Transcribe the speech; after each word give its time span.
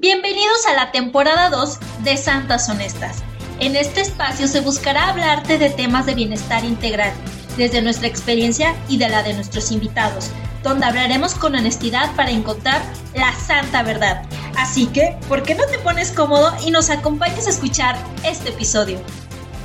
Bienvenidos 0.00 0.64
a 0.68 0.74
la 0.74 0.92
temporada 0.92 1.50
2 1.50 1.78
de 2.04 2.16
Santas 2.16 2.68
Honestas. 2.68 3.24
En 3.58 3.74
este 3.74 4.00
espacio 4.00 4.46
se 4.46 4.60
buscará 4.60 5.08
hablarte 5.08 5.58
de 5.58 5.70
temas 5.70 6.06
de 6.06 6.14
bienestar 6.14 6.64
integral, 6.64 7.12
desde 7.56 7.82
nuestra 7.82 8.06
experiencia 8.06 8.76
y 8.88 8.98
de 8.98 9.08
la 9.08 9.24
de 9.24 9.34
nuestros 9.34 9.72
invitados, 9.72 10.30
donde 10.62 10.86
hablaremos 10.86 11.34
con 11.34 11.56
honestidad 11.56 12.14
para 12.14 12.30
encontrar 12.30 12.80
la 13.16 13.34
santa 13.34 13.82
verdad. 13.82 14.22
Así 14.56 14.86
que, 14.86 15.16
¿por 15.28 15.42
qué 15.42 15.56
no 15.56 15.66
te 15.66 15.78
pones 15.78 16.12
cómodo 16.12 16.54
y 16.64 16.70
nos 16.70 16.90
acompañes 16.90 17.48
a 17.48 17.50
escuchar 17.50 17.96
este 18.22 18.50
episodio? 18.50 19.00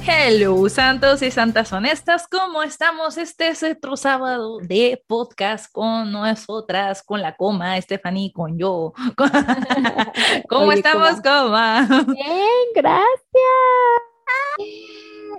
Hello, 0.06 0.68
santos 0.68 1.22
y 1.22 1.32
santas 1.32 1.72
honestas, 1.72 2.28
¿cómo 2.28 2.62
estamos? 2.62 3.18
Este 3.18 3.48
es 3.48 3.64
otro 3.64 3.96
sábado 3.96 4.58
de 4.58 5.02
podcast 5.08 5.72
con 5.72 6.12
nosotras, 6.12 7.02
con 7.04 7.22
la 7.22 7.38
coma, 7.38 7.80
Stephanie, 7.80 8.34
con 8.34 8.60
yo. 8.60 8.92
¿Cómo 10.50 10.66
Oye, 10.66 10.76
estamos, 10.76 11.22
coma? 11.22 11.88
Bien, 12.06 12.66
gracias. 12.76 13.06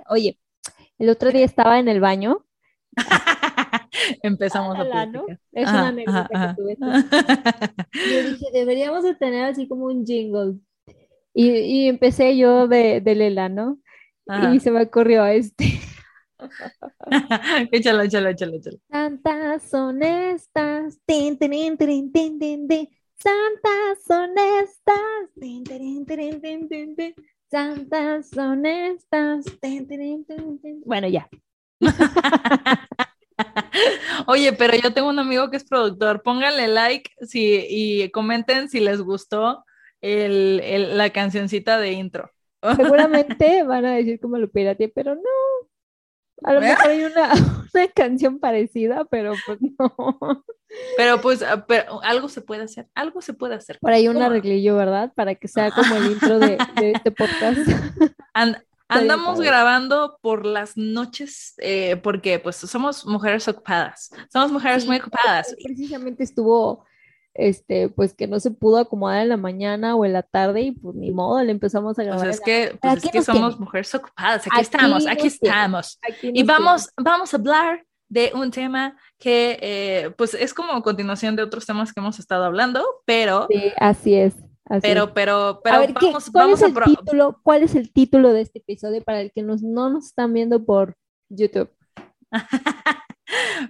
Oye, 0.09 0.39
el 0.97 1.09
otro 1.09 1.31
día 1.31 1.45
estaba 1.45 1.77
en 1.77 1.87
el 1.87 1.99
baño. 1.99 2.43
Empezamos 4.23 4.75
a 4.75 4.81
Ojalá, 4.81 5.05
¿no? 5.05 5.25
Es 5.51 5.67
Ajá, 5.67 5.77
una 5.77 5.87
anécdota 5.89 6.29
ajá, 6.33 6.55
que 6.55 6.61
tuve. 6.61 6.77
Yo 7.93 8.29
dije, 8.31 8.45
deberíamos 8.51 9.03
de 9.03 9.13
tener 9.13 9.45
así 9.45 9.67
como 9.67 9.85
un 9.85 10.03
jingle. 10.07 10.55
Y, 11.35 11.51
y 11.51 11.87
empecé 11.87 12.37
yo 12.37 12.69
de, 12.69 13.01
de 13.01 13.13
Lela, 13.13 13.49
¿no? 13.49 13.77
Ajá. 14.27 14.53
Y 14.53 14.59
se 14.59 14.71
me 14.71 14.83
ocurrió 14.83 15.25
este. 15.25 15.79
Échalo, 17.71 18.01
échalo, 18.03 18.29
échalo, 18.29 18.55
échalo. 18.57 18.77
Santas 18.91 19.69
tirin, 21.07 21.77
tirin, 21.77 21.77
tin, 22.11 22.39
tin, 22.39 22.67
tin. 22.67 22.95
Santas 27.51 28.29
tin, 28.31 28.63
tin. 28.63 28.99
Santas 29.09 29.59
tin, 29.61 29.87
tin. 30.61 30.81
Bueno, 30.85 31.07
ya. 31.07 31.29
Oye, 34.27 34.53
pero 34.53 34.75
yo 34.77 34.93
tengo 34.93 35.09
un 35.09 35.19
amigo 35.19 35.49
que 35.49 35.57
es 35.57 35.65
productor. 35.65 36.21
Pónganle 36.23 36.67
like 36.67 37.11
si, 37.27 37.65
y 37.69 38.09
comenten 38.11 38.69
si 38.69 38.79
les 38.79 39.01
gustó 39.01 39.63
el, 40.01 40.61
el- 40.63 40.97
la 40.97 41.09
cancioncita 41.11 41.77
de 41.79 41.91
intro. 41.93 42.31
Seguramente 42.75 43.63
van 43.63 43.85
a 43.85 43.95
decir 43.95 44.19
como 44.19 44.37
lo 44.37 44.49
pirateé, 44.49 44.89
pero 44.89 45.15
no. 45.15 45.21
A 46.43 46.53
lo 46.53 46.61
mejor 46.61 46.87
hay 46.87 47.03
una, 47.03 47.31
una 47.73 47.87
canción 47.89 48.39
parecida, 48.39 49.05
pero 49.05 49.33
pues 49.45 49.59
no. 49.61 50.43
Pero 50.97 51.21
pues 51.21 51.41
ah, 51.41 51.65
pero 51.65 52.01
algo 52.03 52.27
se 52.27 52.41
puede 52.41 52.63
hacer, 52.63 52.87
algo 52.95 53.21
se 53.21 53.33
puede 53.33 53.55
hacer. 53.55 53.79
Por 53.79 53.91
ahí 53.91 54.07
un 54.07 54.21
arreglillo, 54.21 54.75
¿verdad? 54.75 55.13
Para 55.15 55.35
que 55.35 55.47
sea 55.47 55.71
como 55.71 55.95
el 55.95 56.11
intro 56.11 56.39
de, 56.39 56.57
de 56.75 56.91
este 56.91 57.11
podcast. 57.11 57.59
Andamos 58.87 59.39
grabando 59.39 60.19
por 60.21 60.45
las 60.45 60.77
noches 60.77 61.55
eh, 61.57 61.95
porque 61.97 62.37
pues 62.39 62.57
somos 62.57 63.05
mujeres 63.05 63.47
ocupadas, 63.47 64.11
somos 64.31 64.51
mujeres 64.51 64.83
Sí, 64.83 64.87
muy 64.87 64.97
ocupadas. 64.97 65.55
Precisamente 65.63 66.23
estuvo, 66.23 66.85
este, 67.35 67.89
pues 67.89 68.13
que 68.13 68.27
no 68.27 68.39
se 68.39 68.49
pudo 68.51 68.77
acomodar 68.77 69.21
en 69.21 69.29
la 69.29 69.37
mañana 69.37 69.95
o 69.95 70.05
en 70.05 70.13
la 70.13 70.23
tarde 70.23 70.61
y 70.61 70.71
pues 70.71 70.95
ni 70.95 71.11
modo, 71.11 71.43
le 71.43 71.51
empezamos 71.51 71.91
a 71.99 72.03
Pues 72.03 72.07
grabar. 72.07 72.27
es 72.29 72.35
en 72.35 72.39
la- 72.39 72.45
que, 72.45 72.77
pues 72.81 73.03
es 73.05 73.11
que 73.11 73.21
somos 73.21 73.53
tiene. 73.53 73.65
mujeres 73.65 73.93
ocupadas, 73.95 74.41
aquí, 74.47 74.49
Aquí 74.53 74.61
estamos, 74.61 75.05
aquí 75.07 75.27
estamos. 75.27 75.99
Aquí 76.01 76.31
Y 76.33 76.43
vamos, 76.43 76.89
vamos 76.97 77.33
a 77.33 77.37
hablar 77.37 77.85
de 78.09 78.31
un 78.35 78.51
tema 78.51 78.95
que 79.19 79.57
eh, 79.61 80.11
pues 80.17 80.33
es 80.33 80.53
como 80.53 80.81
continuación 80.81 81.35
de 81.35 81.43
otros 81.43 81.65
temas 81.65 81.91
que 81.91 81.99
hemos 81.99 82.19
estado 82.19 82.45
hablando, 82.45 82.83
pero. 83.05 83.47
Sí, 83.49 83.71
así 83.77 84.13
es. 84.15 84.33
así 84.65 84.77
es. 84.77 84.81
pero, 84.81 85.13
pero, 85.13 85.59
pero 85.63 85.75
a 85.75 85.79
ver, 85.79 85.93
¿qué- 85.95 86.05
vamos, 86.07 86.29
¿cuál, 86.31 86.45
vamos 86.45 86.59
es 86.59 86.63
a 86.63 86.67
el 86.67 86.73
pro- 86.73 86.85
título, 86.85 87.39
¿cuál 87.43 87.63
es 87.63 87.75
el 87.75 87.91
título 87.91 88.31
de 88.31 88.41
este 88.41 88.59
episodio 88.59 89.01
para 89.03 89.21
el 89.21 89.31
que 89.33 89.41
nos, 89.43 89.61
no 89.61 89.89
nos 89.89 90.05
están 90.05 90.31
viendo 90.33 90.63
por 90.63 90.95
YouTube? 91.29 91.69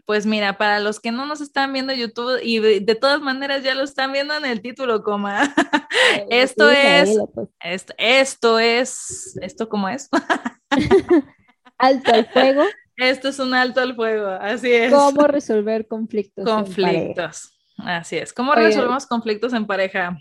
Pues 0.05 0.25
mira, 0.25 0.57
para 0.57 0.79
los 0.79 0.99
que 0.99 1.11
no 1.11 1.25
nos 1.25 1.41
están 1.41 1.71
viendo 1.73 1.93
en 1.93 1.99
YouTube 1.99 2.39
y 2.43 2.59
de, 2.59 2.79
de 2.79 2.95
todas 2.95 3.21
maneras 3.21 3.63
ya 3.63 3.75
lo 3.75 3.83
están 3.83 4.11
viendo 4.11 4.33
en 4.35 4.45
el 4.45 4.61
título, 4.61 5.03
coma. 5.03 5.53
Esto 6.29 6.69
Sí, 6.69 6.75
es- 6.79 7.17
pues. 7.33 7.49
Esto, 7.61 7.93
esto 7.97 8.59
es, 8.59 9.37
¿esto 9.41 9.69
cómo 9.69 9.89
es? 9.89 10.09
Alto 11.77 12.13
al 12.13 12.25
fuego, 12.27 12.63
Esto 12.97 13.27
es 13.29 13.39
un 13.39 13.53
alto 13.53 13.81
al 13.81 13.95
fuego, 13.95 14.27
así 14.29 14.71
es. 14.71 14.93
cómo 14.93 15.27
resolver 15.27 15.87
conflictos. 15.87 16.47
en 16.47 16.53
conflictos. 16.53 17.51
Así 17.77 18.15
es. 18.17 18.31
¿Cómo 18.31 18.51
Oye. 18.53 18.61
resolvemos 18.67 19.05
conflictos 19.05 19.51
en 19.53 19.67
pareja? 19.67 20.17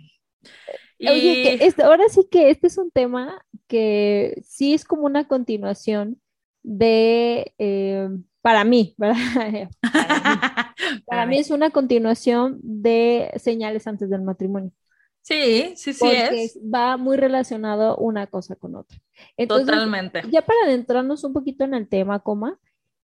Y 0.99 1.09
Oye, 1.09 1.59
que 1.59 1.65
este- 1.67 1.83
ahora 1.85 2.05
sí 2.09 2.27
que 2.31 2.51
este 2.51 2.67
es 2.67 2.79
un 2.79 2.91
tema 2.91 3.45
que 3.69 4.43
sí 4.45 4.75
es 4.75 4.85
como 4.85 5.03
una 5.05 5.29
continuación 5.29 6.21
de, 6.65 7.55
eh, 7.59 8.09
para 8.43 8.65
mí, 8.65 8.95
¿verdad? 8.99 9.17
Para 9.35 9.51
mí. 9.53 9.69
Para 11.07 11.27
mí 11.27 11.39
es 11.39 11.51
una 11.51 11.71
continuación 11.71 12.59
de 12.63 13.33
señales 13.37 13.87
antes 13.87 14.11
del 14.11 14.23
matrimonio, 14.23 14.73
Sí, 15.23 15.73
sí, 15.77 15.95
sí 15.95 15.99
porque 16.01 16.45
es. 16.45 16.59
va 16.63 16.99
muy 16.99 17.17
relacionado 17.17 17.97
una 17.97 18.27
cosa 18.27 18.57
con 18.57 18.77
otra. 18.77 18.99
Entonces, 19.39 19.67
Totalmente. 19.67 20.23
ya 20.31 20.43
para 20.43 20.59
adentrarnos 20.67 21.25
un 21.25 21.33
poquito 21.33 21.65
en 21.65 21.75
el 21.75 21.89
tema, 21.89 22.21
coma, 22.21 22.59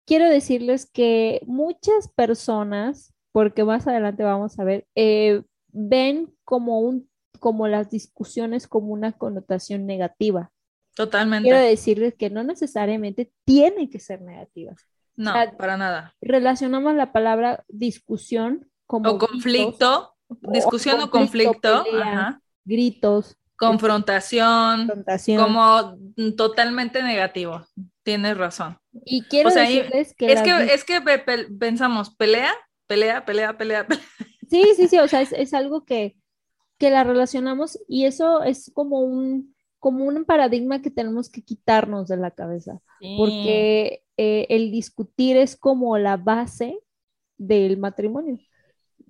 quiero 0.06 0.30
decirles 0.30 0.86
que 0.86 1.42
muchas 1.48 2.08
personas, 2.10 3.14
porque 3.34 3.66
más 3.66 3.88
adelante 3.88 4.24
vamos 4.24 4.58
a 4.60 4.64
ver, 4.64 4.88
eh, 4.96 5.44
ven 5.70 6.34
como 6.46 6.80
un, 6.80 7.10
como 7.40 7.68
las 7.68 7.90
discusiones 7.90 8.68
como 8.68 8.94
una 8.94 9.12
connotación 9.14 9.86
negativa. 9.86 10.52
Totalmente. 10.98 11.48
Quiero 11.48 11.64
decirles 11.64 12.16
que 12.16 12.30
no 12.30 12.44
necesariamente 12.44 13.32
tienen 13.46 13.90
que 13.90 14.00
ser 14.00 14.22
negativas. 14.22 14.82
No, 15.16 15.32
sea, 15.32 15.56
para 15.56 15.78
nada. 15.78 16.16
Relacionamos 16.22 16.96
la 16.96 17.12
palabra 17.12 17.64
discusión 17.70 18.70
como 18.88 19.12
O 19.12 19.18
gritos, 19.18 19.30
conflicto, 19.32 20.16
discusión 20.52 21.00
o 21.02 21.10
conflicto, 21.10 21.84
pelea, 21.84 22.04
ajá. 22.04 22.42
gritos, 22.66 23.38
confrontación, 23.56 24.88
confrontación. 24.88 25.42
como 25.44 25.98
mm, 26.16 26.36
totalmente 26.36 27.04
negativo. 27.04 27.66
Tienes 28.04 28.38
razón. 28.38 28.78
y 29.06 29.24
quiero 29.24 29.50
o 29.50 29.52
sea, 29.52 29.64
decirles 29.64 30.16
que 30.16 30.32
Es 30.32 30.42
que, 30.42 30.74
es 30.74 30.84
que 30.84 31.02
pe- 31.02 31.20
pe- 31.20 31.48
pensamos, 31.60 32.16
pelea, 32.16 32.54
pelea, 32.88 33.26
pelea, 33.26 33.58
pelea, 33.58 33.88
pelea. 33.88 34.04
Sí, 34.50 34.64
sí, 34.76 34.88
sí, 34.88 34.98
o 35.00 35.08
sea, 35.08 35.22
es, 35.22 35.34
es 35.34 35.54
algo 35.54 35.84
que, 35.84 36.16
que 36.78 36.90
la 36.90 37.04
relacionamos 37.04 37.78
y 37.88 38.06
eso 38.06 38.44
es 38.44 38.72
como 38.74 39.02
un, 39.02 39.56
como 39.80 40.06
un 40.06 40.26
paradigma 40.26 40.82
que 40.82 40.92
tenemos 40.92 41.30
que 41.30 41.44
quitarnos 41.44 42.08
de 42.08 42.18
la 42.18 42.32
cabeza, 42.32 42.82
porque 43.18 44.04
eh, 44.18 44.48
el 44.50 44.72
discutir 44.72 45.38
es 45.38 45.56
como 45.56 45.98
la 45.98 46.18
base 46.18 46.80
del 47.38 47.78
matrimonio. 47.78 48.40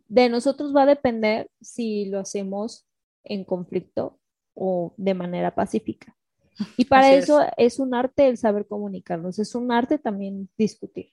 De 0.07 0.29
nosotros 0.29 0.75
va 0.75 0.83
a 0.83 0.87
depender 0.87 1.49
si 1.61 2.05
lo 2.05 2.19
hacemos 2.19 2.85
en 3.23 3.43
conflicto 3.43 4.19
o 4.53 4.93
de 4.97 5.13
manera 5.13 5.53
pacífica. 5.53 6.15
Y 6.75 6.85
para 6.85 7.07
Así 7.07 7.15
es. 7.15 7.23
eso 7.25 7.41
es 7.55 7.79
un 7.79 7.93
arte 7.93 8.27
el 8.27 8.37
saber 8.37 8.65
comunicarnos, 8.67 9.39
es 9.39 9.53
un 9.55 9.71
arte 9.71 9.97
también 9.99 10.49
discutir. 10.57 11.11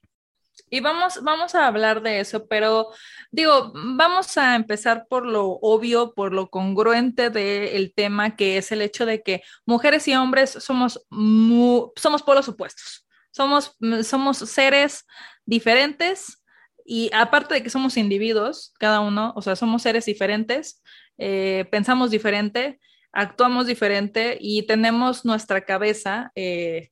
Y 0.70 0.80
vamos, 0.80 1.22
vamos 1.22 1.54
a 1.54 1.66
hablar 1.66 2.02
de 2.02 2.20
eso, 2.20 2.46
pero 2.46 2.88
digo, 3.30 3.72
vamos 3.74 4.36
a 4.38 4.54
empezar 4.56 5.06
por 5.08 5.26
lo 5.26 5.46
obvio, 5.46 6.14
por 6.14 6.32
lo 6.32 6.48
congruente 6.50 7.30
del 7.30 7.92
tema, 7.94 8.36
que 8.36 8.58
es 8.58 8.72
el 8.72 8.82
hecho 8.82 9.06
de 9.06 9.22
que 9.22 9.42
mujeres 9.66 10.06
y 10.08 10.14
hombres 10.14 10.50
somos, 10.50 11.04
mu- 11.10 11.90
somos 11.96 12.22
polos 12.22 12.48
opuestos. 12.48 13.06
Somos, 13.30 13.76
somos 14.04 14.38
seres 14.38 15.04
diferentes 15.44 16.42
y 16.84 17.10
aparte 17.12 17.54
de 17.54 17.62
que 17.62 17.70
somos 17.70 17.96
individuos, 17.96 18.72
cada 18.78 19.00
uno, 19.00 19.32
o 19.36 19.42
sea, 19.42 19.56
somos 19.56 19.82
seres 19.82 20.04
diferentes, 20.06 20.82
eh, 21.18 21.66
pensamos 21.70 22.10
diferente, 22.10 22.78
actuamos 23.12 23.66
diferente 23.66 24.36
y 24.40 24.66
tenemos 24.66 25.24
nuestra 25.24 25.64
cabeza 25.64 26.30
eh, 26.36 26.90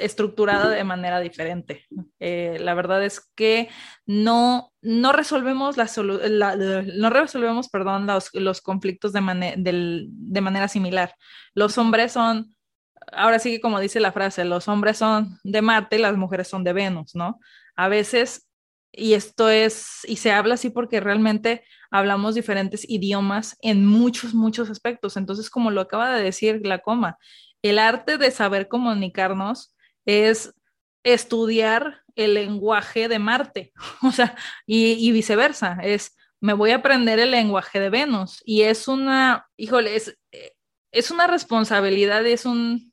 estructurada 0.00 0.68
de 0.70 0.84
manera 0.84 1.20
diferente. 1.20 1.86
Eh, 2.18 2.58
la 2.60 2.74
verdad 2.74 3.04
es 3.04 3.20
que 3.34 3.68
no, 4.06 4.72
no 4.82 5.12
resolvemos, 5.12 5.76
la, 5.76 5.86
no 6.56 7.10
resolvemos 7.10 7.68
perdón, 7.68 8.06
los, 8.34 8.60
conflictos 8.60 9.12
de, 9.12 10.06
de 10.08 10.40
manera 10.40 10.68
similar. 10.68 11.14
Los 11.54 11.78
hombres 11.78 12.12
son, 12.12 12.54
ahora 13.12 13.38
sí 13.38 13.50
que 13.50 13.60
como 13.60 13.80
dice 13.80 14.00
la 14.00 14.12
frase, 14.12 14.44
los 14.44 14.68
hombres 14.68 14.98
son 14.98 15.38
de 15.44 15.62
Marte 15.62 15.96
y 15.96 16.00
las 16.00 16.16
mujeres 16.16 16.48
son 16.48 16.64
de 16.64 16.72
Venus, 16.72 17.14
¿no? 17.14 17.38
A 17.76 17.88
veces, 17.88 18.48
y 18.92 19.14
esto 19.14 19.48
es, 19.48 20.00
y 20.06 20.16
se 20.16 20.32
habla 20.32 20.54
así 20.54 20.70
porque 20.70 21.00
realmente 21.00 21.62
hablamos 21.90 22.34
diferentes 22.34 22.88
idiomas 22.88 23.56
en 23.62 23.86
muchos, 23.86 24.34
muchos 24.34 24.70
aspectos. 24.70 25.16
Entonces, 25.16 25.50
como 25.50 25.70
lo 25.70 25.80
acaba 25.80 26.14
de 26.14 26.22
decir 26.22 26.60
la 26.64 26.78
coma, 26.80 27.18
el 27.62 27.78
arte 27.78 28.18
de 28.18 28.30
saber 28.30 28.68
comunicarnos 28.68 29.74
es 30.10 30.54
estudiar 31.04 32.02
el 32.16 32.34
lenguaje 32.34 33.08
de 33.08 33.18
Marte, 33.18 33.72
o 34.02 34.12
sea, 34.12 34.36
y, 34.66 35.10
viceversa, 35.12 35.78
es, 35.82 36.16
me 36.40 36.52
voy 36.52 36.70
a 36.70 36.76
aprender 36.76 37.18
el 37.18 37.30
lenguaje 37.30 37.80
de 37.80 37.90
Venus 37.90 38.42
y 38.44 38.62
es 38.62 38.88
una, 38.88 39.48
híjole, 39.56 39.96
es, 39.96 40.18
es 40.92 41.10
una 41.10 41.26
responsabilidad, 41.26 42.26
es 42.26 42.44
un, 42.44 42.92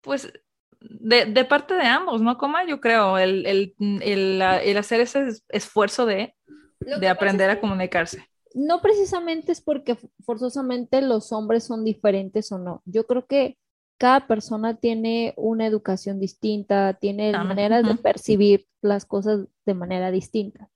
pues, 0.00 0.32
de, 0.80 1.44
parte 1.44 1.74
de 1.74 1.84
ambos, 1.84 2.20
¿no? 2.20 2.36
Como 2.36 2.58
yo 2.66 2.80
creo, 2.80 3.18
el, 3.18 3.72
el, 3.78 4.42
hacer 4.76 5.00
ese 5.00 5.28
esfuerzo 5.48 6.04
de, 6.04 6.34
de 6.80 7.08
aprender 7.08 7.50
a 7.50 7.60
comunicarse. 7.60 8.28
No 8.54 8.80
precisamente 8.80 9.52
es 9.52 9.60
porque 9.60 9.96
forzosamente 10.24 11.00
los 11.02 11.32
hombres 11.32 11.64
son 11.64 11.84
diferentes 11.84 12.52
o 12.52 12.58
no. 12.58 12.82
Yo 12.84 13.06
creo 13.06 13.26
que 13.26 13.58
cada 13.98 14.26
persona 14.26 14.76
tiene 14.76 15.34
una 15.36 15.66
educación 15.66 16.20
distinta, 16.20 16.94
tiene 16.94 17.32
maneras 17.32 17.86
de 17.86 17.94
percibir 17.94 18.66
las 18.82 19.06
cosas 19.06 19.46
de 19.64 19.74
manera 19.74 20.10
distinta. 20.10 20.70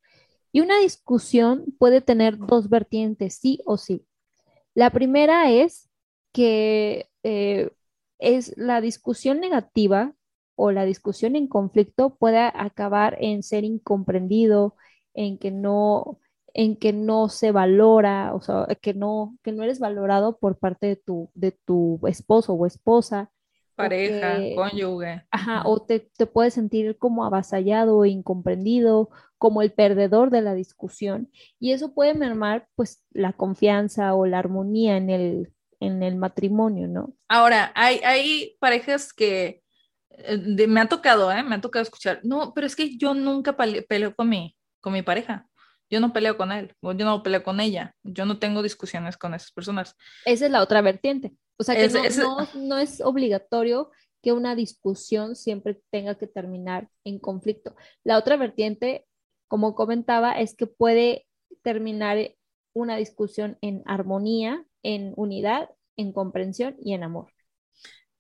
Y 0.53 0.61
una 0.61 0.79
discusión 0.81 1.67
puede 1.79 2.00
tener 2.00 2.38
dos 2.38 2.69
vertientes, 2.69 3.35
sí 3.35 3.61
o 3.67 3.76
sí. 3.76 4.06
La 4.75 4.91
primera 4.91 5.50
es 5.50 5.91
que 6.32 7.09
eh, 7.23 7.70
es 8.19 8.56
la 8.56 8.81
discusión 8.81 9.41
negativa 9.41 10.14
o 10.55 10.73
la 10.73 10.85
discusión 10.85 11.37
en 11.37 11.47
conflicto 11.47 12.17
puede 12.17 12.38
acabar 12.38 13.17
en 13.21 13.43
ser 13.43 13.64
incomprendido, 13.64 14.76
en 15.14 15.38
que 15.38 15.50
no, 15.50 16.19
en 16.55 16.77
que 16.77 16.93
no 16.93 17.29
se 17.29 17.53
valora, 17.53 18.35
o 18.35 18.41
sea, 18.41 18.67
que 18.81 18.95
no, 18.95 19.37
que 19.43 19.53
no 19.53 19.62
eres 19.62 19.79
valorado 19.79 20.39
por 20.39 20.59
parte 20.59 20.87
de 20.87 20.97
tu, 20.97 21.31
de 21.35 21.53
tu 21.53 22.00
esposo 22.06 22.55
o 22.55 22.67
esposa. 22.67 23.31
Pareja, 23.75 24.39
cónyuge. 24.56 25.23
Ajá, 25.31 25.62
o 25.65 25.81
te, 25.81 26.00
te 26.00 26.27
puedes 26.27 26.55
sentir 26.55 26.99
como 26.99 27.25
avasallado, 27.25 28.05
incomprendido, 28.05 29.09
como 29.37 29.62
el 29.62 29.73
perdedor 29.73 30.31
de 30.31 30.43
la 30.43 30.55
discusión. 30.55 31.31
Y 31.61 31.73
eso 31.73 31.95
puede 31.95 32.15
mermar, 32.15 32.67
pues, 32.75 33.05
la 33.12 33.33
confianza 33.35 34.15
o 34.15 34.27
la 34.27 34.41
armonía 34.41 34.97
en 34.97 35.11
el, 35.11 35.53
en 35.79 36.03
el 36.03 36.17
matrimonio, 36.17 36.89
¿no? 36.89 37.15
Ahora, 37.29 37.71
hay, 37.77 38.00
hay 38.05 38.56
parejas 38.59 39.12
que 39.12 39.62
eh, 40.11 40.67
me 40.67 40.81
ha 40.81 40.89
tocado, 40.89 41.31
¿eh? 41.31 41.45
Me 41.45 41.55
ha 41.55 41.61
tocado 41.61 41.85
escuchar, 41.85 42.19
no, 42.25 42.53
pero 42.55 42.67
es 42.67 42.75
que 42.75 42.99
yo 42.99 43.15
nunca 43.15 43.56
peleo 43.56 44.12
con 44.17 44.29
mi, 44.29 44.56
con 44.81 44.93
mi 44.93 45.03
pareja. 45.03 45.47
Yo 45.90 46.00
no 46.00 46.12
peleo 46.12 46.37
con 46.37 46.52
él, 46.52 46.75
o 46.81 46.93
yo 46.93 47.05
no 47.05 47.23
peleo 47.23 47.43
con 47.43 47.61
ella, 47.61 47.94
yo 48.02 48.26
no 48.26 48.38
tengo 48.38 48.62
discusiones 48.62 49.17
con 49.17 49.35
esas 49.35 49.52
personas. 49.52 49.96
Esa 50.25 50.46
es 50.46 50.52
la 50.52 50.62
otra 50.62 50.82
vertiente. 50.82 51.32
O 51.56 51.64
sea 51.64 51.75
que 51.75 51.88
no, 51.88 52.49
no, 52.55 52.79
es 52.79 53.00
obligatorio 53.00 53.90
que 54.23 54.32
una 54.32 54.55
discusión 54.55 55.35
siempre 55.35 55.81
tenga 55.90 56.17
que 56.17 56.26
terminar 56.26 56.88
en 57.05 57.19
conflicto. 57.19 57.75
La 58.05 58.19
otra 58.19 58.37
vertiente, 58.37 59.06
como 59.49 59.75
comentaba, 59.75 60.32
es 60.32 60.55
que 60.55 60.67
puede 60.67 61.26
terminar 61.62 62.19
una 62.75 62.96
discusión 62.96 63.58
en 63.61 63.82
armonía, 63.87 64.64
en 64.82 65.12
unidad, 65.17 65.70
en 65.96 66.12
comprensión 66.12 66.76
y 66.81 66.94
en 66.94 67.02
amor. 67.02 67.32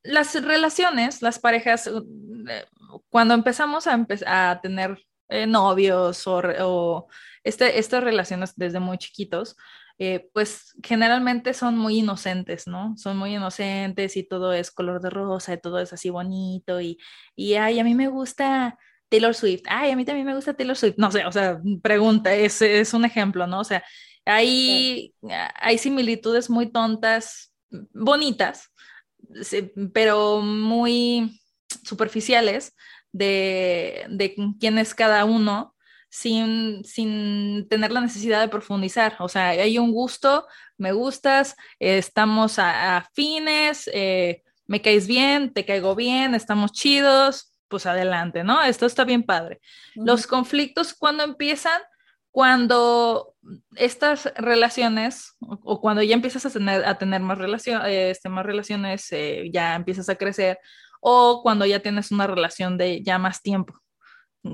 Las 0.02 0.34
relaciones, 0.42 1.22
las 1.22 1.38
parejas, 1.38 1.86
eh, 1.86 2.64
cuando 3.08 3.34
empezamos 3.34 3.86
a, 3.86 4.06
a 4.26 4.60
tener 4.60 4.98
eh, 5.28 5.46
novios 5.46 6.22
o, 6.26 7.06
este, 7.44 7.78
estas 7.78 8.02
relaciones 8.02 8.54
desde 8.56 8.80
muy 8.80 8.98
chiquitos, 8.98 9.56
eh, 9.98 10.30
pues 10.32 10.74
generalmente 10.82 11.54
son 11.54 11.76
muy 11.76 11.98
inocentes, 11.98 12.66
¿no? 12.66 12.96
Son 12.96 13.16
muy 13.16 13.34
inocentes 13.34 14.16
y 14.16 14.22
todo 14.22 14.52
es 14.52 14.70
color 14.70 15.00
de 15.00 15.10
rosa 15.10 15.54
y 15.54 15.60
todo 15.60 15.80
es 15.80 15.92
así 15.92 16.10
bonito 16.10 16.80
y, 16.80 16.98
y 17.34 17.54
ay, 17.54 17.80
a 17.80 17.84
mí 17.84 17.94
me 17.94 18.08
gusta 18.08 18.78
Taylor 19.08 19.34
Swift, 19.34 19.62
ay, 19.68 19.90
a 19.90 19.96
mí 19.96 20.04
también 20.04 20.26
me 20.26 20.34
gusta 20.34 20.54
Taylor 20.54 20.76
Swift, 20.76 20.96
no 20.98 21.10
sé, 21.10 21.24
o 21.24 21.32
sea, 21.32 21.60
pregunta, 21.82 22.34
es, 22.34 22.62
es 22.62 22.94
un 22.94 23.04
ejemplo, 23.04 23.46
¿no? 23.46 23.60
O 23.60 23.64
sea, 23.64 23.82
hay, 24.24 25.14
hay 25.54 25.78
similitudes 25.78 26.50
muy 26.50 26.70
tontas, 26.70 27.52
bonitas, 27.92 28.70
pero 29.92 30.40
muy 30.40 31.40
superficiales 31.84 32.74
de, 33.12 34.06
de 34.08 34.34
quién 34.58 34.78
es 34.78 34.94
cada 34.94 35.24
uno 35.24 35.74
sin, 36.10 36.84
sin 36.84 37.68
tener 37.68 37.92
la 37.92 38.00
necesidad 38.00 38.40
de 38.40 38.48
profundizar. 38.48 39.16
O 39.18 39.28
sea, 39.28 39.48
hay 39.50 39.78
un 39.78 39.92
gusto, 39.92 40.46
me 40.76 40.92
gustas, 40.92 41.56
estamos 41.78 42.58
afines, 42.58 43.90
eh, 43.92 44.42
me 44.66 44.82
caes 44.82 45.06
bien, 45.06 45.52
te 45.52 45.64
caigo 45.64 45.94
bien, 45.94 46.34
estamos 46.34 46.72
chidos, 46.72 47.52
pues 47.68 47.86
adelante, 47.86 48.44
¿no? 48.44 48.62
Esto 48.62 48.86
está 48.86 49.04
bien 49.04 49.22
padre. 49.22 49.60
Los 49.94 50.26
conflictos 50.26 50.94
cuando 50.94 51.24
empiezan, 51.24 51.80
cuando 52.30 53.34
estas 53.76 54.32
relaciones 54.36 55.34
o, 55.40 55.80
cuando 55.80 56.02
ya 56.02 56.14
empiezas 56.14 56.44
a 56.46 56.50
tener, 56.50 56.84
a 56.86 56.96
tener 56.96 57.20
más, 57.20 57.38
relación, 57.38 57.82
este, 57.86 58.28
más 58.28 58.44
relaciones, 58.44 59.10
eh, 59.12 59.50
ya 59.52 59.74
empiezas 59.74 60.08
a 60.08 60.16
crecer 60.16 60.58
o 61.00 61.42
cuando 61.42 61.66
ya 61.66 61.80
tienes 61.80 62.10
una 62.10 62.26
relación 62.26 62.78
de 62.78 63.02
ya 63.02 63.18
más 63.18 63.42
tiempo. 63.42 63.80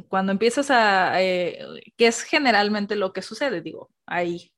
Cuando 0.08 0.32
empiezas 0.32 0.70
a, 0.70 1.20
eh, 1.22 1.58
que 1.96 2.06
es 2.06 2.22
generalmente 2.22 2.96
lo 2.96 3.12
que 3.12 3.22
sucede, 3.22 3.60
digo, 3.60 3.90
hay 4.06 4.52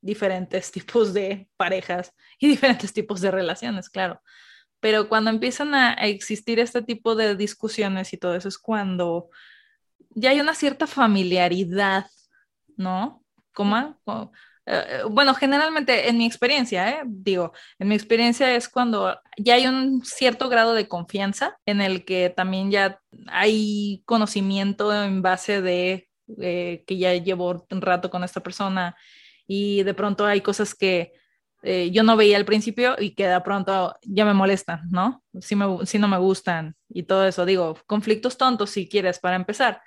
diferentes 0.00 0.70
tipos 0.72 1.14
de 1.14 1.48
parejas 1.56 2.14
y 2.38 2.48
diferentes 2.48 2.92
tipos 2.92 3.20
de 3.20 3.30
relaciones, 3.30 3.88
claro. 3.88 4.20
Pero 4.80 5.08
cuando 5.08 5.30
empiezan 5.30 5.74
a, 5.74 5.94
existir 5.94 6.60
este 6.60 6.82
tipo 6.82 7.14
de 7.16 7.34
discusiones 7.34 8.12
y 8.12 8.16
todo 8.18 8.34
eso 8.36 8.48
es 8.48 8.58
cuando 8.58 9.30
ya 10.10 10.30
hay 10.30 10.40
una 10.40 10.54
cierta 10.54 10.86
familiaridad, 10.86 12.06
¿no? 12.76 13.24
¿Cómo? 13.52 13.98
Eh, 14.70 15.02
bueno, 15.08 15.34
generalmente 15.34 16.10
en 16.10 16.18
mi 16.18 16.26
experiencia, 16.26 16.90
¿eh? 16.90 17.02
digo, 17.06 17.54
en 17.78 17.88
mi 17.88 17.94
experiencia 17.94 18.54
es 18.54 18.68
cuando 18.68 19.18
ya 19.38 19.54
hay 19.54 19.66
un 19.66 20.04
cierto 20.04 20.50
grado 20.50 20.74
de 20.74 20.86
confianza 20.86 21.56
en 21.64 21.80
el 21.80 22.04
que 22.04 22.28
también 22.28 22.70
ya 22.70 23.00
hay 23.28 24.02
conocimiento 24.04 24.92
en 24.92 25.22
base 25.22 25.62
de 25.62 26.10
eh, 26.38 26.84
que 26.86 26.98
ya 26.98 27.14
llevo 27.14 27.66
un 27.70 27.80
rato 27.80 28.10
con 28.10 28.24
esta 28.24 28.42
persona 28.42 28.94
y 29.46 29.84
de 29.84 29.94
pronto 29.94 30.26
hay 30.26 30.42
cosas 30.42 30.74
que 30.74 31.12
yo 31.90 32.04
no 32.04 32.16
veía 32.16 32.36
al 32.36 32.44
principio 32.44 32.94
y 33.00 33.16
que 33.16 33.26
de 33.26 33.40
pronto 33.40 33.96
ya 34.02 34.24
me 34.24 34.32
molestan, 34.32 34.82
¿no? 34.90 35.24
Si, 35.40 35.56
no 35.56 36.08
me 36.08 36.18
gustan 36.18 36.76
y 36.88 37.02
todo 37.02 37.26
eso, 37.26 37.44
digo, 37.44 37.76
conflictos 37.86 38.38
tontos 38.38 38.70
si 38.70 38.88
quieres 38.88 39.18
para 39.18 39.34
empezar, 39.34 39.82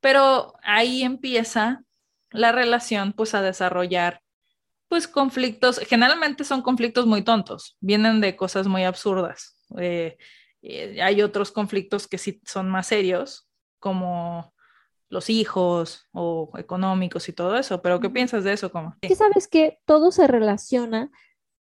pero 0.00 0.52
ahí 0.62 1.02
empieza 1.02 1.85
la 2.36 2.52
relación 2.52 3.12
pues 3.12 3.34
a 3.34 3.42
desarrollar 3.42 4.22
pues 4.88 5.08
conflictos, 5.08 5.78
generalmente 5.78 6.44
son 6.44 6.62
conflictos 6.62 7.06
muy 7.06 7.22
tontos, 7.22 7.76
vienen 7.80 8.20
de 8.20 8.36
cosas 8.36 8.68
muy 8.68 8.84
absurdas. 8.84 9.56
Eh, 9.78 10.16
eh, 10.62 11.02
hay 11.02 11.22
otros 11.22 11.50
conflictos 11.50 12.06
que 12.06 12.18
sí 12.18 12.40
son 12.44 12.68
más 12.68 12.86
serios, 12.86 13.48
como 13.80 14.54
los 15.08 15.30
hijos 15.30 16.06
o 16.12 16.50
económicos 16.56 17.28
y 17.28 17.32
todo 17.32 17.56
eso, 17.56 17.82
pero 17.82 18.00
¿qué 18.00 18.10
piensas 18.10 18.44
de 18.44 18.52
eso? 18.52 18.70
Como? 18.70 18.96
Que 19.00 19.14
sabes 19.14 19.48
que 19.48 19.78
todo 19.84 20.10
se 20.10 20.26
relaciona 20.26 21.10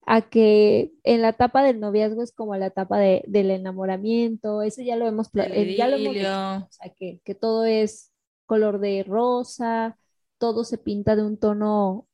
a 0.07 0.23
que 0.23 0.93
en 1.03 1.23
la 1.23 1.31
etapa 1.31 1.63
del 1.63 1.81
noviazgo 1.81 2.23
es 2.23 2.33
como 2.33 2.57
la 2.57 2.67
etapa 2.67 2.99
del 2.99 3.51
enamoramiento, 3.51 4.63
eso 4.63 4.83
ya 4.83 4.97
lo 4.97 5.07
hemos, 5.07 5.31
eh, 5.35 5.77
ya 5.77 5.89
lo 5.89 5.97
hemos 5.97 6.17
o 6.17 6.69
sea, 6.71 6.93
que, 6.95 7.21
que 7.25 7.35
todo 7.35 7.65
es 7.65 8.13
color 8.47 8.81
de 8.81 9.05
rosa, 9.07 9.99
todo 10.45 10.63
se 10.63 10.77
pinta 10.77 11.17
de 11.17 11.23
un 11.23 11.39
tono, 11.39 12.07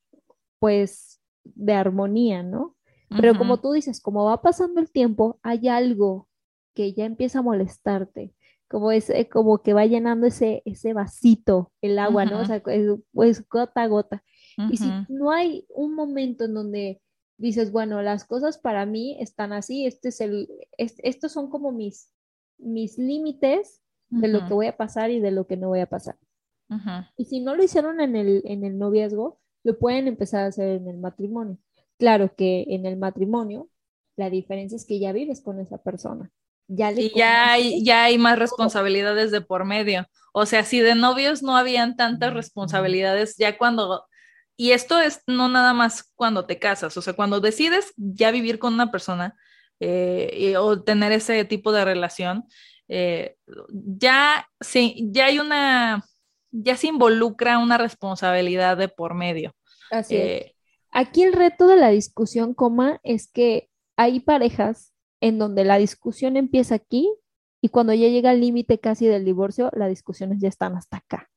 pues, 0.60 1.20
de 1.42 1.72
armonía, 1.72 2.44
¿no? 2.44 2.76
Pero 3.08 3.36
como 3.36 3.60
tú 3.60 3.72
dices, 3.72 4.00
como 4.00 4.26
va 4.26 4.40
pasando 4.40 4.80
el 4.80 4.92
tiempo, 4.92 5.40
hay 5.42 5.66
algo 5.66 6.28
que 6.76 6.92
ya 6.92 7.06
empieza 7.06 7.40
a 7.40 7.42
molestarte, 7.42 8.32
como 8.68 8.92
es 8.92 9.12
como 9.32 9.62
que 9.62 9.72
va 9.72 9.84
llenando 9.84 10.28
ese, 10.28 10.62
ese 10.64 10.92
vasito, 10.92 11.72
el 11.82 11.98
agua, 11.98 12.24
¿no? 12.24 12.38
O 12.38 12.44
sea, 12.44 12.62
pues 13.12 13.48
gota 13.48 13.82
a 13.82 13.88
gota. 13.88 14.22
Y 14.70 14.76
si 14.76 14.88
no 15.08 15.32
hay 15.32 15.66
un 15.70 15.96
momento 15.96 16.44
en 16.44 16.54
donde 16.54 17.02
dices, 17.36 17.72
bueno, 17.72 18.00
las 18.00 18.24
cosas 18.24 18.58
para 18.58 18.86
mí 18.86 19.16
están 19.18 19.52
así, 19.52 19.86
este 19.86 20.10
es 20.10 20.20
el, 20.20 20.48
estos 20.78 21.32
son 21.32 21.50
como 21.50 21.72
mis, 21.72 22.12
mis 22.58 22.96
límites 22.96 23.82
de 24.08 24.28
lo 24.28 24.46
que 24.46 24.54
voy 24.54 24.66
a 24.68 24.76
pasar 24.76 25.10
y 25.10 25.18
de 25.18 25.32
lo 25.32 25.48
que 25.48 25.56
no 25.56 25.66
voy 25.66 25.80
a 25.80 25.86
pasar. 25.86 26.16
Y 27.16 27.24
si 27.24 27.40
no 27.40 27.56
lo 27.56 27.64
hicieron 27.64 28.00
en 28.00 28.16
el, 28.16 28.42
en 28.44 28.64
el 28.64 28.78
noviazgo, 28.78 29.40
lo 29.64 29.78
pueden 29.78 30.06
empezar 30.08 30.44
a 30.44 30.48
hacer 30.48 30.68
en 30.68 30.88
el 30.88 30.98
matrimonio. 30.98 31.58
Claro 31.98 32.34
que 32.34 32.64
en 32.68 32.86
el 32.86 32.96
matrimonio 32.96 33.68
la 34.16 34.30
diferencia 34.30 34.76
es 34.76 34.86
que 34.86 35.00
ya 35.00 35.12
vives 35.12 35.40
con 35.40 35.60
esa 35.60 35.78
persona. 35.78 36.30
Ya 36.68 36.92
y 36.92 37.12
ya 37.14 37.52
hay, 37.52 37.82
ya 37.82 38.04
hay 38.04 38.18
más 38.18 38.38
responsabilidades 38.38 39.32
de 39.32 39.40
por 39.40 39.64
medio. 39.64 40.06
O 40.32 40.46
sea, 40.46 40.62
si 40.62 40.80
de 40.80 40.94
novios 40.94 41.42
no 41.42 41.56
habían 41.56 41.96
tantas 41.96 42.32
responsabilidades, 42.32 43.36
ya 43.36 43.58
cuando 43.58 44.04
y 44.60 44.72
esto 44.72 45.00
es 45.00 45.22
no 45.26 45.48
nada 45.48 45.72
más 45.72 46.12
cuando 46.14 46.44
te 46.44 46.58
casas, 46.58 46.94
o 46.94 47.00
sea, 47.00 47.14
cuando 47.14 47.40
decides 47.40 47.94
ya 47.96 48.30
vivir 48.30 48.58
con 48.58 48.74
una 48.74 48.90
persona 48.90 49.34
eh, 49.80 50.54
o 50.58 50.82
tener 50.82 51.12
ese 51.12 51.46
tipo 51.46 51.72
de 51.72 51.82
relación, 51.82 52.44
eh, 52.86 53.36
ya, 53.70 54.46
sí, 54.60 55.08
ya 55.12 55.24
hay 55.24 55.38
una, 55.38 56.04
ya 56.50 56.76
se 56.76 56.88
involucra 56.88 57.58
una 57.58 57.78
responsabilidad 57.78 58.76
de 58.76 58.88
por 58.88 59.14
medio. 59.14 59.54
Así 59.90 60.16
es. 60.16 60.22
Eh, 60.22 60.54
Aquí 60.92 61.22
el 61.22 61.32
reto 61.32 61.68
de 61.68 61.76
la 61.76 61.90
discusión, 61.90 62.52
coma, 62.52 63.00
es 63.04 63.30
que 63.30 63.70
hay 63.96 64.18
parejas 64.18 64.92
en 65.20 65.38
donde 65.38 65.64
la 65.64 65.78
discusión 65.78 66.36
empieza 66.36 66.74
aquí 66.74 67.08
y 67.60 67.68
cuando 67.68 67.94
ya 67.94 68.08
llega 68.08 68.30
al 68.30 68.40
límite 68.40 68.80
casi 68.80 69.06
del 69.06 69.24
divorcio, 69.24 69.70
las 69.74 69.88
discusiones 69.88 70.40
ya 70.40 70.48
están 70.48 70.76
hasta 70.76 70.96
acá. 70.96 71.30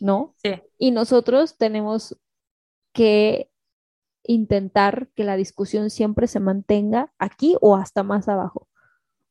¿no? 0.00 0.34
Sí. 0.42 0.60
Y 0.78 0.90
nosotros 0.90 1.56
tenemos 1.56 2.16
que 2.92 3.50
intentar 4.24 5.08
que 5.14 5.24
la 5.24 5.36
discusión 5.36 5.90
siempre 5.90 6.26
se 6.26 6.40
mantenga 6.40 7.12
aquí 7.18 7.56
o 7.60 7.76
hasta 7.76 8.02
más 8.02 8.28
abajo. 8.28 8.68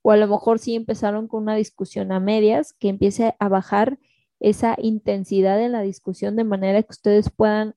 O 0.01 0.11
a 0.11 0.17
lo 0.17 0.27
mejor 0.27 0.59
sí 0.59 0.75
empezaron 0.75 1.27
con 1.27 1.43
una 1.43 1.55
discusión 1.55 2.11
a 2.11 2.19
medias, 2.19 2.73
que 2.73 2.87
empiece 2.87 3.35
a 3.37 3.49
bajar 3.49 3.99
esa 4.39 4.75
intensidad 4.77 5.57
de 5.57 5.69
la 5.69 5.81
discusión 5.81 6.35
de 6.35 6.43
manera 6.43 6.81
que 6.81 6.91
ustedes 6.91 7.29
puedan 7.29 7.75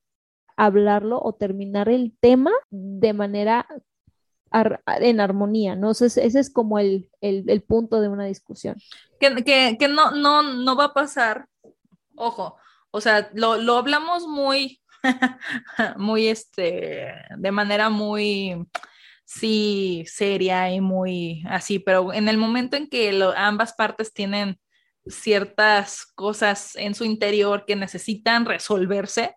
hablarlo 0.55 1.19
o 1.21 1.33
terminar 1.33 1.89
el 1.89 2.15
tema 2.19 2.51
de 2.69 3.13
manera 3.13 3.67
en 4.99 5.19
armonía, 5.19 5.75
¿no? 5.75 5.91
ese 5.91 6.25
es 6.25 6.53
como 6.53 6.77
el, 6.77 7.09
punto 7.67 8.01
de 8.01 8.07
una 8.07 8.25
discusión. 8.25 8.75
Que, 9.19 9.43
que, 9.77 9.87
no, 9.87 10.11
no, 10.11 10.43
no 10.43 10.75
va 10.75 10.85
a 10.85 10.93
pasar, 10.93 11.47
ojo, 12.15 12.57
o 12.91 13.01
sea, 13.01 13.31
lo, 13.33 13.57
lo 13.57 13.77
hablamos 13.77 14.27
muy, 14.27 14.79
muy, 15.97 16.27
este, 16.27 17.13
de 17.35 17.51
manera 17.51 17.89
muy, 17.89 18.67
sí, 19.25 20.03
seria 20.07 20.71
y 20.71 20.81
muy 20.81 21.43
así, 21.49 21.79
pero 21.79 22.13
en 22.13 22.27
el 22.27 22.37
momento 22.37 22.77
en 22.77 22.87
que 22.87 23.19
ambas 23.35 23.73
partes 23.73 24.13
tienen 24.13 24.59
ciertas 25.05 26.05
cosas 26.15 26.75
en 26.75 26.95
su 26.95 27.03
interior 27.03 27.65
que 27.65 27.75
necesitan 27.75 28.45
resolverse, 28.45 29.35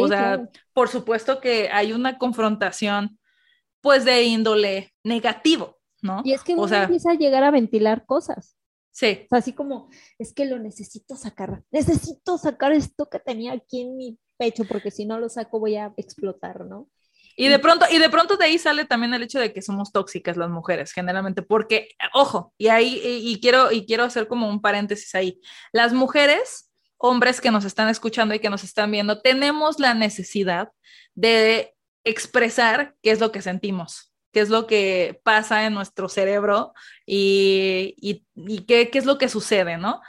o 0.00 0.08
sea, 0.08 0.48
por 0.72 0.88
supuesto 0.88 1.40
que 1.40 1.70
hay 1.72 1.92
una 1.92 2.18
confrontación, 2.18 3.18
pues, 3.80 4.04
de 4.04 4.22
índole 4.24 4.94
negativo, 5.02 5.78
¿no? 6.02 6.20
Y 6.24 6.32
es 6.32 6.42
que 6.42 6.54
uno 6.54 6.72
empieza 6.74 7.12
a 7.12 7.14
llegar 7.14 7.42
a 7.44 7.50
ventilar 7.50 8.04
cosas. 8.06 8.56
Sí. 8.90 9.28
así 9.30 9.52
como, 9.52 9.90
es 10.18 10.32
que 10.34 10.44
lo 10.44 10.58
necesito 10.58 11.14
sacar, 11.14 11.62
necesito 11.70 12.36
sacar 12.36 12.72
esto 12.72 13.08
que 13.08 13.20
tenía 13.20 13.52
aquí 13.52 13.82
en 13.82 13.96
mi 13.96 14.18
pecho, 14.36 14.64
porque 14.68 14.90
si 14.90 15.06
no 15.06 15.20
lo 15.20 15.28
saco 15.28 15.60
voy 15.60 15.76
a 15.76 15.94
explotar, 15.96 16.64
¿no? 16.64 16.88
Y 17.40 17.46
de 17.46 17.60
pronto, 17.60 17.86
y 17.88 17.98
de 17.98 18.10
pronto 18.10 18.36
de 18.36 18.46
ahí 18.46 18.58
sale 18.58 18.84
también 18.84 19.14
el 19.14 19.22
hecho 19.22 19.38
de 19.38 19.52
que 19.52 19.62
somos 19.62 19.92
tóxicas 19.92 20.36
las 20.36 20.50
mujeres, 20.50 20.90
generalmente, 20.92 21.40
porque, 21.40 21.90
ojo, 22.12 22.52
y 22.58 22.66
ahí, 22.66 23.00
y, 23.04 23.40
quiero, 23.40 23.70
y 23.70 23.86
quiero 23.86 24.02
hacer 24.02 24.26
como 24.26 24.48
un 24.48 24.60
paréntesis 24.60 25.14
ahí. 25.14 25.40
Las 25.70 25.92
mujeres, 25.92 26.68
hombres 26.96 27.40
que 27.40 27.52
nos 27.52 27.64
están 27.64 27.88
escuchando 27.88 28.34
y 28.34 28.40
que 28.40 28.50
nos 28.50 28.64
están 28.64 28.90
viendo, 28.90 29.20
tenemos 29.20 29.78
la 29.78 29.94
necesidad 29.94 30.70
de 31.14 31.76
expresar 32.02 32.96
qué 33.02 33.12
es 33.12 33.20
lo 33.20 33.30
que 33.30 33.40
sentimos 33.40 34.08
qué 34.32 34.40
es 34.40 34.50
lo 34.50 34.66
que 34.66 35.20
pasa 35.22 35.64
en 35.64 35.74
nuestro 35.74 36.08
cerebro 36.08 36.74
y, 37.06 37.94
y, 37.96 38.64
qué, 38.66 38.90
qué, 38.90 38.98
es 38.98 39.06
lo 39.06 39.16
que 39.16 39.28
sucede, 39.28 39.78
¿no? 39.78 40.02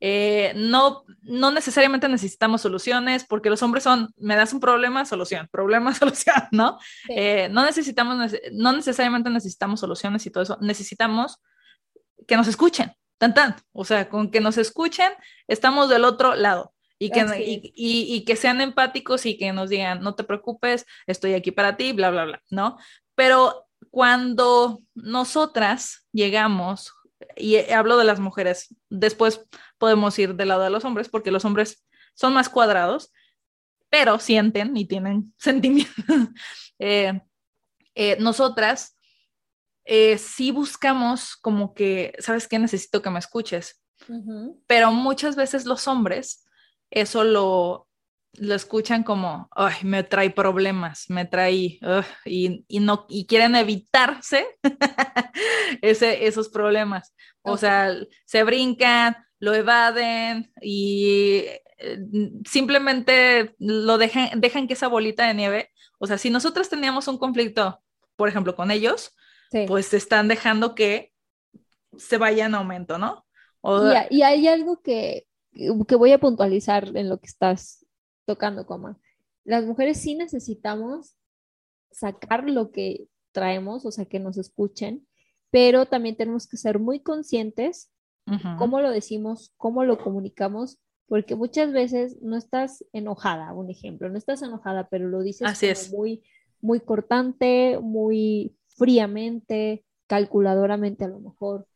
Eh, 0.00 0.52
no, 0.54 1.04
no 1.22 1.50
necesariamente 1.50 2.08
necesitamos 2.08 2.60
soluciones 2.60 3.24
porque 3.24 3.50
los 3.50 3.62
hombres 3.62 3.82
son, 3.82 4.12
me 4.16 4.36
das 4.36 4.52
un 4.52 4.60
problema, 4.60 5.04
solución, 5.04 5.48
problema, 5.50 5.94
solución, 5.94 6.36
¿no? 6.52 6.78
Eh, 7.08 7.48
no 7.50 7.64
necesitamos, 7.64 8.32
no 8.52 8.72
necesariamente 8.72 9.30
necesitamos 9.30 9.80
soluciones 9.80 10.24
y 10.26 10.30
todo 10.30 10.44
eso, 10.44 10.58
necesitamos 10.60 11.40
que 12.26 12.36
nos 12.36 12.48
escuchen, 12.48 12.92
tan 13.18 13.34
tan, 13.34 13.56
o 13.72 13.84
sea, 13.84 14.08
con 14.08 14.30
que 14.30 14.40
nos 14.40 14.58
escuchen, 14.58 15.12
estamos 15.46 15.88
del 15.88 16.04
otro 16.04 16.34
lado. 16.34 16.74
Y 17.00 17.10
que, 17.10 17.20
y, 17.46 17.72
y 17.76 18.24
que 18.24 18.34
sean 18.34 18.60
empáticos 18.60 19.24
y 19.24 19.38
que 19.38 19.52
nos 19.52 19.70
digan, 19.70 20.00
no 20.02 20.16
te 20.16 20.24
preocupes, 20.24 20.84
estoy 21.06 21.34
aquí 21.34 21.52
para 21.52 21.76
ti, 21.76 21.92
bla, 21.92 22.10
bla, 22.10 22.24
bla, 22.24 22.42
¿no? 22.50 22.76
Pero 23.14 23.68
cuando 23.90 24.80
nosotras 24.96 26.08
llegamos, 26.10 26.92
y 27.36 27.56
hablo 27.70 27.98
de 27.98 28.04
las 28.04 28.20
mujeres, 28.20 28.74
después 28.90 29.46
podemos 29.78 30.18
ir 30.18 30.34
del 30.34 30.48
lado 30.48 30.62
de 30.62 30.70
los 30.70 30.84
hombres, 30.84 31.08
porque 31.08 31.30
los 31.30 31.44
hombres 31.44 31.86
son 32.14 32.34
más 32.34 32.48
cuadrados, 32.48 33.12
pero 33.88 34.18
sienten 34.18 34.76
y 34.76 34.86
tienen 34.86 35.34
sentimientos. 35.38 35.94
Eh, 36.78 37.20
eh, 37.94 38.16
nosotras 38.20 38.96
eh, 39.84 40.18
sí 40.18 40.50
buscamos 40.50 41.36
como 41.36 41.74
que, 41.74 42.14
¿sabes 42.18 42.46
qué? 42.46 42.58
Necesito 42.58 43.02
que 43.02 43.10
me 43.10 43.18
escuches. 43.18 43.82
Pero 44.68 44.92
muchas 44.92 45.34
veces 45.34 45.66
los 45.66 45.88
hombres 45.88 46.48
eso 46.90 47.24
lo, 47.24 47.88
lo 48.34 48.54
escuchan 48.54 49.02
como, 49.02 49.48
ay, 49.50 49.76
me 49.82 50.02
trae 50.02 50.30
problemas, 50.30 51.04
me 51.08 51.24
trae, 51.24 51.78
y, 52.24 52.80
no, 52.80 53.06
y 53.08 53.26
quieren 53.26 53.56
evitarse 53.56 54.46
ese, 55.82 56.26
esos 56.26 56.48
problemas. 56.48 57.14
O 57.42 57.56
sea, 57.56 57.94
se 58.24 58.42
brincan, 58.44 59.16
lo 59.38 59.54
evaden 59.54 60.52
y 60.60 61.44
eh, 61.78 62.00
simplemente 62.44 63.54
lo 63.58 63.98
dejan, 63.98 64.40
dejan 64.40 64.66
que 64.66 64.74
esa 64.74 64.88
bolita 64.88 65.26
de 65.26 65.34
nieve, 65.34 65.70
o 65.98 66.06
sea, 66.06 66.18
si 66.18 66.30
nosotros 66.30 66.68
teníamos 66.68 67.08
un 67.08 67.18
conflicto, 67.18 67.80
por 68.16 68.28
ejemplo, 68.28 68.54
con 68.54 68.70
ellos, 68.70 69.14
pues 69.66 69.94
están 69.94 70.28
dejando 70.28 70.74
que 70.74 71.12
se 71.96 72.18
vaya 72.18 72.46
en 72.46 72.54
aumento, 72.54 72.98
¿no? 72.98 73.24
y, 74.10 74.22
hay 74.22 74.46
algo 74.46 74.80
que, 74.82 75.26
que 75.52 75.96
voy 75.96 76.12
a 76.12 76.18
puntualizar 76.18 76.96
en 76.96 77.08
lo 77.08 77.18
que 77.18 77.26
estás 77.26 77.86
tocando 78.24 78.66
coma. 78.66 78.98
Las 79.44 79.64
mujeres 79.64 80.00
sí 80.00 80.14
necesitamos 80.14 81.16
sacar 81.90 82.48
lo 82.48 82.70
que 82.70 83.08
traemos, 83.32 83.86
o 83.86 83.90
sea, 83.90 84.04
que 84.04 84.20
nos 84.20 84.36
escuchen, 84.36 85.06
pero 85.50 85.86
también 85.86 86.16
tenemos 86.16 86.46
que 86.46 86.56
ser 86.56 86.78
muy 86.78 87.00
conscientes 87.00 87.90
cómo 88.58 88.80
lo 88.80 88.90
decimos, 88.90 89.52
cómo 89.56 89.84
lo 89.84 89.98
comunicamos, 89.98 90.78
porque 91.06 91.34
muchas 91.34 91.72
veces 91.72 92.18
no 92.20 92.36
estás 92.36 92.84
enojada, 92.92 93.52
un 93.52 93.70
ejemplo, 93.70 94.08
no 94.08 94.18
estás 94.18 94.42
enojada, 94.42 94.88
pero 94.88 95.08
lo 95.08 95.22
dices 95.22 95.92
muy, 95.92 96.22
muy 96.60 96.80
cortante, 96.80 97.78
muy 97.80 98.56
fríamente, 98.76 99.84
calculadoramente 100.06 101.04
a 101.04 101.08
lo 101.08 101.20
mejor. 101.20 101.66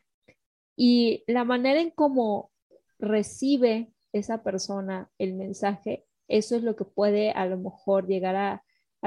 Y 0.77 1.25
la 1.27 1.45
manera 1.45 1.81
en 1.81 1.91
cómo 1.91 2.51
recibe 2.99 3.93
esa 4.13 4.43
persona 4.43 5.11
el 5.19 5.35
mensaje 5.35 6.07
eso 6.33 6.57
es 6.57 6.63
lo 6.63 6.77
que 6.77 6.85
puede 6.85 7.31
a 7.31 7.47
lo 7.47 7.59
mejor 7.59 8.07
llegar 8.07 8.37
a, 8.37 8.65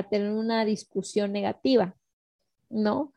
tener 0.09 0.31
una 0.31 0.65
discusión 0.65 1.31
negativa, 1.31 1.95
¿no? 2.69 3.13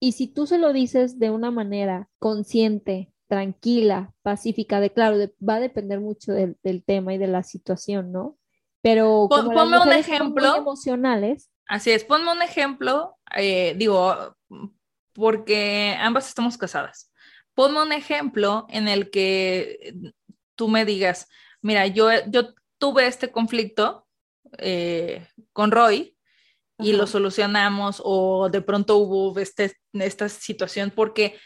Y 0.00 0.12
si 0.12 0.26
tú 0.26 0.48
se 0.48 0.58
lo 0.58 0.72
dices 0.72 1.20
de 1.20 1.30
una 1.30 1.52
manera 1.52 2.10
consciente, 2.18 3.11
tranquila, 3.32 4.12
pacífica, 4.20 4.78
de 4.78 4.92
claro, 4.92 5.16
va 5.40 5.54
a 5.54 5.60
depender 5.60 6.00
mucho 6.00 6.34
del, 6.34 6.84
tema 6.84 7.14
y 7.14 7.18
de 7.18 7.28
la 7.28 7.42
situación, 7.42 8.12
¿no? 8.12 8.36
Pero 8.82 9.26
como 9.30 9.50
ponme 9.52 9.78
un 9.78 9.90
ejemplo. 9.90 10.54
emocionales. 10.54 11.50
Así 11.66 11.92
es, 11.92 12.04
ponme 12.04 12.30
un 12.30 12.42
ejemplo, 12.42 13.16
eh, 13.34 13.74
digo, 13.78 14.36
porque 15.14 15.96
ambas 15.98 16.28
estamos 16.28 16.58
casadas. 16.58 17.10
Ponme 17.54 17.80
un 17.80 17.92
ejemplo 17.92 18.66
en 18.68 18.86
el 18.86 19.08
que 19.08 19.94
tú 20.54 20.68
me 20.68 20.84
digas, 20.84 21.26
mira, 21.62 21.86
yo, 21.86 22.10
yo 22.28 22.52
tuve 22.76 23.06
este 23.06 23.30
conflicto 23.30 24.06
eh, 24.58 25.26
con 25.54 25.70
Roy 25.70 26.18
y 26.78 26.92
lo 26.92 27.06
solucionamos 27.06 28.02
o 28.04 28.50
de 28.50 28.60
pronto 28.60 28.98
hubo 28.98 29.38
este, 29.38 29.74
esta 29.94 30.28
situación 30.28 30.92
porque, 30.94 31.40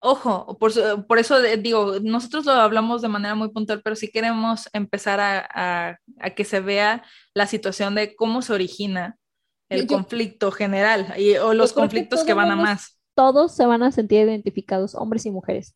ojo, 0.00 0.56
por, 0.58 1.18
eso 1.18 1.40
digo, 1.58 1.94
nosotros 2.02 2.44
lo 2.44 2.52
hablamos 2.52 3.02
de 3.02 3.08
manera 3.08 3.34
muy 3.34 3.48
puntual, 3.50 3.82
pero 3.82 3.96
si 3.96 4.10
queremos 4.10 4.68
empezar 4.72 5.20
a, 5.20 5.98
que 6.34 6.44
se 6.44 6.60
vea 6.60 7.04
la 7.34 7.46
situación 7.46 7.94
de 7.94 8.14
cómo 8.14 8.42
se 8.42 8.52
origina 8.52 9.18
el 9.68 9.86
conflicto 9.86 10.52
general 10.52 11.14
y, 11.18 11.36
o 11.36 11.54
los 11.54 11.72
conflictos 11.72 12.22
que 12.24 12.34
van 12.34 12.50
a 12.50 12.56
más. 12.56 13.00
Todos 13.14 13.56
se 13.56 13.66
van 13.66 13.82
a 13.82 13.92
sentir 13.92 14.20
identificados, 14.20 14.94
hombres 14.94 15.26
y 15.26 15.30
mujeres. 15.30 15.74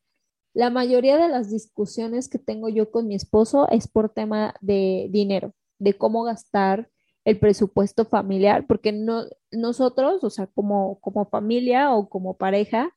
La 0.52 0.70
mayoría 0.70 1.16
de 1.16 1.28
las 1.28 1.50
discusiones 1.50 2.28
que 2.28 2.38
tengo 2.38 2.68
yo 2.68 2.90
con 2.90 3.06
mi 3.06 3.14
esposo 3.14 3.68
es 3.70 3.88
por 3.88 4.10
tema 4.10 4.54
de 4.60 5.08
dinero, 5.10 5.54
de 5.78 5.94
cómo 5.94 6.24
gastar 6.24 6.90
el 7.24 7.38
presupuesto 7.38 8.04
familiar, 8.04 8.66
porque 8.66 8.92
no, 8.92 9.24
nosotros, 9.52 10.24
o 10.24 10.30
sea, 10.30 10.46
como, 10.48 10.98
como 11.00 11.26
familia 11.26 11.92
o 11.92 12.08
como 12.08 12.36
pareja, 12.36 12.94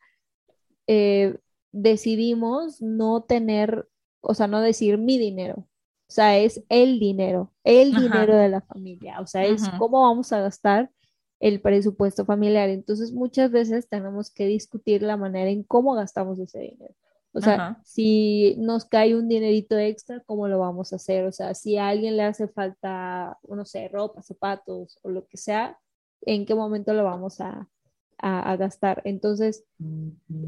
eh, 0.88 1.38
decidimos 1.72 2.82
no 2.82 3.24
tener, 3.24 3.88
o 4.22 4.34
sea, 4.34 4.48
no 4.48 4.62
decir 4.62 4.98
mi 4.98 5.18
dinero, 5.18 5.68
o 6.08 6.12
sea, 6.14 6.38
es 6.38 6.64
el 6.70 7.00
dinero, 7.00 7.52
el 7.64 7.94
dinero 7.96 8.38
de 8.38 8.50
la 8.50 8.62
familia, 8.62 9.20
o 9.20 9.28
sea, 9.28 9.46
es 9.46 9.68
cómo 9.80 10.02
vamos 10.02 10.32
a 10.32 10.42
gastar 10.42 10.92
el 11.40 11.60
presupuesto 11.60 12.24
familiar. 12.24 12.70
Entonces, 12.70 13.12
muchas 13.12 13.52
veces 13.52 13.90
tenemos 13.90 14.32
que 14.32 14.46
discutir 14.46 15.02
la 15.02 15.18
manera 15.18 15.50
en 15.50 15.64
cómo 15.64 15.94
gastamos 15.94 16.40
ese 16.40 16.60
dinero. 16.60 16.94
O 17.34 17.42
sea, 17.42 17.82
si 17.84 18.56
nos 18.60 18.86
cae 18.86 19.16
un 19.16 19.28
dinerito 19.28 19.78
extra, 19.78 20.22
¿cómo 20.26 20.48
lo 20.48 20.60
vamos 20.60 20.94
a 20.94 20.98
hacer? 20.98 21.26
O 21.26 21.32
sea, 21.32 21.56
si 21.56 21.78
a 21.78 21.88
alguien 21.90 22.16
le 22.16 22.24
hace 22.24 22.48
falta, 22.48 23.40
no 23.50 23.66
sé, 23.66 23.88
ropa, 23.88 24.22
zapatos 24.22 25.00
o 25.02 25.10
lo 25.10 25.26
que 25.26 25.38
sea, 25.38 25.80
¿en 26.22 26.46
qué 26.46 26.54
momento 26.54 26.94
lo 26.94 27.04
vamos 27.04 27.42
a, 27.42 27.68
a, 28.18 28.56
gastar? 28.56 29.02
Entonces, 29.06 29.66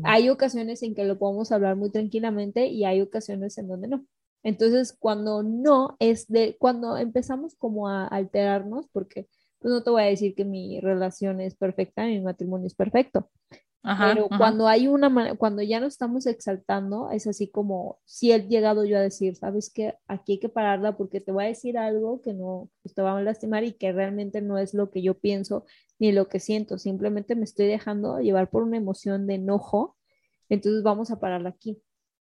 hay 0.03 0.29
ocasiones 0.29 0.84
en 0.84 0.95
que 0.95 1.05
lo 1.05 1.17
podemos 1.17 1.51
hablar 1.51 1.75
muy 1.75 1.91
tranquilamente 1.91 2.67
y 2.67 2.86
hay 2.86 3.01
ocasiones 3.01 3.57
en 3.57 3.67
donde 3.67 3.88
no. 3.88 4.05
Entonces, 4.43 4.95
cuando 4.98 5.41
no 5.41 5.95
es 6.00 6.27
de, 6.27 6.55
cuando 6.60 6.98
empezamos 6.98 7.55
como 7.55 7.89
a 7.89 8.05
alterarnos, 8.07 8.88
porque 8.91 9.27
pues 9.60 9.74
no 9.74 9.81
te 9.81 9.89
voy 9.89 10.03
a 10.03 10.05
decir 10.05 10.36
que 10.36 10.45
mi 10.45 10.79
relación 10.79 11.41
es 11.41 11.55
perfecta, 11.55 12.05
mi 12.05 12.22
matrimonio 12.22 12.67
es 12.67 12.75
perfecto, 12.75 13.29
pero 14.00 14.27
cuando 14.30 14.68
hay 14.68 14.88
una, 14.88 15.36
cuando 15.36 15.62
ya 15.62 15.80
nos 15.80 15.94
estamos 15.94 16.25
exaltando, 16.25 17.12
es 17.12 17.27
así 17.27 17.48
como 17.50 18.00
si 18.06 18.32
he 18.32 18.48
llegado 18.48 18.84
yo 18.84 18.98
a 18.98 19.01
decir, 19.01 19.36
sabes 19.36 19.72
que 19.72 19.94
aquí 20.08 20.34
hay 20.34 20.39
que 20.39 20.50
pararla 20.50 20.98
porque 20.98 21.22
te 21.22 21.32
voy 21.32 21.46
a 21.46 21.48
decir 21.48 21.77
algo 21.77 22.22
que 22.22 22.34
no 22.34 22.70
pues, 22.82 22.96
te 22.96 23.04
va 23.04 23.15
a 23.15 23.22
lastimar 23.22 23.63
y 23.63 23.74
que 23.74 23.92
realmente 23.92 24.42
no 24.42 24.58
es 24.58 24.74
lo 24.74 24.89
que 24.89 25.04
yo 25.04 25.20
pienso 25.20 25.65
ni 26.00 26.12
lo 26.12 26.27
que 26.27 26.39
siento, 26.39 26.80
simplemente 26.80 27.36
me 27.36 27.44
estoy 27.44 27.68
dejando 27.68 28.20
llevar 28.20 28.50
por 28.50 28.63
una 28.63 28.77
emoción 28.77 29.27
de 29.27 29.36
enojo, 29.36 29.96
entonces 30.50 30.82
vamos 30.82 31.12
a 31.12 31.20
pararla 31.20 31.50
aquí. 31.50 31.82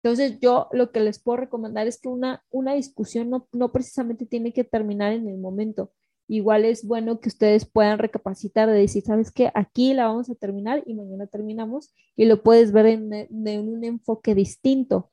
Entonces 0.02 0.38
yo 0.40 0.68
lo 0.72 0.90
que 0.90 1.00
les 1.00 1.20
puedo 1.20 1.38
recomendar 1.38 1.86
es 1.86 2.00
que 2.00 2.08
una, 2.08 2.44
una 2.50 2.74
discusión 2.74 3.30
no, 3.30 3.48
no 3.52 3.72
precisamente 3.72 4.26
tiene 4.26 4.52
que 4.52 4.64
terminar 4.64 5.12
en 5.12 5.28
el 5.28 5.38
momento, 5.38 5.92
igual 6.28 6.64
es 6.64 6.84
bueno 6.84 7.20
que 7.20 7.28
ustedes 7.28 7.64
puedan 7.66 7.98
recapacitar 7.98 8.68
de 8.68 8.78
decir, 8.78 9.02
sabes 9.02 9.30
qué, 9.30 9.50
aquí 9.54 9.94
la 9.94 10.08
vamos 10.08 10.28
a 10.30 10.34
terminar 10.34 10.82
y 10.86 10.94
mañana 10.94 11.26
terminamos 11.26 11.94
y 12.16 12.24
lo 12.26 12.42
puedes 12.42 12.72
ver 12.72 12.86
en, 12.86 13.12
un 13.30 13.84
enfoque 13.84 14.34
distinto, 14.34 15.10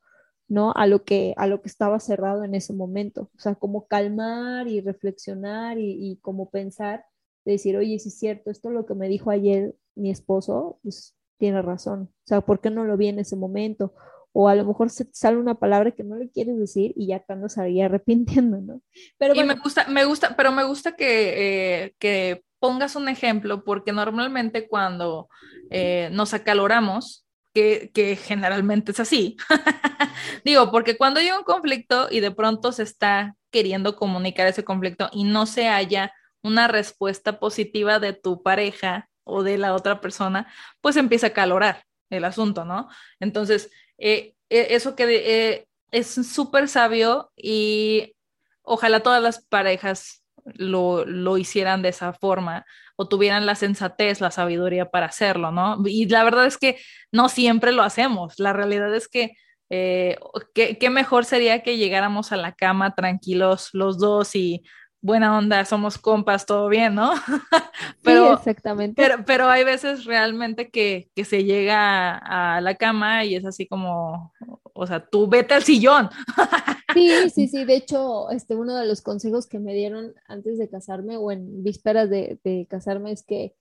¿no? 0.48 0.72
A 0.74 0.86
lo, 0.86 1.04
que, 1.04 1.34
a 1.36 1.46
lo 1.46 1.62
que 1.62 1.68
estaba 1.68 2.00
cerrado 2.00 2.44
en 2.44 2.54
ese 2.54 2.72
momento. 2.72 3.30
O 3.36 3.38
sea, 3.38 3.54
como 3.54 3.86
calmar 3.86 4.68
y 4.68 4.80
reflexionar 4.80 5.78
y, 5.78 6.12
y 6.12 6.16
como 6.18 6.50
pensar, 6.50 7.04
de 7.44 7.52
decir, 7.52 7.76
oye, 7.76 7.98
si 7.98 8.08
es 8.08 8.18
cierto, 8.18 8.50
esto 8.50 8.68
es 8.68 8.74
lo 8.74 8.86
que 8.86 8.94
me 8.94 9.08
dijo 9.08 9.30
ayer 9.30 9.74
mi 9.94 10.10
esposo, 10.10 10.78
pues 10.82 11.14
tiene 11.38 11.62
razón. 11.62 12.10
O 12.10 12.26
sea, 12.26 12.40
¿por 12.40 12.60
qué 12.60 12.70
no 12.70 12.84
lo 12.84 12.96
vi 12.96 13.08
en 13.08 13.18
ese 13.18 13.36
momento? 13.36 13.94
O 14.36 14.48
a 14.48 14.54
lo 14.56 14.64
mejor 14.64 14.90
se 14.90 15.06
sale 15.12 15.36
una 15.38 15.54
palabra 15.54 15.92
que 15.92 16.02
no 16.02 16.16
le 16.16 16.28
quieres 16.28 16.58
decir 16.58 16.92
y 16.96 17.06
ya 17.06 17.20
cuando 17.20 17.48
se 17.48 17.60
arrepintiendo, 17.82 18.60
¿no? 18.60 18.82
Pero 19.16 19.34
y 19.34 19.44
me 19.44 19.54
gusta, 19.54 19.86
me 19.88 20.04
gusta, 20.04 20.34
pero 20.36 20.50
me 20.52 20.64
gusta 20.64 20.96
que, 20.96 21.84
eh, 21.84 21.94
que 21.98 22.42
pongas 22.58 22.96
un 22.96 23.08
ejemplo, 23.08 23.62
porque 23.62 23.92
normalmente 23.92 24.68
cuando 24.68 25.28
eh, 25.70 26.08
nos 26.12 26.34
acaloramos, 26.34 27.24
que, 27.54 27.92
que, 27.94 28.16
generalmente 28.16 28.90
es 28.90 28.98
así, 28.98 29.36
digo, 30.44 30.72
porque 30.72 30.96
cuando 30.96 31.20
hay 31.20 31.30
un 31.30 31.44
conflicto 31.44 32.08
y 32.10 32.18
de 32.18 32.32
pronto 32.32 32.72
se 32.72 32.82
está 32.82 33.36
queriendo 33.52 33.94
comunicar 33.94 34.48
ese 34.48 34.64
conflicto 34.64 35.08
y 35.12 35.22
no 35.22 35.46
se 35.46 35.68
haya 35.68 36.12
una 36.42 36.66
respuesta 36.66 37.38
positiva 37.38 38.00
de 38.00 38.12
tu 38.12 38.42
pareja 38.42 39.08
o 39.22 39.44
de 39.44 39.56
la 39.56 39.74
otra 39.74 40.00
persona, 40.00 40.52
pues 40.80 40.96
empieza 40.96 41.28
a 41.28 41.32
calorar 41.32 41.84
el 42.10 42.24
asunto, 42.24 42.64
¿no? 42.64 42.88
Entonces, 43.20 43.70
eh, 43.98 44.34
eh, 44.50 44.66
eso 44.70 44.96
que 44.96 45.04
eh, 45.08 45.66
es 45.90 46.08
súper 46.08 46.68
sabio 46.68 47.32
y 47.36 48.14
ojalá 48.62 49.00
todas 49.00 49.22
las 49.22 49.44
parejas 49.44 50.22
lo, 50.44 51.04
lo, 51.04 51.38
hicieran 51.38 51.82
de 51.82 51.88
esa 51.90 52.12
forma 52.12 52.66
o 52.96 53.08
tuvieran 53.08 53.46
la 53.46 53.54
sensatez, 53.54 54.20
la 54.20 54.30
sabiduría 54.30 54.90
para 54.90 55.06
hacerlo, 55.06 55.52
¿no? 55.52 55.78
Y 55.86 56.06
la 56.06 56.24
verdad 56.24 56.46
es 56.46 56.58
que 56.58 56.78
no 57.12 57.28
siempre 57.28 57.72
lo 57.72 57.82
hacemos. 57.82 58.38
La 58.38 58.52
realidad 58.52 58.94
es 58.94 59.08
que 59.08 59.32
qué 59.68 60.90
mejor 60.90 61.24
sería 61.24 61.62
que 61.62 61.78
llegáramos 61.78 62.30
a 62.30 62.36
la 62.36 62.52
cama 62.52 62.94
tranquilos 62.94 63.70
los 63.72 63.98
dos 63.98 64.36
y 64.36 64.62
buena 65.04 65.36
onda, 65.36 65.66
somos 65.66 65.98
compas, 65.98 66.46
todo 66.46 66.66
bien, 66.70 66.94
¿no? 66.94 67.12
pero, 68.02 68.28
sí, 68.28 68.32
exactamente. 68.32 68.94
Pero, 69.00 69.22
pero 69.26 69.48
hay 69.50 69.62
veces 69.62 70.06
realmente 70.06 70.70
que, 70.70 71.10
que, 71.14 71.26
se 71.26 71.44
llega 71.44 72.16
a 72.16 72.62
la 72.62 72.76
cama 72.76 73.22
y 73.26 73.34
es 73.34 73.44
así 73.44 73.66
como, 73.66 74.32
o 74.72 74.86
sea, 74.86 75.06
tú 75.06 75.28
vete 75.28 75.52
al 75.52 75.62
sillón. 75.62 76.08
sí, 76.94 77.10
sí, 77.28 77.48
sí. 77.48 77.64
De 77.66 77.76
hecho, 77.76 78.30
este, 78.30 78.54
uno 78.54 78.76
de 78.76 78.86
los 78.86 79.02
consejos 79.02 79.46
que 79.46 79.58
me 79.58 79.74
dieron 79.74 80.14
antes 80.26 80.56
de 80.56 80.70
casarme 80.70 81.18
o 81.18 81.30
en 81.30 81.62
vísperas 81.62 82.08
de, 82.08 82.40
de 82.42 82.66
casarme 82.70 83.12
es 83.12 83.22
que, 83.22 83.54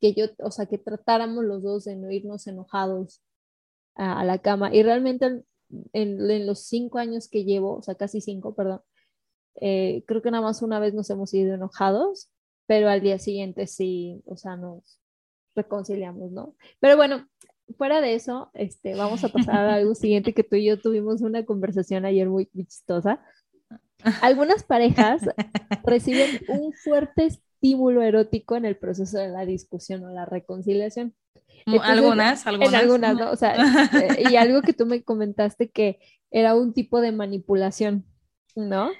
que 0.00 0.14
yo, 0.14 0.26
o 0.40 0.50
sea, 0.50 0.66
que 0.66 0.78
tratáramos 0.78 1.44
los 1.44 1.62
dos 1.62 1.84
de 1.84 1.94
no 1.94 2.10
irnos 2.10 2.48
enojados 2.48 3.22
a, 3.94 4.18
a 4.18 4.24
la 4.24 4.38
cama. 4.38 4.74
Y 4.74 4.82
realmente 4.82 5.26
en, 5.26 5.44
en 5.92 6.44
los 6.44 6.58
cinco 6.66 6.98
años 6.98 7.28
que 7.28 7.44
llevo, 7.44 7.76
o 7.76 7.82
sea, 7.82 7.94
casi 7.94 8.20
cinco, 8.20 8.56
perdón, 8.56 8.82
eh, 9.60 10.04
creo 10.06 10.22
que 10.22 10.30
nada 10.30 10.42
más 10.42 10.62
una 10.62 10.78
vez 10.78 10.94
nos 10.94 11.10
hemos 11.10 11.32
ido 11.34 11.54
enojados, 11.54 12.30
pero 12.66 12.88
al 12.88 13.00
día 13.00 13.18
siguiente 13.18 13.66
sí, 13.66 14.22
o 14.26 14.36
sea, 14.36 14.56
nos 14.56 14.98
reconciliamos, 15.54 16.30
¿no? 16.32 16.54
Pero 16.80 16.96
bueno, 16.96 17.28
fuera 17.76 18.00
de 18.00 18.14
eso, 18.14 18.50
este, 18.54 18.94
vamos 18.94 19.24
a 19.24 19.28
pasar 19.28 19.68
a 19.68 19.74
algo 19.74 19.94
siguiente 19.94 20.34
que 20.34 20.44
tú 20.44 20.56
y 20.56 20.64
yo 20.66 20.80
tuvimos 20.80 21.22
una 21.22 21.44
conversación 21.44 22.04
ayer 22.04 22.28
muy, 22.28 22.46
chistosa. 22.46 23.20
Algunas 24.20 24.64
parejas 24.64 25.22
reciben 25.84 26.40
un 26.48 26.72
fuerte 26.72 27.26
estímulo 27.26 28.02
erótico 28.02 28.56
en 28.56 28.64
el 28.64 28.76
proceso 28.76 29.18
de 29.18 29.28
la 29.28 29.46
discusión 29.46 30.04
o 30.04 30.10
la 30.10 30.24
reconciliación. 30.24 31.14
Mm, 31.66 31.78
algunas, 31.80 32.46
algunas. 32.46 32.72
En 32.72 32.74
algunas, 32.74 33.16
¿no? 33.16 33.30
O 33.30 33.36
sea, 33.36 33.54
eh, 34.18 34.24
y 34.30 34.36
algo 34.36 34.62
que 34.62 34.72
tú 34.72 34.86
me 34.86 35.02
comentaste 35.02 35.70
que 35.70 36.00
era 36.30 36.56
un 36.56 36.72
tipo 36.72 37.00
de 37.00 37.12
manipulación, 37.12 38.04
¿no? 38.56 38.90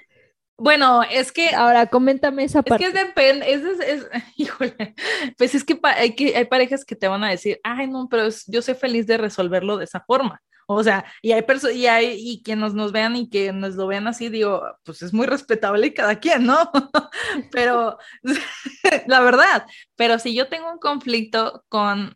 Bueno, 0.57 1.01
es 1.03 1.31
que. 1.31 1.49
Ahora, 1.49 1.87
coméntame 1.87 2.43
esa 2.43 2.61
parte. 2.61 2.85
Es 2.85 2.91
que 2.91 3.05
depende, 3.05 3.51
es, 3.51 3.63
es, 3.63 4.07
híjole, 4.37 4.95
pues 5.37 5.55
es 5.55 5.63
que, 5.63 5.79
hay 5.83 6.15
que 6.15 6.35
hay 6.35 6.45
parejas 6.45 6.85
que 6.85 6.95
te 6.95 7.07
van 7.07 7.23
a 7.23 7.29
decir, 7.29 7.59
ay, 7.63 7.87
no, 7.87 8.07
pero 8.09 8.27
yo 8.47 8.61
soy 8.61 8.75
feliz 8.75 9.07
de 9.07 9.17
resolverlo 9.17 9.77
de 9.77 9.85
esa 9.85 10.01
forma. 10.01 10.41
O 10.65 10.81
sea, 10.83 11.05
y 11.21 11.33
hay 11.33 11.43
y 11.73 11.87
hay, 11.87 12.15
y 12.17 12.41
quienes 12.41 12.73
nos 12.73 12.91
vean 12.93 13.15
y 13.15 13.29
que 13.29 13.51
nos 13.51 13.75
lo 13.75 13.87
vean 13.87 14.07
así, 14.07 14.29
digo, 14.29 14.63
pues 14.83 15.01
es 15.01 15.13
muy 15.13 15.27
respetable 15.27 15.93
cada 15.93 16.19
quien, 16.19 16.45
¿no? 16.45 16.71
pero, 17.51 17.97
la 19.07 19.19
verdad, 19.19 19.65
pero 19.95 20.19
si 20.19 20.33
yo 20.33 20.47
tengo 20.47 20.71
un 20.71 20.79
conflicto 20.79 21.65
con, 21.67 22.15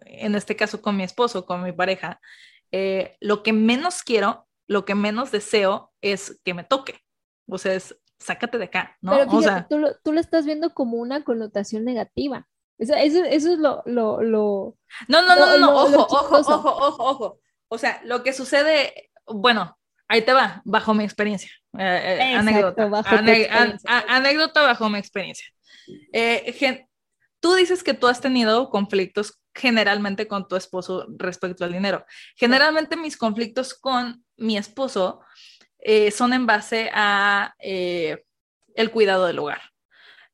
en 0.00 0.34
este 0.34 0.56
caso 0.56 0.82
con 0.82 0.96
mi 0.96 1.04
esposo, 1.04 1.46
con 1.46 1.62
mi 1.62 1.72
pareja, 1.72 2.20
eh, 2.70 3.16
lo 3.20 3.42
que 3.42 3.54
menos 3.54 4.02
quiero, 4.02 4.46
lo 4.66 4.84
que 4.84 4.94
menos 4.94 5.30
deseo 5.30 5.92
es 6.02 6.38
que 6.44 6.52
me 6.52 6.64
toque 6.64 7.05
o 7.48 7.58
sea, 7.58 7.74
es 7.74 7.96
sácate 8.18 8.58
de 8.58 8.64
acá, 8.64 8.96
¿no? 9.00 9.12
Pero 9.12 9.30
fíjate, 9.30 9.66
tú, 9.68 9.78
lo, 9.78 9.94
tú 9.96 10.12
lo 10.12 10.20
estás 10.20 10.46
viendo 10.46 10.72
como 10.74 10.98
una 10.98 11.24
connotación 11.24 11.84
negativa. 11.84 12.48
Eso, 12.78 12.94
eso, 12.94 13.24
eso 13.24 13.52
es 13.52 13.58
lo, 13.58 13.82
lo, 13.86 14.22
lo, 14.22 14.76
No, 15.08 15.22
no, 15.22 15.36
no, 15.36 15.58
no, 15.58 15.74
ojo, 15.74 16.06
ojo, 16.08 16.36
ojo, 16.38 16.70
ojo, 16.70 17.04
ojo. 17.04 17.40
O 17.68 17.78
sea, 17.78 18.00
lo 18.04 18.22
que 18.22 18.32
sucede, 18.32 19.10
bueno, 19.26 19.78
ahí 20.08 20.22
te 20.22 20.32
va, 20.32 20.62
bajo 20.64 20.94
mi 20.94 21.04
experiencia. 21.04 21.50
Eh, 21.78 22.18
eh, 22.20 22.34
anécdota. 22.34 22.86
Bajo 22.86 23.14
experiencia. 23.14 24.04
anécdota 24.08 24.62
bajo 24.62 24.88
mi 24.88 24.98
experiencia. 24.98 25.46
Eh, 26.12 26.86
tú 27.40 27.54
dices 27.54 27.82
que 27.82 27.94
tú 27.94 28.08
has 28.08 28.20
tenido 28.20 28.70
conflictos 28.70 29.40
generalmente 29.54 30.28
con 30.28 30.46
tu 30.46 30.56
esposo 30.56 31.06
respecto 31.16 31.64
al 31.64 31.72
dinero. 31.72 32.04
Generalmente 32.36 32.96
mis 32.96 33.16
conflictos 33.16 33.72
con 33.74 34.24
mi 34.36 34.58
esposo 34.58 35.20
eh, 35.88 36.10
son 36.10 36.32
en 36.32 36.46
base 36.46 36.90
a 36.92 37.54
eh, 37.60 38.24
el 38.74 38.90
cuidado 38.90 39.24
del 39.26 39.38
hogar. 39.38 39.60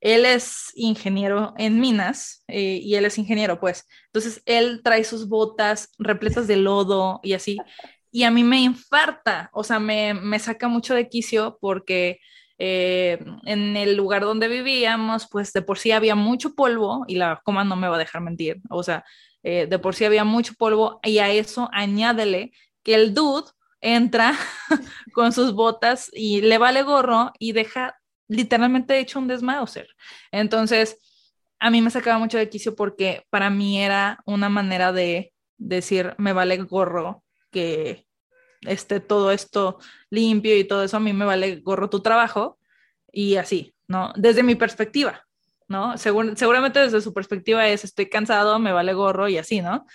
Él 0.00 0.24
es 0.24 0.72
ingeniero 0.74 1.52
en 1.58 1.78
minas 1.78 2.42
eh, 2.48 2.80
y 2.82 2.94
él 2.94 3.04
es 3.04 3.18
ingeniero, 3.18 3.60
pues. 3.60 3.86
Entonces, 4.06 4.42
él 4.46 4.80
trae 4.82 5.04
sus 5.04 5.28
botas 5.28 5.90
repletas 5.98 6.48
de 6.48 6.56
lodo 6.56 7.20
y 7.22 7.34
así. 7.34 7.58
Y 8.10 8.22
a 8.22 8.30
mí 8.30 8.44
me 8.44 8.60
infarta, 8.60 9.50
o 9.52 9.62
sea, 9.62 9.78
me, 9.78 10.14
me 10.14 10.38
saca 10.38 10.68
mucho 10.68 10.94
de 10.94 11.10
quicio 11.10 11.58
porque 11.60 12.18
en 12.58 13.76
el 13.76 13.96
lugar 13.96 14.22
donde 14.22 14.46
vivíamos, 14.46 15.26
pues 15.28 15.52
de 15.52 15.62
por 15.62 15.80
sí 15.80 15.90
había 15.90 16.14
mucho 16.14 16.54
polvo 16.54 17.04
y 17.08 17.16
la 17.16 17.40
coma 17.44 17.64
no 17.64 17.74
me 17.74 17.88
va 17.88 17.96
a 17.96 17.98
dejar 17.98 18.22
mentir. 18.22 18.60
O 18.70 18.84
sea, 18.84 19.04
de 19.42 19.78
por 19.80 19.96
sí 19.96 20.04
había 20.04 20.22
mucho 20.22 20.54
polvo 20.56 21.00
y 21.02 21.18
a 21.18 21.28
eso 21.28 21.68
añádele 21.72 22.52
que 22.84 22.94
el 22.94 23.14
dude 23.14 23.50
entra 23.82 24.34
con 25.12 25.32
sus 25.32 25.52
botas 25.52 26.10
y 26.14 26.40
le 26.40 26.56
vale 26.56 26.82
gorro 26.82 27.32
y 27.38 27.52
deja 27.52 27.98
literalmente 28.28 28.98
hecho 28.98 29.18
un 29.18 29.28
desmauser. 29.28 29.88
Entonces, 30.30 30.98
a 31.58 31.70
mí 31.70 31.82
me 31.82 31.90
sacaba 31.90 32.18
mucho 32.18 32.38
de 32.38 32.48
quicio 32.48 32.74
porque 32.74 33.26
para 33.28 33.50
mí 33.50 33.82
era 33.82 34.22
una 34.24 34.48
manera 34.48 34.92
de 34.92 35.32
decir, 35.58 36.14
me 36.18 36.32
vale 36.32 36.56
gorro 36.58 37.22
que 37.50 38.06
esté 38.62 39.00
todo 39.00 39.32
esto 39.32 39.78
limpio 40.10 40.56
y 40.56 40.64
todo 40.64 40.84
eso, 40.84 40.96
a 40.96 41.00
mí 41.00 41.12
me 41.12 41.24
vale 41.24 41.56
gorro 41.56 41.90
tu 41.90 42.00
trabajo 42.00 42.58
y 43.12 43.36
así, 43.36 43.74
¿no? 43.88 44.12
Desde 44.16 44.42
mi 44.42 44.54
perspectiva, 44.54 45.24
¿no? 45.68 45.96
seguramente 45.98 46.80
desde 46.80 47.00
su 47.00 47.12
perspectiva 47.12 47.66
es, 47.68 47.84
estoy 47.84 48.08
cansado, 48.08 48.58
me 48.58 48.72
vale 48.72 48.94
gorro 48.94 49.28
y 49.28 49.38
así, 49.38 49.60
¿no? 49.60 49.86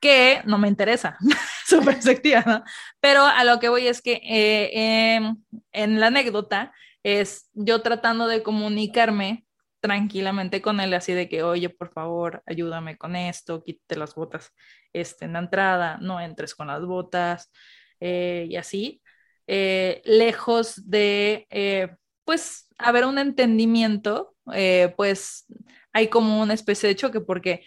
Que 0.00 0.42
no 0.44 0.58
me 0.58 0.68
interesa 0.68 1.16
su 1.66 1.84
perspectiva, 1.84 2.42
¿no? 2.46 2.64
Pero 3.00 3.24
a 3.24 3.44
lo 3.44 3.58
que 3.58 3.68
voy 3.68 3.86
es 3.86 4.02
que 4.02 4.20
eh, 4.24 5.14
em, 5.16 5.36
en 5.72 6.00
la 6.00 6.08
anécdota 6.08 6.72
es 7.02 7.48
yo 7.54 7.82
tratando 7.82 8.26
de 8.26 8.42
comunicarme 8.42 9.46
tranquilamente 9.80 10.60
con 10.60 10.80
él, 10.80 10.92
así 10.94 11.12
de 11.12 11.28
que, 11.28 11.42
oye, 11.42 11.68
por 11.70 11.92
favor, 11.92 12.42
ayúdame 12.46 12.98
con 12.98 13.14
esto, 13.16 13.62
quítate 13.62 13.96
las 13.96 14.14
botas 14.14 14.52
este, 14.92 15.24
en 15.26 15.34
la 15.34 15.38
entrada, 15.40 15.98
no 16.00 16.20
entres 16.20 16.54
con 16.54 16.66
las 16.66 16.84
botas, 16.84 17.50
eh, 18.00 18.46
y 18.50 18.56
así, 18.56 19.00
eh, 19.46 20.02
lejos 20.04 20.88
de, 20.90 21.46
pues, 22.24 22.68
haber 22.78 23.04
un 23.04 23.18
entendimiento, 23.18 24.34
pues, 24.96 25.46
hay 25.92 26.08
como 26.08 26.40
una 26.40 26.54
especie 26.54 26.88
de 26.88 26.96
choque, 26.96 27.20
porque, 27.20 27.64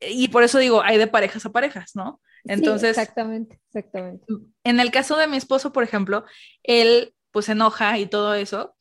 y 0.00 0.28
por 0.28 0.42
eso 0.42 0.58
digo, 0.58 0.82
hay 0.82 0.98
de 0.98 1.06
parejas 1.06 1.46
a 1.46 1.52
parejas, 1.52 1.92
¿no? 1.94 2.20
Entonces, 2.44 2.90
exactamente, 2.90 3.60
exactamente. 3.68 4.26
En 4.64 4.80
el 4.80 4.90
caso 4.90 5.16
de 5.16 5.26
mi 5.26 5.36
esposo, 5.36 5.72
por 5.72 5.84
ejemplo, 5.84 6.24
él 6.62 7.14
pues 7.30 7.46
se 7.46 7.52
enoja 7.52 7.98
y 7.98 8.06
todo 8.06 8.34
eso, 8.34 8.74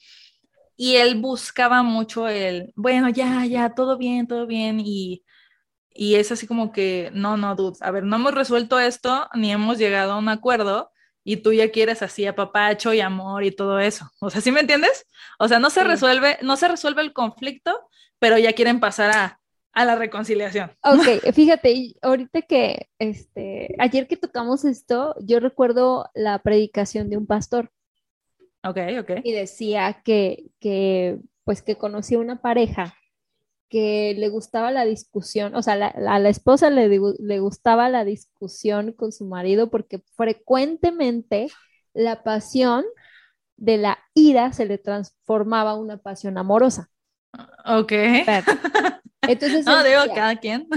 y 0.76 0.96
él 0.96 1.16
buscaba 1.16 1.84
mucho 1.84 2.28
el, 2.28 2.74
bueno, 2.76 3.10
ya, 3.10 3.46
ya, 3.46 3.74
todo 3.74 3.98
bien, 3.98 4.28
todo 4.28 4.48
bien, 4.48 4.80
y, 4.80 5.24
y 5.94 6.16
es 6.16 6.32
así 6.32 6.48
como 6.48 6.72
que, 6.72 7.12
no, 7.14 7.38
no, 7.38 7.56
dude, 7.56 7.78
a 7.82 7.92
ver, 7.92 8.04
no 8.04 8.16
hemos 8.16 8.34
resuelto 8.34 8.80
esto, 8.80 9.30
ni 9.34 9.52
hemos 9.52 9.78
llegado 9.78 10.14
a 10.14 10.18
un 10.18 10.28
acuerdo, 10.28 10.92
y 11.24 11.38
tú 11.38 11.54
ya 11.54 11.72
quieres 11.72 12.02
así 12.02 12.26
apapacho 12.26 12.94
y 12.94 13.00
amor 13.00 13.44
y 13.44 13.52
todo 13.52 13.80
eso. 13.80 14.10
O 14.20 14.30
sea, 14.30 14.42
¿sí 14.42 14.52
me 14.52 14.62
entiendes? 14.62 15.06
O 15.38 15.48
sea, 15.48 15.60
no 15.60 15.70
se 15.70 15.84
resuelve, 15.84 16.40
no 16.42 16.58
se 16.58 16.68
resuelve 16.68 17.04
el 17.04 17.14
conflicto, 17.14 17.80
pero 18.20 18.38
ya 18.38 18.54
quieren 18.54 18.80
pasar 18.80 19.12
a, 19.12 19.41
a 19.74 19.86
la 19.86 19.96
reconciliación. 19.96 20.72
Ok, 20.84 21.22
fíjate, 21.34 21.96
ahorita 22.02 22.42
que, 22.42 22.90
este, 23.00 23.76
ayer 23.80 24.08
que 24.08 24.18
tocamos 24.18 24.66
esto, 24.66 25.16
yo 25.22 25.40
recuerdo 25.40 26.10
la 26.14 26.40
predicación 26.40 27.10
de 27.10 27.18
un 27.18 27.28
pastor 27.28 27.72
Ok, 28.64 28.78
ok. 29.00 29.12
Y 29.24 29.34
decía 29.34 30.02
que, 30.04 30.52
que 30.60 31.20
pues 31.44 31.62
que 31.62 31.78
conocía 31.78 32.20
una 32.20 32.42
pareja 32.42 32.94
que 33.70 34.14
le 34.18 34.30
gustaba 34.30 34.70
la 34.70 34.86
discusión, 34.86 35.56
o 35.56 35.62
sea, 35.62 35.74
a 35.74 36.20
la 36.20 36.30
esposa 36.30 36.70
le, 36.70 36.90
le 36.90 37.40
gustaba 37.40 37.90
la 37.90 38.04
discusión 38.04 38.92
con 38.92 39.12
su 39.12 39.26
marido 39.26 39.72
porque 39.72 40.04
frecuentemente 40.16 41.48
la 41.94 42.24
pasión 42.24 42.84
de 43.58 43.78
la 43.78 44.00
ira 44.14 44.52
se 44.54 44.66
le 44.66 44.78
transformaba 44.78 45.76
una 45.76 45.98
pasión 45.98 46.38
amorosa. 46.38 46.90
Ok. 47.66 47.94
Entonces, 49.22 49.66
no, 49.66 49.84
digo, 49.84 50.02
cada 50.14 50.36
quien. 50.38 50.68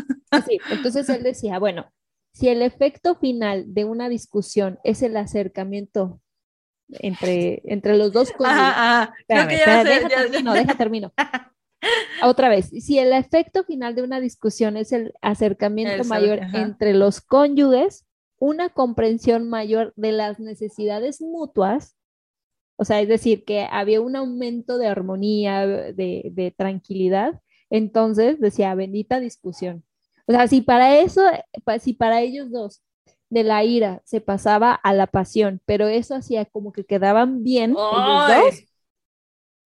Sí, 0.47 0.59
entonces 0.71 1.09
él 1.09 1.23
decía, 1.23 1.59
bueno, 1.59 1.91
si 2.33 2.49
el 2.49 2.63
efecto 2.63 3.15
final 3.15 3.73
de 3.73 3.85
una 3.85 4.09
discusión 4.09 4.79
es 4.85 5.03
el 5.03 5.17
acercamiento 5.17 6.21
entre, 6.89 7.63
entre 7.65 7.97
los 7.97 8.13
dos 8.13 8.33
no, 10.43 10.53
deja 10.53 10.75
termino. 10.77 11.13
Otra 12.23 12.49
vez, 12.49 12.71
si 12.71 12.99
el 12.99 13.13
efecto 13.13 13.65
final 13.65 13.95
de 13.95 14.03
una 14.03 14.21
discusión 14.21 14.77
es 14.77 14.93
el 14.93 15.13
acercamiento 15.21 16.05
mayor 16.05 16.41
entre 16.55 16.95
los 16.95 17.21
cónyuges, 17.21 18.07
una 18.39 18.71
comprensión 18.71 19.49
mayor 19.49 19.93
de 19.97 20.13
las 20.13 20.41
necesidades 20.41 21.21
mutuas, 21.21 21.97
o 22.77 22.85
sea, 22.85 23.01
es 23.01 23.09
decir, 23.09 23.45
que 23.45 23.69
había 23.71 24.01
un 24.01 24.17
aumento 24.17 24.79
de 24.79 24.89
armonía, 24.89 25.67
de, 25.67 26.31
de 26.33 26.55
tranquilidad, 26.57 27.41
entonces 27.77 28.39
decía, 28.39 28.73
bendita 28.77 29.19
discusión. 29.19 29.83
O 30.29 30.33
sea, 30.33 30.47
si 30.47 30.61
para 30.61 30.99
eso, 30.99 31.23
si 31.81 31.93
para 31.93 32.21
ellos 32.21 32.53
dos 32.53 32.85
de 33.31 33.43
la 33.43 33.65
ira 33.65 34.01
se 34.05 34.21
pasaba 34.21 34.73
a 34.73 34.93
la 34.93 35.09
pasión, 35.09 35.61
pero 35.67 35.89
eso 35.89 36.15
hacía 36.15 36.45
como 36.45 36.73
que 36.73 36.85
quedaban 36.87 37.43
bien 37.43 37.73
los 37.73 38.29
dos. 38.29 38.63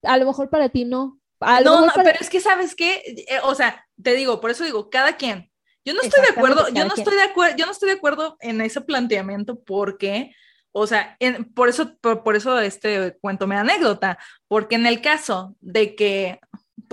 A 0.05 0.17
lo 0.17 0.25
mejor 0.25 0.49
para 0.49 0.71
ti 0.71 0.87
no. 0.87 1.21
no, 1.39 1.85
no 1.85 1.93
pero 1.95 2.19
es 2.19 2.31
que 2.31 2.41
sabes 2.41 2.75
qué, 2.75 3.03
eh, 3.05 3.41
o 3.45 3.55
sea, 3.55 3.87
te 4.03 4.15
digo, 4.15 4.41
por 4.41 4.51
eso 4.51 4.65
digo, 4.65 4.89
cada 4.89 5.19
quien. 5.19 5.53
Yo 5.85 5.93
no 5.93 6.01
estoy 6.01 6.23
de 6.23 6.31
acuerdo, 6.31 6.67
yo 6.71 6.87
no 6.87 6.95
estoy 6.95 7.15
de 7.15 7.23
acuerdo, 7.23 7.57
yo 7.57 7.67
no 7.67 7.73
estoy 7.73 7.91
de 7.91 7.97
acuerdo 7.97 8.39
en 8.41 8.63
ese 8.63 8.81
planteamiento 8.81 9.63
porque, 9.63 10.35
o 10.73 10.87
sea, 10.87 11.19
por 11.55 11.69
eso, 11.69 11.95
por, 11.99 12.37
eso 12.37 12.59
este 12.59 13.19
cuento 13.21 13.47
me 13.47 13.57
anécdota, 13.57 14.19
porque 14.49 14.77
en 14.77 14.87
el 14.87 15.03
caso 15.03 15.57
de 15.61 15.95
que, 15.95 16.41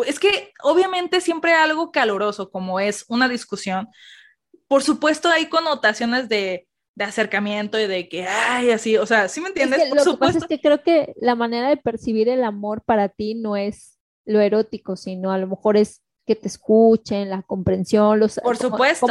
es 0.05 0.19
que 0.19 0.51
obviamente 0.63 1.21
siempre 1.21 1.53
algo 1.53 1.91
caloroso 1.91 2.49
como 2.49 2.79
es 2.79 3.05
una 3.07 3.27
discusión, 3.27 3.87
por 4.67 4.83
supuesto 4.83 5.29
hay 5.29 5.47
connotaciones 5.47 6.29
de, 6.29 6.67
acercamiento 6.97 7.77
y 7.77 7.87
de 7.87 8.07
que, 8.07 8.25
ay, 8.25 8.71
así, 8.71 8.95
o 8.95 9.05
sea, 9.05 9.27
¿sí 9.27 9.41
me 9.41 9.49
entiendes? 9.49 9.81
lo 9.93 10.13
que 10.13 10.17
pasa 10.17 10.37
es 10.37 10.45
que 10.45 10.61
creo 10.61 10.81
que 10.81 11.13
la 11.17 11.35
manera 11.35 11.67
de 11.67 11.75
percibir 11.75 12.29
el 12.29 12.41
amor 12.41 12.83
para 12.85 13.09
ti 13.09 13.35
no 13.35 13.57
es 13.57 13.99
lo 14.23 14.39
erótico, 14.39 14.95
sino 14.95 15.33
a 15.33 15.37
lo 15.37 15.47
mejor 15.47 15.75
es 15.75 16.01
que 16.25 16.35
te 16.35 16.47
escuchen, 16.47 17.29
la 17.29 17.41
comprensión, 17.43 18.19
los... 18.19 18.39
Por 18.39 18.57
supuesto. 18.57 19.07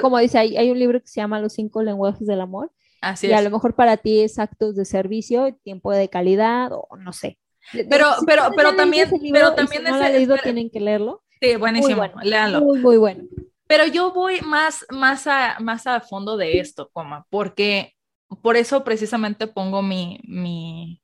Como, 0.00 0.18
dice, 0.18 0.38
hay, 0.38 0.56
hay, 0.56 0.70
un 0.70 0.78
libro 0.78 1.00
que 1.00 1.08
se 1.08 1.20
llama 1.20 1.40
Los 1.40 1.54
cinco 1.54 1.82
lenguajes 1.82 2.26
del 2.26 2.40
amor. 2.40 2.72
Así 3.02 3.26
y 3.26 3.32
a 3.32 3.42
lo 3.42 3.50
mejor 3.50 3.74
para 3.74 3.98
ti 3.98 4.20
es 4.20 4.38
actos 4.38 4.74
de 4.76 4.84
servicio, 4.84 5.54
tiempo 5.62 5.92
de 5.92 6.08
calidad, 6.08 6.70
o 6.72 6.96
no 6.96 7.12
sé. 7.12 7.38
Pero, 7.72 8.14
pero, 8.26 8.50
pero 8.56 8.76
también, 8.76 9.10
pero 9.32 9.54
también 9.54 9.84
si 9.84 9.90
no 9.90 9.98
lo 9.98 10.08
leído, 10.08 10.36
tienen 10.38 10.70
que 10.70 10.80
leerlo. 10.80 11.22
Sí, 11.40 11.56
buenísimo, 11.56 11.96
muy 11.96 12.08
bueno, 12.08 12.22
léanlo. 12.22 12.60
Muy, 12.60 12.78
muy 12.78 12.96
bueno. 12.96 13.24
Pero 13.66 13.86
yo 13.86 14.12
voy 14.12 14.40
más, 14.42 14.86
más, 14.90 15.26
a, 15.26 15.56
más 15.60 15.86
a 15.86 16.00
fondo 16.00 16.36
de 16.36 16.60
esto, 16.60 16.90
coma, 16.92 17.26
porque 17.30 17.96
por 18.42 18.56
eso 18.56 18.84
precisamente 18.84 19.46
pongo 19.46 19.82
mi, 19.82 20.20
mi, 20.24 21.02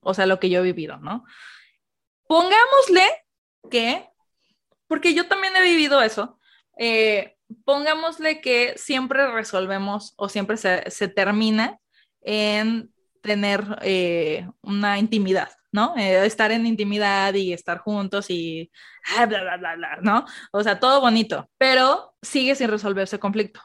o 0.00 0.14
sea, 0.14 0.26
lo 0.26 0.38
que 0.38 0.50
yo 0.50 0.60
he 0.60 0.64
vivido, 0.64 0.98
¿no? 0.98 1.24
Pongámosle 2.26 3.04
que, 3.70 4.08
porque 4.86 5.14
yo 5.14 5.26
también 5.26 5.54
he 5.56 5.62
vivido 5.62 6.02
eso, 6.02 6.38
eh, 6.76 7.36
pongámosle 7.64 8.40
que 8.40 8.74
siempre 8.76 9.30
resolvemos 9.30 10.14
o 10.16 10.28
siempre 10.28 10.56
se, 10.56 10.90
se 10.90 11.08
termina 11.08 11.78
en 12.20 12.92
tener 13.22 13.78
eh, 13.82 14.48
una 14.62 14.98
intimidad, 14.98 15.50
¿no? 15.72 15.96
Eh, 15.96 16.24
estar 16.26 16.52
en 16.52 16.66
intimidad 16.66 17.34
y 17.34 17.52
estar 17.52 17.78
juntos 17.78 18.26
y 18.28 18.70
ah, 19.16 19.26
bla, 19.26 19.40
bla, 19.42 19.56
bla, 19.56 19.76
bla, 19.76 19.98
¿no? 20.02 20.24
O 20.52 20.62
sea, 20.62 20.78
todo 20.78 21.00
bonito, 21.00 21.48
pero 21.58 22.14
sigue 22.20 22.54
sin 22.54 22.68
resolverse 22.68 23.18
conflicto. 23.18 23.60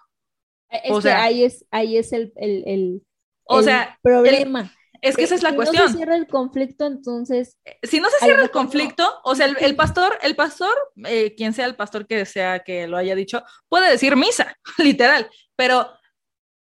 Es 0.70 0.91
o 0.91 1.02
sea, 1.02 1.24
ahí 1.24 1.43
es, 1.43 1.65
ahí 1.70 1.98
es 1.98 2.13
el, 2.13 2.34
el, 2.38 2.63
el, 2.65 3.02
o 3.46 3.62
sea, 3.62 3.98
problema. 4.02 4.74
es 5.02 5.15
que 5.15 5.24
esa 5.24 5.36
es 5.36 5.43
la 5.43 5.56
cuestión. 5.56 5.84
Si 5.84 5.84
no 5.84 5.91
se 5.91 5.98
cierra 5.98 6.15
el 6.15 6.28
conflicto, 6.28 6.86
entonces. 6.86 7.58
Eh, 7.65 7.78
si 7.84 8.00
no 8.00 8.10
se 8.10 8.26
cierra 8.26 8.43
el 8.43 8.52
conflicto, 8.52 9.20
o 9.24 9.36
sea, 9.36 9.46
el, 9.46 9.76
pastor, 9.76 10.17
el 10.22 10.36
pastor, 10.36 10.74
eh, 11.06 11.36
quien 11.36 11.54
sea 11.54 11.65
el 11.65 11.76
pastor 11.76 12.08
que 12.08 12.26
sea 12.26 12.60
que 12.60 12.88
lo 12.88 12.98
haya 12.98 13.15
dicho, 13.15 13.43
puede 13.70 13.91
decir 13.91 14.15
misa, 14.15 14.58
literal, 14.78 15.30
pero 15.56 15.89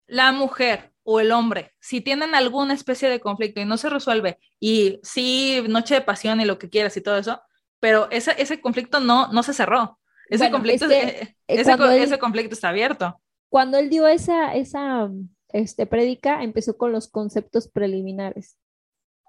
la 0.07 0.31
mujer 0.31 0.92
o 1.03 1.19
el 1.19 1.31
hombre, 1.31 1.71
si 1.79 2.01
tienen 2.01 2.33
alguna 2.33 2.73
especie 2.73 3.09
de 3.09 3.19
conflicto 3.19 3.59
y 3.59 3.65
no 3.65 3.77
se 3.77 3.89
resuelve, 3.89 4.39
y 4.59 4.99
sí, 5.03 5.61
noche 5.67 5.95
de 5.95 6.01
pasión 6.01 6.39
y 6.41 6.45
lo 6.45 6.57
que 6.57 6.69
quieras 6.69 6.95
y 6.97 7.01
todo 7.01 7.17
eso, 7.17 7.41
pero 7.79 8.09
ese, 8.11 8.33
ese 8.37 8.61
conflicto 8.61 8.99
no, 8.99 9.27
no 9.27 9.43
se 9.43 9.53
cerró. 9.53 9.99
Ese, 10.29 10.49
conflicto, 10.49 10.89
eh, 10.89 11.35
ese, 11.47 12.17
conflicto 12.17 12.53
está 12.53 12.69
abierto. 12.69 13.19
Cuando 13.49 13.77
él 13.77 13.89
dio 13.89 14.07
esa, 14.07 14.55
esa 14.55 15.11
este, 15.49 15.85
prédica, 15.85 16.41
empezó 16.43 16.77
con 16.77 16.91
los 16.91 17.09
conceptos 17.09 17.67
preliminares. 17.67 18.57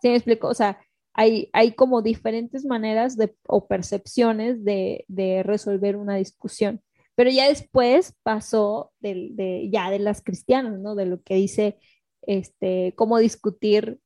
¿Sí 0.00 0.08
me 0.08 0.14
explico? 0.14 0.48
O 0.48 0.54
sea, 0.54 0.78
hay, 1.12 1.50
hay 1.52 1.72
como 1.72 2.00
diferentes 2.00 2.64
maneras 2.64 3.16
de, 3.16 3.34
o 3.46 3.66
percepciones 3.66 4.64
de, 4.64 5.04
de 5.08 5.42
resolver 5.42 5.96
una 5.96 6.16
discusión. 6.16 6.80
Pero 7.14 7.30
ya 7.30 7.48
después 7.48 8.14
pasó 8.22 8.92
de, 9.00 9.28
de, 9.32 9.68
ya 9.70 9.90
de 9.90 9.98
las 9.98 10.22
cristianas, 10.22 10.78
¿no? 10.80 10.94
De 10.94 11.06
lo 11.06 11.22
que 11.22 11.34
dice, 11.34 11.78
este, 12.22 12.92
cómo 12.96 13.18
discutir 13.18 14.00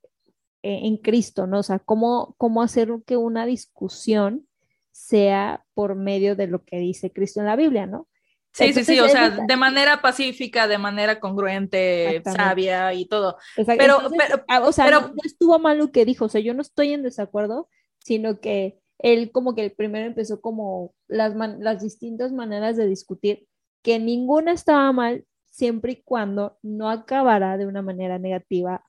eh, 0.63 0.81
en 0.83 0.97
Cristo, 0.99 1.47
¿no? 1.47 1.61
O 1.61 1.63
sea, 1.63 1.79
cómo, 1.79 2.35
cómo 2.37 2.63
hacer 2.63 2.91
que 3.07 3.17
una 3.17 3.47
discusión 3.47 4.47
sea 4.91 5.65
por 5.75 5.95
medio 5.95 6.35
de 6.37 6.49
lo 6.49 6.65
que 6.65 6.79
dice 6.79 7.13
Cristo 7.13 7.41
en 7.41 7.47
la 7.47 7.57
Biblia, 7.57 7.87
¿no? 7.87 8.09
Sí, 8.53 8.73
sí, 8.73 8.85
sí, 8.85 8.99
o 8.99 9.09
sea, 9.09 9.31
de 9.31 9.57
manera 9.57 10.03
pacífica, 10.03 10.67
de 10.67 10.79
manera 10.79 11.21
congruente, 11.21 12.23
sabia 12.25 12.93
y 12.93 13.07
todo. 13.07 13.37
Pero, 13.55 14.01
pero, 14.17 14.45
ah, 14.49 14.61
o 14.61 14.73
sea, 14.73 14.91
no, 14.91 15.13
estuvo 15.23 15.59
mal 15.61 15.79
lo 15.79 15.93
que 15.93 16.05
dijo, 16.05 16.25
o 16.25 16.29
sea, 16.29 16.41
yo 16.41 16.55
no 16.55 16.63
estoy 16.63 16.93
en 16.93 17.05
desacuerdo, 17.05 17.69
sino 17.99 18.41
que 18.41 18.81
él 18.99 19.31
como 19.33 19.55
que 19.55 19.65
el 19.65 19.73
primero 19.73 20.07
empezó 20.07 20.41
como 20.41 20.95
las, 21.07 21.35
las 21.59 21.83
distintas 21.83 22.33
maneras 22.33 22.77
de 22.77 22.87
discutir, 22.87 23.47
que 23.83 23.99
ninguna 23.99 24.53
estaba 24.53 24.93
mal 24.93 25.25
siempre 25.51 25.93
y 25.93 26.03
cuando 26.03 26.59
no 26.63 26.91
acabara 26.91 27.57
de 27.57 27.67
una 27.67 27.83
manera 27.83 28.19
negativa 28.19 28.85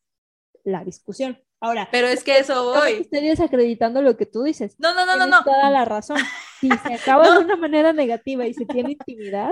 la 0.63 0.83
discusión. 0.83 1.39
Ahora, 1.61 1.89
pero 1.91 2.07
es 2.07 2.23
que 2.23 2.39
eso 2.39 2.73
voy. 2.73 3.01
Estoy 3.01 3.27
desacreditando 3.27 4.01
lo 4.01 4.15
que 4.15 4.25
tú 4.25 4.43
dices. 4.43 4.75
No, 4.79 4.93
no, 4.93 5.05
no, 5.05 5.17
no, 5.17 5.27
no. 5.27 5.43
Toda 5.43 5.69
la 5.69 5.83
razón. 5.83 6.17
Si 6.59 6.69
se 6.87 6.93
acaba 6.93 7.31
de 7.31 7.39
una 7.39 7.57
manera 7.57 7.91
negativa 7.91 8.45
y 8.45 8.53
se 8.53 8.65
tiene 8.65 8.93
intimidad, 8.93 9.51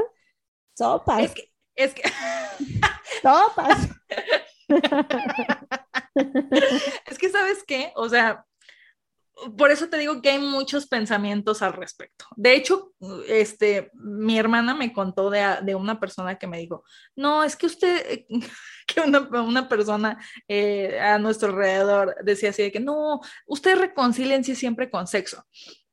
sopas. 0.74 1.24
Es 1.24 1.34
que, 1.34 1.52
es 1.76 1.94
que. 1.94 2.04
sopas. 3.22 3.90
es 7.06 7.18
que, 7.18 7.30
¿sabes 7.30 7.64
qué? 7.66 7.92
O 7.96 8.08
sea, 8.08 8.46
por 9.58 9.72
eso 9.72 9.88
te 9.88 9.98
digo 9.98 10.22
que 10.22 10.30
hay 10.30 10.40
muchos 10.40 10.88
pensamientos 10.88 11.62
al 11.62 11.74
respecto. 11.74 12.26
De 12.36 12.56
hecho, 12.56 12.94
este, 13.28 13.92
mi 13.94 14.38
hermana 14.38 14.74
me 14.74 14.92
contó 14.94 15.30
de, 15.30 15.76
una 15.76 16.00
persona 16.00 16.38
que 16.38 16.48
me 16.48 16.58
dijo, 16.58 16.84
no, 17.16 17.44
es 17.44 17.56
que 17.56 17.68
usted, 17.68 18.26
que 18.88 19.02
una, 19.02 19.70
persona 19.70 20.18
eh, 20.48 21.00
a 21.00 21.20
nuestro 21.20 21.50
alrededor 21.50 22.16
decía 22.24 22.50
así 22.50 22.64
de 22.64 22.72
que, 22.72 22.80
no, 22.80 23.22
ustedes 23.46 23.80
reconcílense 23.80 24.56
siempre 24.56 24.90
con 24.90 25.08
sexo 25.08 25.46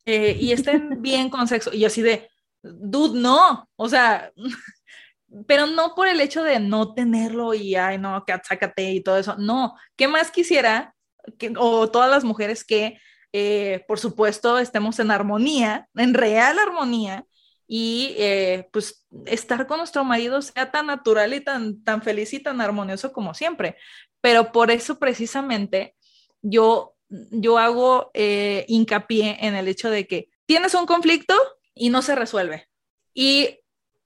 eh, 0.07 0.37
y 0.41 0.53
estén 0.53 0.89
bien 1.03 1.29
con 1.29 1.47
sexo. 1.47 1.73
Y 1.73 1.85
así 1.85 2.03
de, 2.03 2.29
dude, 2.63 3.21
no, 3.21 3.69
o 3.77 3.89
sea, 3.89 4.33
pero 5.47 5.67
no 5.67 5.95
por 5.95 6.09
el 6.09 6.21
hecho 6.21 6.43
de 6.43 6.61
no 6.61 6.95
tenerlo 6.95 7.53
y, 7.53 7.75
ay, 7.75 7.99
no, 7.99 8.25
que 8.25 8.35
sácate 8.43 8.93
y 8.93 9.03
todo 9.03 9.19
eso, 9.19 9.37
no, 9.39 9.75
¿qué 9.97 10.09
más 10.09 10.31
quisiera? 10.31 10.95
Que, 11.39 11.53
o 11.59 11.91
todas 11.91 12.11
las 12.11 12.25
mujeres 12.25 12.65
que 12.65 12.99
eh, 13.37 13.85
por 13.89 13.99
supuesto, 13.99 14.61
estemos 14.61 15.01
en 15.01 15.11
armonía, 15.11 15.89
en 15.97 16.15
real 16.15 16.57
armonía, 16.57 17.27
y 17.67 18.15
eh, 18.17 18.69
pues 18.73 19.09
estar 19.27 19.67
con 19.67 19.79
nuestro 19.79 20.05
marido 20.05 20.41
sea 20.41 20.71
tan 20.71 20.87
natural 20.87 21.35
y 21.35 21.41
tan, 21.41 21.83
tan 21.83 22.01
feliz 22.01 22.33
y 22.33 22.39
tan 22.39 22.61
armonioso 22.61 23.13
como 23.13 23.35
siempre. 23.35 23.77
Pero 24.21 24.53
por 24.53 24.71
eso 24.71 25.01
precisamente 25.01 25.97
yo, 26.43 26.95
yo 27.09 27.59
hago 27.59 28.13
eh, 28.15 28.67
hincapié 28.69 29.39
en 29.41 29.57
el 29.57 29.67
hecho 29.67 29.91
de 29.91 30.07
que 30.07 30.29
tienes 30.47 30.73
un 30.75 30.87
conflicto 30.87 31.35
y 31.75 31.91
no 31.91 32.03
se 32.03 32.15
resuelve. 32.15 32.69
Y 33.15 33.59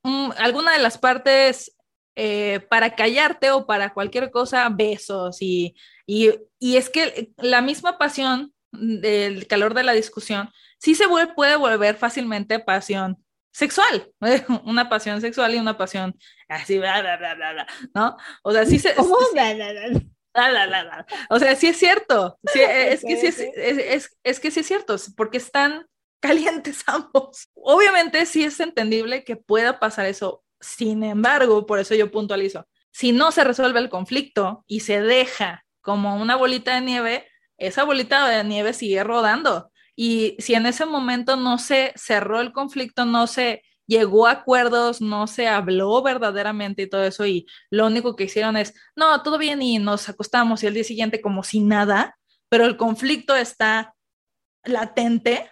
mm, 0.04 0.30
alguna 0.38 0.72
de 0.72 0.78
las 0.78 0.96
partes 0.96 1.74
para 2.68 2.96
callarte 2.96 3.52
o 3.52 3.64
para 3.64 3.94
cualquier 3.94 4.32
cosa, 4.32 4.68
besos 4.70 5.36
y, 5.40 5.76
y, 6.04 6.30
y, 6.58 6.76
es 6.76 6.90
que 6.90 7.30
la 7.36 7.60
misma 7.60 7.96
pasión 7.96 8.52
del 8.72 9.46
calor 9.46 9.74
de 9.74 9.82
la 9.82 9.92
discusión, 9.92 10.50
sí 10.78 10.94
se 10.94 11.06
puede 11.34 11.56
volver 11.56 11.96
fácilmente 11.96 12.58
pasión 12.60 13.22
sexual, 13.52 14.10
una 14.64 14.88
pasión 14.88 15.20
sexual 15.20 15.54
y 15.54 15.58
una 15.58 15.76
pasión 15.76 16.16
así, 16.48 16.78
bla, 16.78 17.00
bla, 17.00 17.16
bla, 17.16 17.34
bla, 17.34 17.66
¿no? 17.94 18.16
O 18.42 18.52
sea, 18.52 18.64
sí 18.64 18.78
se... 18.78 18.94
O 21.30 21.38
sea, 21.38 21.56
sí 21.56 21.66
es 21.66 21.76
cierto, 21.76 22.38
es, 22.54 23.02
que 23.02 23.16
sí 23.16 23.26
es, 23.26 23.40
es, 23.40 24.16
es, 24.22 24.40
que 24.40 24.50
sí 24.50 24.60
es 24.60 24.66
cierto, 24.66 24.96
porque 25.16 25.38
están 25.38 25.86
calientes 26.20 26.82
ambos. 26.86 27.48
Obviamente 27.54 28.24
sí 28.26 28.44
es 28.44 28.60
entendible 28.60 29.24
que 29.24 29.36
pueda 29.36 29.78
pasar 29.78 30.06
eso, 30.06 30.44
sin 30.60 31.02
embargo, 31.02 31.66
por 31.66 31.78
eso 31.78 31.94
yo 31.94 32.10
puntualizo, 32.10 32.66
si 32.90 33.12
no 33.12 33.32
se 33.32 33.44
resuelve 33.44 33.80
el 33.80 33.88
conflicto 33.88 34.64
y 34.66 34.80
se 34.80 35.00
deja 35.00 35.64
como 35.80 36.16
una 36.16 36.36
bolita 36.36 36.74
de 36.74 36.80
nieve, 36.80 37.28
esa 37.58 37.84
bolita 37.84 38.28
de 38.28 38.44
nieve 38.44 38.72
sigue 38.72 39.04
rodando. 39.04 39.70
Y 39.94 40.36
si 40.38 40.54
en 40.54 40.66
ese 40.66 40.86
momento 40.86 41.36
no 41.36 41.58
se 41.58 41.92
cerró 41.96 42.40
el 42.40 42.52
conflicto, 42.52 43.04
no 43.04 43.26
se 43.26 43.62
llegó 43.88 44.26
a 44.26 44.32
acuerdos, 44.32 45.00
no 45.00 45.26
se 45.26 45.48
habló 45.48 46.02
verdaderamente 46.02 46.82
y 46.82 46.88
todo 46.88 47.04
eso, 47.04 47.26
y 47.26 47.46
lo 47.70 47.86
único 47.86 48.14
que 48.14 48.24
hicieron 48.24 48.56
es, 48.56 48.74
no, 48.94 49.22
todo 49.22 49.38
bien 49.38 49.62
y 49.62 49.78
nos 49.78 50.08
acostamos 50.08 50.62
y 50.62 50.66
el 50.66 50.74
día 50.74 50.84
siguiente 50.84 51.20
como 51.20 51.42
si 51.42 51.60
nada, 51.60 52.16
pero 52.50 52.66
el 52.66 52.76
conflicto 52.76 53.34
está 53.34 53.94
latente, 54.62 55.50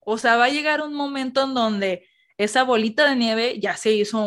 o 0.00 0.18
sea, 0.18 0.36
va 0.36 0.46
a 0.46 0.50
llegar 0.50 0.82
un 0.82 0.94
momento 0.94 1.44
en 1.44 1.54
donde 1.54 2.08
esa 2.36 2.64
bolita 2.64 3.08
de 3.08 3.16
nieve 3.16 3.60
ya 3.60 3.76
se 3.76 3.92
hizo 3.92 4.18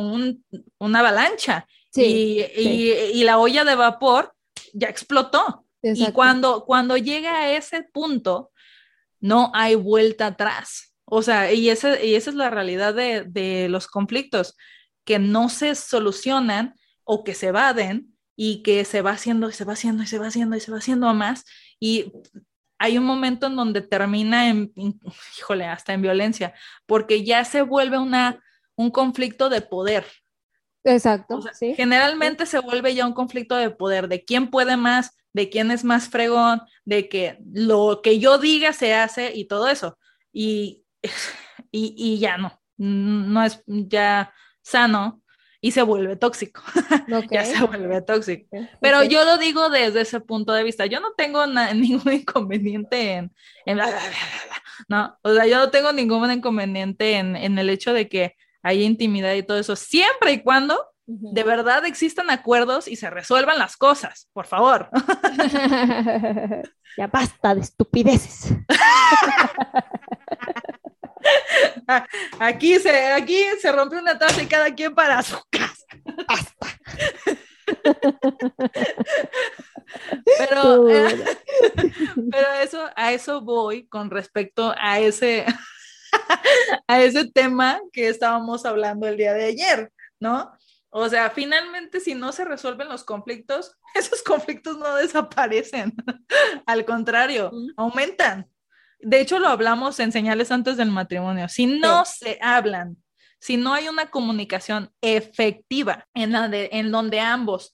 una 0.80 1.00
avalancha 1.00 1.68
y, 1.94 2.42
y, 2.56 3.24
la 3.24 3.38
olla 3.38 3.66
de 3.66 3.76
vapor 3.76 4.34
ya 4.74 4.90
explotó. 4.90 5.66
Y 5.82 6.12
cuando, 6.12 6.66
cuando 6.66 6.98
llega 6.98 7.38
a 7.38 7.52
ese 7.52 7.84
punto, 7.84 8.52
no 9.20 9.52
hay 9.54 9.76
vuelta 9.76 10.28
atrás. 10.28 10.94
O 11.06 11.22
sea, 11.22 11.52
y, 11.52 11.70
ese, 11.70 12.06
y 12.06 12.16
esa 12.16 12.30
es 12.30 12.36
la 12.36 12.50
realidad 12.50 12.94
de, 12.94 13.24
de 13.24 13.68
los 13.70 13.88
conflictos, 13.88 14.56
que 15.06 15.20
no 15.20 15.50
se 15.50 15.76
solucionan 15.76 16.76
o 17.04 17.24
que 17.24 17.34
se 17.34 17.48
evaden 17.48 18.16
y 18.36 18.62
que 18.62 18.86
se 18.86 19.02
va 19.02 19.12
haciendo 19.12 19.50
y 19.50 19.54
se 19.54 19.66
va 19.66 19.74
haciendo 19.74 20.04
y 20.04 20.08
se 20.08 20.20
va 20.20 20.28
haciendo 20.28 20.56
y 20.56 20.60
se 20.60 20.72
va 20.72 20.78
haciendo 20.78 21.14
más. 21.14 21.46
Y 21.80 22.12
hay 22.78 22.98
un 22.98 23.06
momento 23.06 23.48
en 23.48 23.56
donde 23.56 23.82
termina 23.82 24.50
en, 24.50 24.72
híjole, 25.38 25.66
hasta 25.66 25.94
en 25.94 26.02
violencia, 26.02 26.54
porque 26.86 27.24
ya 27.24 27.44
se 27.44 27.62
vuelve 27.62 27.98
una, 27.98 28.42
un 28.76 28.92
conflicto 28.92 29.50
de 29.50 29.62
poder. 29.62 30.06
Exacto. 30.86 31.42
Generalmente 31.76 32.46
se 32.46 32.60
vuelve 32.60 32.96
ya 32.96 33.06
un 33.06 33.14
conflicto 33.14 33.56
de 33.56 33.70
poder, 33.70 34.08
de 34.08 34.24
quién 34.24 34.50
puede 34.50 34.78
más, 34.78 35.18
de 35.34 35.50
quién 35.50 35.72
es 35.72 35.84
más 35.84 36.10
fregón, 36.10 36.62
de 36.86 37.10
que 37.10 37.38
lo 37.52 38.02
que 38.04 38.20
yo 38.20 38.38
diga 38.38 38.74
se 38.74 38.94
hace 38.94 39.36
y 39.36 39.46
todo 39.46 39.68
eso. 39.68 39.98
Y, 40.32 40.86
y, 41.72 42.20
ya 42.20 42.38
no, 42.38 42.62
no 42.78 43.44
es 43.44 43.64
ya 43.68 44.34
sano 44.62 45.22
y 45.62 45.72
se 45.72 45.82
vuelve 45.82 46.16
tóxico. 46.16 46.62
ya 47.32 47.46
se 47.46 47.64
vuelve 47.64 48.02
tóxico. 48.02 48.48
Pero 48.82 49.04
yo 49.04 49.26
lo 49.26 49.38
digo 49.38 49.70
desde 49.70 50.02
ese 50.02 50.20
punto 50.22 50.54
de 50.54 50.64
vista. 50.64 50.86
Yo 50.86 51.00
no 51.00 51.14
tengo 51.18 51.46
ningún 51.74 52.14
inconveniente 52.14 53.14
en, 53.14 53.32
no, 54.88 55.18
o 55.22 55.34
sea, 55.34 55.46
yo 55.46 55.58
no 55.58 55.70
tengo 55.70 55.92
ningún 55.92 56.32
inconveniente 56.32 57.18
en, 57.18 57.36
en 57.36 57.60
el 57.60 57.70
hecho 57.70 57.94
de 57.94 58.08
que 58.08 58.36
haya 58.62 58.84
intimidad 58.84 59.34
y 59.36 59.44
todo 59.44 59.58
eso, 59.58 59.76
siempre 59.76 60.34
y 60.34 60.44
cuando 60.44 60.86
de 61.12 61.44
verdad 61.44 61.86
existan 61.86 62.30
acuerdos 62.30 62.88
y 62.88 62.96
se 62.96 63.10
resuelvan 63.10 63.58
las 63.58 63.78
cosas, 63.78 64.30
por 64.32 64.46
favor. 64.46 64.90
ya 66.98 67.08
basta 67.08 67.56
de 67.56 67.62
estupideces. 67.62 68.54
Aquí 72.40 72.78
se, 72.80 73.12
aquí 73.14 73.44
se 73.60 73.72
rompió 73.72 74.00
una 74.00 74.18
taza 74.20 74.44
y 74.44 74.46
cada 74.46 74.74
quien 74.74 74.94
para 74.94 75.22
su 75.24 75.38
casa. 75.50 75.86
Basta. 76.28 76.68
Pero, 80.38 80.86
pero 82.32 82.48
eso, 82.62 82.88
a 82.96 83.12
eso 83.12 83.42
voy 83.42 83.88
con 83.88 84.12
respecto 84.12 84.74
a 84.78 85.00
ese, 85.00 85.46
a 86.88 87.02
ese 87.02 87.30
tema 87.32 87.82
que 87.92 88.08
estábamos 88.08 88.66
hablando 88.66 89.08
el 89.08 89.18
día 89.18 89.34
de 89.34 89.46
ayer, 89.46 89.92
¿no? 90.20 90.52
O 90.92 91.08
sea, 91.08 91.30
finalmente 91.30 92.00
si 92.00 92.16
no 92.16 92.32
se 92.32 92.46
resuelven 92.46 92.90
los 92.90 93.04
conflictos, 93.04 93.78
esos 93.96 94.24
conflictos 94.24 94.78
no 94.78 94.96
desaparecen, 94.96 95.94
al 96.66 96.86
contrario, 96.86 97.52
aumentan. 97.78 98.50
De 99.00 99.22
hecho, 99.22 99.40
lo 99.40 99.48
hablamos 99.48 100.00
en 100.00 100.12
señales 100.12 100.52
antes 100.52 100.76
del 100.76 100.92
matrimonio. 100.92 101.48
Si 101.48 101.66
no 101.66 102.04
se 102.04 102.38
hablan, 102.42 102.98
si 103.40 103.56
no 103.56 103.74
hay 103.74 103.88
una 103.88 104.10
comunicación 104.10 104.92
efectiva 105.02 106.06
en, 106.14 106.34
la 106.34 106.50
en 106.52 106.92
donde 106.92 107.22
ambos 107.22 107.74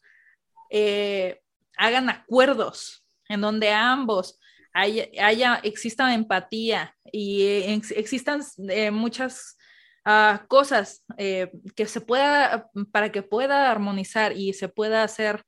eh, 0.70 1.42
hagan 1.78 2.10
acuerdos, 2.10 3.04
en 3.28 3.42
donde 3.42 3.72
ambos 3.72 4.40
haya, 4.72 5.08
haya 5.24 5.56
exista 5.64 6.14
empatía 6.14 6.96
y 7.12 7.44
existan 7.96 8.44
eh, 8.70 8.92
muchas 8.92 9.55
cosas 10.48 11.04
eh, 11.18 11.52
que 11.76 11.88
se 11.88 12.02
pueda, 12.02 12.70
para 12.92 13.12
que 13.12 13.24
pueda 13.24 13.72
armonizar 13.72 14.34
y 14.38 14.54
se 14.54 14.70
pueda 14.70 15.04
hacer 15.04 15.44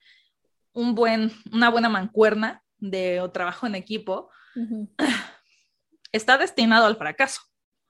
un 0.74 0.96
buen, 0.96 1.32
una 1.52 1.70
buena 1.70 1.90
mancuerna 1.90 2.64
de 2.78 3.28
trabajo 3.34 3.68
en 3.68 3.76
equipo, 3.76 4.30
está 6.12 6.38
destinado 6.38 6.86
al 6.86 6.98
fracaso. 6.98 7.42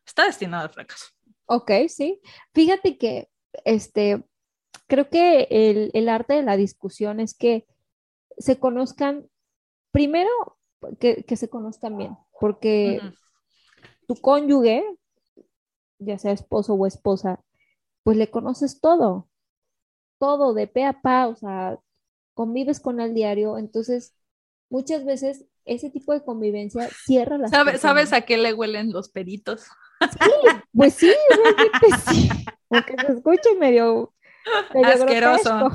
Está 0.06 0.26
destinado 0.26 0.64
al 0.64 0.74
fracaso. 0.74 1.08
Ok, 1.46 1.72
sí. 1.88 2.20
Fíjate 2.54 2.98
que 2.98 3.30
este, 3.66 4.24
creo 4.88 5.10
que 5.10 5.48
el, 5.50 5.92
el 5.94 6.10
arte 6.10 6.34
de 6.34 6.44
la 6.44 6.58
discusión 6.58 7.20
es 7.20 7.34
que 7.34 7.66
se 8.38 8.60
conozcan, 8.60 9.30
primero, 9.92 10.30
que, 11.00 11.24
que 11.24 11.36
se 11.38 11.50
conozcan 11.50 11.98
bien, 11.98 12.18
porque 12.40 13.02
tu 14.08 14.16
cónyuge 14.16 14.84
ya 16.00 16.18
sea 16.18 16.32
esposo 16.32 16.74
o 16.74 16.86
esposa, 16.86 17.44
pues 18.04 18.18
le 18.18 18.30
conoces 18.30 18.80
todo, 18.80 19.28
todo 20.20 20.54
de 20.54 20.68
pe 20.68 20.86
a 20.86 21.02
pa, 21.02 21.28
o 21.28 21.36
sea, 21.36 21.80
convives 22.34 22.80
con 22.80 23.00
el 23.02 23.14
diario, 23.14 23.58
entonces 23.58 24.16
muchas 24.70 25.06
veces 25.06 25.46
ese 25.66 25.90
tipo 25.90 26.14
de 26.14 26.24
convivencia 26.24 26.90
cierra 27.06 27.38
las 27.38 27.52
¿Sabe, 27.52 27.78
¿Sabes 27.78 28.14
a 28.14 28.22
qué 28.22 28.38
le 28.38 28.54
huelen 28.54 28.92
los 28.92 29.10
peritos? 29.10 29.66
Sí, 30.00 30.32
pues 30.74 30.94
sí, 30.94 31.12
realmente 31.44 31.88
sí. 32.08 32.30
Aunque 32.70 32.96
se 33.06 33.14
escuche 33.14 33.56
medio, 33.60 34.14
medio 34.74 34.88
Asqueroso. 34.88 35.72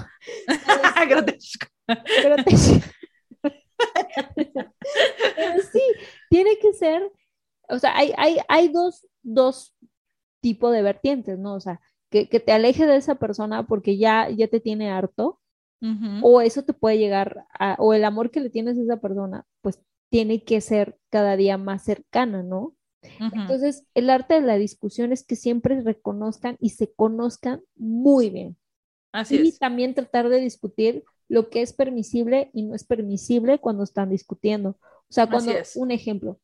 Grotesco. 1.08 1.66
grotesco. 2.22 2.86
Pero 4.36 5.62
sí, 5.72 5.82
tiene 6.30 6.58
que 6.58 6.72
ser, 6.72 7.10
o 7.68 7.78
sea, 7.78 7.96
hay, 7.96 8.12
hay, 8.16 8.38
hay 8.48 8.68
dos, 8.68 9.06
dos 9.22 9.74
tipos 10.42 10.72
de 10.72 10.82
vertientes, 10.82 11.38
¿no? 11.38 11.54
O 11.54 11.60
sea, 11.60 11.80
que, 12.10 12.28
que, 12.28 12.40
te 12.40 12.52
aleje 12.52 12.84
de 12.84 12.96
esa 12.96 13.14
persona 13.14 13.66
porque 13.66 13.96
ya, 13.96 14.28
ya 14.28 14.48
te 14.48 14.60
tiene 14.60 14.90
harto, 14.90 15.38
o 16.22 16.40
eso 16.40 16.62
te 16.62 16.74
puede 16.74 16.98
llegar 16.98 17.44
a, 17.58 17.74
o 17.80 17.92
el 17.92 18.04
amor 18.04 18.30
que 18.30 18.38
le 18.38 18.50
tienes 18.50 18.78
a 18.78 18.82
esa 18.82 19.00
persona, 19.00 19.44
pues 19.62 19.80
tiene 20.10 20.44
que 20.44 20.60
ser 20.60 20.96
cada 21.10 21.36
día 21.36 21.58
más 21.58 21.82
cercana, 21.82 22.44
¿no? 22.44 22.76
Entonces, 23.18 23.84
el 23.94 24.08
arte 24.08 24.34
de 24.34 24.42
la 24.42 24.58
discusión 24.58 25.10
es 25.10 25.24
que 25.24 25.34
siempre 25.34 25.80
reconozcan 25.80 26.56
y 26.60 26.70
se 26.70 26.92
conozcan 26.92 27.62
muy 27.74 28.30
bien. 28.30 28.56
Así 29.10 29.40
y 29.42 29.58
también 29.58 29.94
tratar 29.94 30.28
de 30.28 30.38
discutir 30.38 31.04
lo 31.28 31.50
que 31.50 31.62
es 31.62 31.72
permisible 31.72 32.50
y 32.52 32.62
no 32.62 32.76
es 32.76 32.84
permisible 32.84 33.58
cuando 33.58 33.82
están 33.82 34.08
discutiendo. 34.10 34.70
O 34.70 35.12
sea, 35.12 35.28
cuando, 35.28 35.52
un 35.74 35.90
ejemplo, 35.90 36.38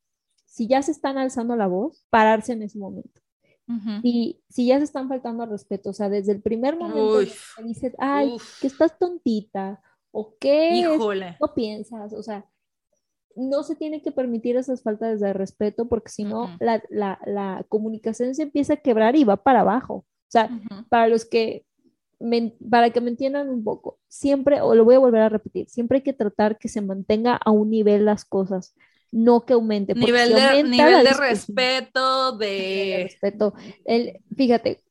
si 0.46 0.66
ya 0.66 0.82
se 0.82 0.90
están 0.90 1.16
alzando 1.16 1.54
la 1.54 1.68
voz, 1.68 2.04
pararse 2.10 2.54
en 2.54 2.62
ese 2.62 2.78
momento. 2.78 3.20
Y 4.02 4.40
si 4.48 4.66
ya 4.66 4.78
se 4.78 4.84
están 4.84 5.08
faltando 5.08 5.42
al 5.42 5.50
respeto, 5.50 5.90
o 5.90 5.92
sea, 5.92 6.08
desde 6.08 6.32
el 6.32 6.40
primer 6.40 6.76
momento 6.76 7.18
que 7.56 7.62
dices, 7.64 7.94
ay, 7.98 8.36
que 8.60 8.66
estás 8.66 8.98
tontita, 8.98 9.82
o 10.10 10.36
que 10.38 10.84
no 11.40 11.54
piensas, 11.54 12.12
o 12.12 12.22
sea, 12.22 12.46
no 13.36 13.62
se 13.62 13.76
tiene 13.76 14.02
que 14.02 14.10
permitir 14.10 14.56
esas 14.56 14.82
faltas 14.82 15.20
de 15.20 15.32
respeto 15.32 15.88
porque 15.88 16.10
si 16.10 16.24
no, 16.24 16.56
la, 16.58 16.82
la, 16.90 17.20
la, 17.24 17.64
comunicación 17.68 18.34
se 18.34 18.42
empieza 18.42 18.74
a 18.74 18.78
quebrar 18.78 19.14
y 19.16 19.24
va 19.24 19.36
para 19.36 19.60
abajo. 19.60 19.94
O 19.94 20.30
sea, 20.30 20.50
para 20.88 21.08
los 21.08 21.24
que, 21.24 21.64
para 22.68 22.90
que 22.90 23.00
me 23.00 23.10
entiendan 23.10 23.48
un 23.48 23.62
poco, 23.62 23.98
siempre, 24.08 24.60
o 24.60 24.74
lo 24.74 24.84
voy 24.84 24.96
a 24.96 24.98
volver 24.98 25.22
a 25.22 25.28
repetir, 25.28 25.68
siempre 25.68 25.98
hay 25.98 26.02
que 26.02 26.12
tratar 26.12 26.58
que 26.58 26.68
se 26.68 26.80
mantenga 26.80 27.36
a 27.36 27.50
un 27.50 27.70
nivel 27.70 28.04
las 28.04 28.24
cosas 28.24 28.74
no 29.10 29.44
que 29.44 29.54
aumente. 29.54 29.94
Nivel, 29.94 30.34
de, 30.34 30.62
nivel 30.64 31.04
de 31.04 31.12
respeto, 31.12 32.32
de... 32.36 33.00
respeto. 33.04 33.54
El, 33.84 34.20
fíjate, 34.36 34.82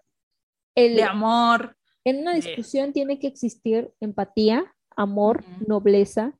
el, 0.75 0.95
de 0.95 1.03
amor. 1.03 1.77
En 2.03 2.19
una 2.19 2.34
discusión 2.34 2.93
tiene 2.93 3.19
que 3.19 3.27
existir 3.27 3.91
empatía, 3.99 4.73
amor, 4.95 5.43
nobleza. 5.67 6.34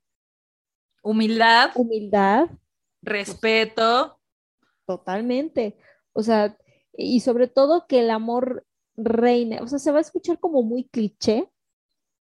Humildad. 1.04 1.72
Humildad. 1.76 2.50
Respeto. 3.02 4.20
Totalmente. 4.86 5.78
O 6.14 6.24
sea, 6.24 6.58
y 6.94 7.20
sobre 7.20 7.48
todo 7.48 7.86
que 7.88 8.00
el 8.00 8.10
amor 8.10 8.66
reine. 8.96 9.62
O 9.62 9.68
sea, 9.68 9.80
se 9.80 9.92
va 9.92 10.00
a 10.00 10.02
escuchar 10.02 10.40
como 10.40 10.64
muy 10.64 10.88
cliché, 10.90 11.52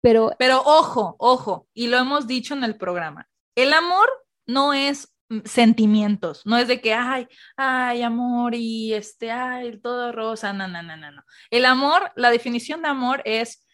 pero... 0.01 0.31
Pero 0.37 0.61
ojo, 0.63 1.15
ojo, 1.17 1.67
y 1.73 1.87
lo 1.87 1.97
hemos 1.97 2.27
dicho 2.27 2.53
en 2.53 2.63
el 2.63 2.77
programa. 2.77 3.27
El 3.55 3.73
amor 3.73 4.07
no 4.45 4.73
es 4.73 5.13
sentimientos, 5.45 6.45
no 6.45 6.57
es 6.57 6.67
de 6.67 6.81
que, 6.81 6.93
ay, 6.93 7.27
ay, 7.55 8.01
amor 8.01 8.55
y 8.55 8.93
este, 8.93 9.31
ay, 9.31 9.79
todo 9.79 10.11
rosa, 10.11 10.53
no, 10.53 10.67
no, 10.67 10.81
no, 10.81 10.97
no, 10.97 11.11
no. 11.11 11.23
El 11.51 11.65
amor, 11.65 12.11
la 12.15 12.31
definición 12.31 12.81
de 12.81 12.87
amor 12.87 13.21
es 13.25 13.65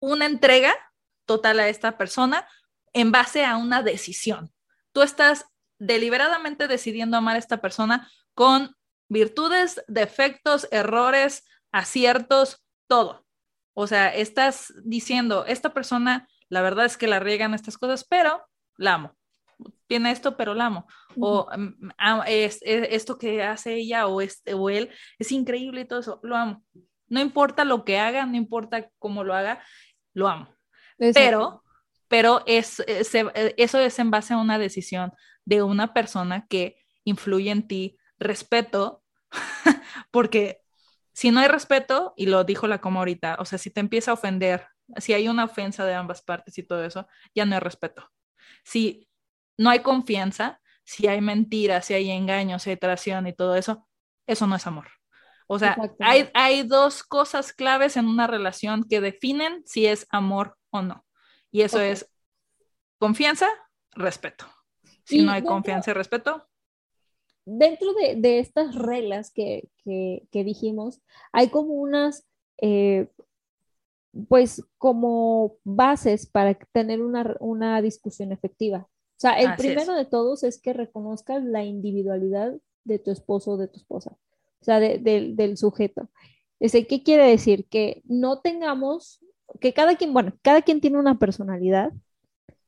una 0.00 0.26
entrega 0.26 0.74
total 1.26 1.60
a 1.60 1.68
esta 1.68 1.98
persona 1.98 2.48
en 2.92 3.12
base 3.12 3.44
a 3.44 3.56
una 3.56 3.82
decisión. 3.82 4.52
Tú 4.92 5.02
estás 5.02 5.46
deliberadamente 5.78 6.66
decidiendo 6.66 7.16
amar 7.16 7.36
a 7.36 7.40
esta 7.40 7.60
persona 7.60 8.10
con 8.34 8.74
virtudes, 9.08 9.82
defectos, 9.86 10.66
errores, 10.70 11.44
aciertos, 11.72 12.64
todo. 12.86 13.26
O 13.74 13.86
sea, 13.86 14.14
estás 14.14 14.72
diciendo, 14.84 15.44
esta 15.46 15.74
persona, 15.74 16.26
la 16.48 16.62
verdad 16.62 16.86
es 16.86 16.96
que 16.96 17.06
la 17.06 17.20
riegan 17.20 17.54
estas 17.54 17.78
cosas, 17.78 18.04
pero 18.04 18.42
la 18.76 18.94
amo 18.94 19.19
tiene 19.86 20.10
esto, 20.10 20.36
pero 20.36 20.54
la 20.54 20.66
amo. 20.66 20.86
O 21.18 21.48
mm, 21.56 21.90
es, 22.26 22.60
esto 22.62 23.18
que 23.18 23.42
hace 23.42 23.74
ella 23.74 24.06
o, 24.06 24.20
este, 24.20 24.54
o 24.54 24.70
él 24.70 24.90
es 25.18 25.32
increíble 25.32 25.82
y 25.82 25.84
todo 25.84 26.00
eso, 26.00 26.20
lo 26.22 26.36
amo. 26.36 26.64
No 27.08 27.20
importa 27.20 27.64
lo 27.64 27.84
que 27.84 27.98
haga, 27.98 28.24
no 28.26 28.36
importa 28.36 28.88
cómo 28.98 29.24
lo 29.24 29.34
haga, 29.34 29.62
lo 30.14 30.28
amo. 30.28 30.54
Pero, 30.96 31.64
pero 32.08 32.42
es, 32.46 32.80
eh, 32.80 33.02
eh, 33.34 33.54
eso 33.56 33.78
es 33.78 33.98
en 33.98 34.10
base 34.10 34.34
a 34.34 34.38
una 34.38 34.58
decisión 34.58 35.12
de 35.44 35.62
una 35.62 35.92
persona 35.92 36.46
que 36.48 36.76
influye 37.04 37.50
en 37.50 37.66
ti, 37.66 37.98
respeto, 38.18 39.02
porque 40.10 40.60
si 41.12 41.30
no 41.30 41.40
hay 41.40 41.48
respeto, 41.48 42.14
y 42.16 42.26
lo 42.26 42.44
dijo 42.44 42.66
la 42.66 42.80
como 42.80 43.00
ahorita, 43.00 43.36
o 43.40 43.44
sea, 43.44 43.58
si 43.58 43.70
te 43.70 43.80
empieza 43.80 44.12
a 44.12 44.14
ofender, 44.14 44.66
si 44.98 45.12
hay 45.12 45.28
una 45.28 45.44
ofensa 45.44 45.84
de 45.84 45.94
ambas 45.94 46.22
partes 46.22 46.56
y 46.58 46.62
todo 46.62 46.84
eso, 46.84 47.08
ya 47.34 47.44
no 47.44 47.54
hay 47.54 47.60
respeto. 47.60 48.10
Si 48.62 49.09
no 49.60 49.68
hay 49.68 49.80
confianza, 49.80 50.58
si 50.84 51.06
hay 51.06 51.20
mentiras, 51.20 51.84
si 51.84 51.92
hay 51.92 52.10
engaños, 52.10 52.62
si 52.62 52.70
hay 52.70 52.78
traición 52.78 53.26
y 53.26 53.34
todo 53.34 53.56
eso, 53.56 53.86
eso 54.26 54.46
no 54.46 54.56
es 54.56 54.66
amor. 54.66 54.88
O 55.48 55.58
sea, 55.58 55.76
hay, 55.98 56.30
hay, 56.32 56.62
dos 56.62 57.02
cosas 57.02 57.52
claves 57.52 57.98
en 57.98 58.06
una 58.06 58.26
relación 58.26 58.84
que 58.88 59.02
definen 59.02 59.62
si 59.66 59.86
es 59.86 60.06
amor 60.08 60.56
o 60.70 60.80
no. 60.80 61.04
Y 61.50 61.60
eso 61.60 61.78
es 61.78 62.10
confianza, 62.98 63.48
respeto. 63.92 64.46
Si 65.04 65.22
no 65.22 65.32
hay 65.32 65.42
confianza 65.42 65.90
y 65.90 65.94
respeto. 65.94 66.48
Dentro 67.44 67.92
de, 67.92 68.38
estas 68.38 68.74
reglas 68.74 69.30
que, 69.30 69.68
dijimos, 70.32 71.02
hay 71.32 71.50
como 71.50 71.74
unas, 71.74 72.26
eh, 72.62 73.08
pues 74.26 74.64
como 74.78 75.58
bases 75.64 76.26
para 76.26 76.54
tener 76.54 77.02
una, 77.02 77.36
una 77.40 77.82
discusión 77.82 78.32
efectiva. 78.32 78.88
O 79.20 79.22
sea, 79.22 79.32
el 79.38 79.54
primero 79.56 79.92
de 79.92 80.06
todos 80.06 80.44
es 80.44 80.58
que 80.58 80.72
reconozcas 80.72 81.44
la 81.44 81.62
individualidad 81.62 82.54
de 82.84 82.98
tu 82.98 83.10
esposo 83.10 83.50
o 83.50 83.56
de 83.58 83.68
tu 83.68 83.76
esposa, 83.76 84.16
o 84.62 84.64
sea, 84.64 84.80
del 84.80 85.58
sujeto. 85.58 86.08
¿Qué 86.58 87.02
quiere 87.02 87.26
decir? 87.26 87.66
Que 87.66 88.00
no 88.06 88.40
tengamos, 88.40 89.20
que 89.60 89.74
cada 89.74 89.96
quien, 89.96 90.14
bueno, 90.14 90.32
cada 90.40 90.62
quien 90.62 90.80
tiene 90.80 90.98
una 90.98 91.18
personalidad, 91.18 91.92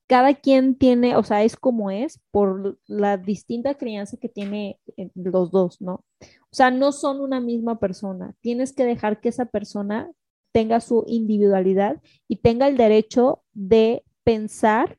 cada 0.06 0.34
quien 0.34 0.74
tiene, 0.74 1.16
o 1.16 1.22
sea, 1.22 1.42
es 1.42 1.56
como 1.56 1.90
es 1.90 2.20
por 2.30 2.78
la 2.86 3.16
distinta 3.16 3.76
crianza 3.76 4.18
que 4.18 4.28
tiene 4.28 4.78
eh, 4.98 5.08
los 5.14 5.50
dos, 5.52 5.80
¿no? 5.80 6.04
O 6.20 6.54
sea, 6.54 6.70
no 6.70 6.92
son 6.92 7.22
una 7.22 7.40
misma 7.40 7.78
persona. 7.78 8.34
Tienes 8.42 8.74
que 8.74 8.84
dejar 8.84 9.22
que 9.22 9.30
esa 9.30 9.46
persona 9.46 10.10
tenga 10.52 10.80
su 10.80 11.04
individualidad 11.06 12.02
y 12.28 12.36
tenga 12.36 12.68
el 12.68 12.76
derecho 12.76 13.42
de 13.54 14.04
pensar 14.22 14.98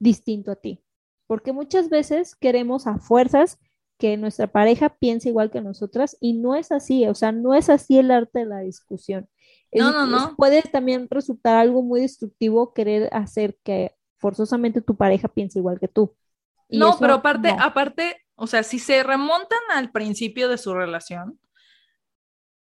distinto 0.00 0.50
a 0.50 0.56
ti. 0.56 0.82
Porque 1.28 1.52
muchas 1.52 1.88
veces 1.88 2.34
queremos 2.34 2.88
a 2.88 2.98
fuerzas 2.98 3.60
que 3.98 4.16
nuestra 4.16 4.48
pareja 4.48 4.88
piense 4.88 5.28
igual 5.28 5.50
que 5.50 5.60
nosotras 5.60 6.16
y 6.20 6.32
no 6.32 6.56
es 6.56 6.72
así, 6.72 7.06
o 7.06 7.14
sea, 7.14 7.30
no 7.30 7.54
es 7.54 7.68
así 7.68 7.98
el 7.98 8.10
arte 8.10 8.40
de 8.40 8.46
la 8.46 8.60
discusión. 8.60 9.28
No, 9.70 9.92
no, 9.92 10.06
no. 10.06 10.34
Puede 10.36 10.62
también 10.62 11.06
resultar 11.08 11.54
algo 11.54 11.82
muy 11.82 12.00
destructivo 12.00 12.72
querer 12.72 13.08
hacer 13.12 13.56
que 13.62 13.94
forzosamente 14.18 14.80
tu 14.80 14.96
pareja 14.96 15.28
piense 15.28 15.60
igual 15.60 15.78
que 15.78 15.86
tú. 15.86 16.16
no, 16.68 16.96
pero 16.98 17.14
aparte, 17.14 17.54
aparte, 17.56 18.16
o 18.34 18.46
sea, 18.46 18.62
si 18.62 18.78
se 18.78 19.02
remontan 19.02 19.60
al 19.70 19.92
principio 19.92 20.48
de 20.48 20.58
su 20.58 20.74
relación, 20.74 21.38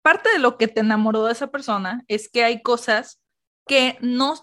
parte 0.03 0.31
de 0.31 0.39
lo 0.39 0.59
que 0.59 0.69
te 0.69 0.81
enamoró 0.81 1.25
de 1.25 1.33
esa 1.33 1.47
persona 1.47 2.05
es 2.09 2.29
que 2.29 2.45
hay 2.45 2.63
cosas 2.63 3.23
que 3.69 3.97
no, 4.01 4.35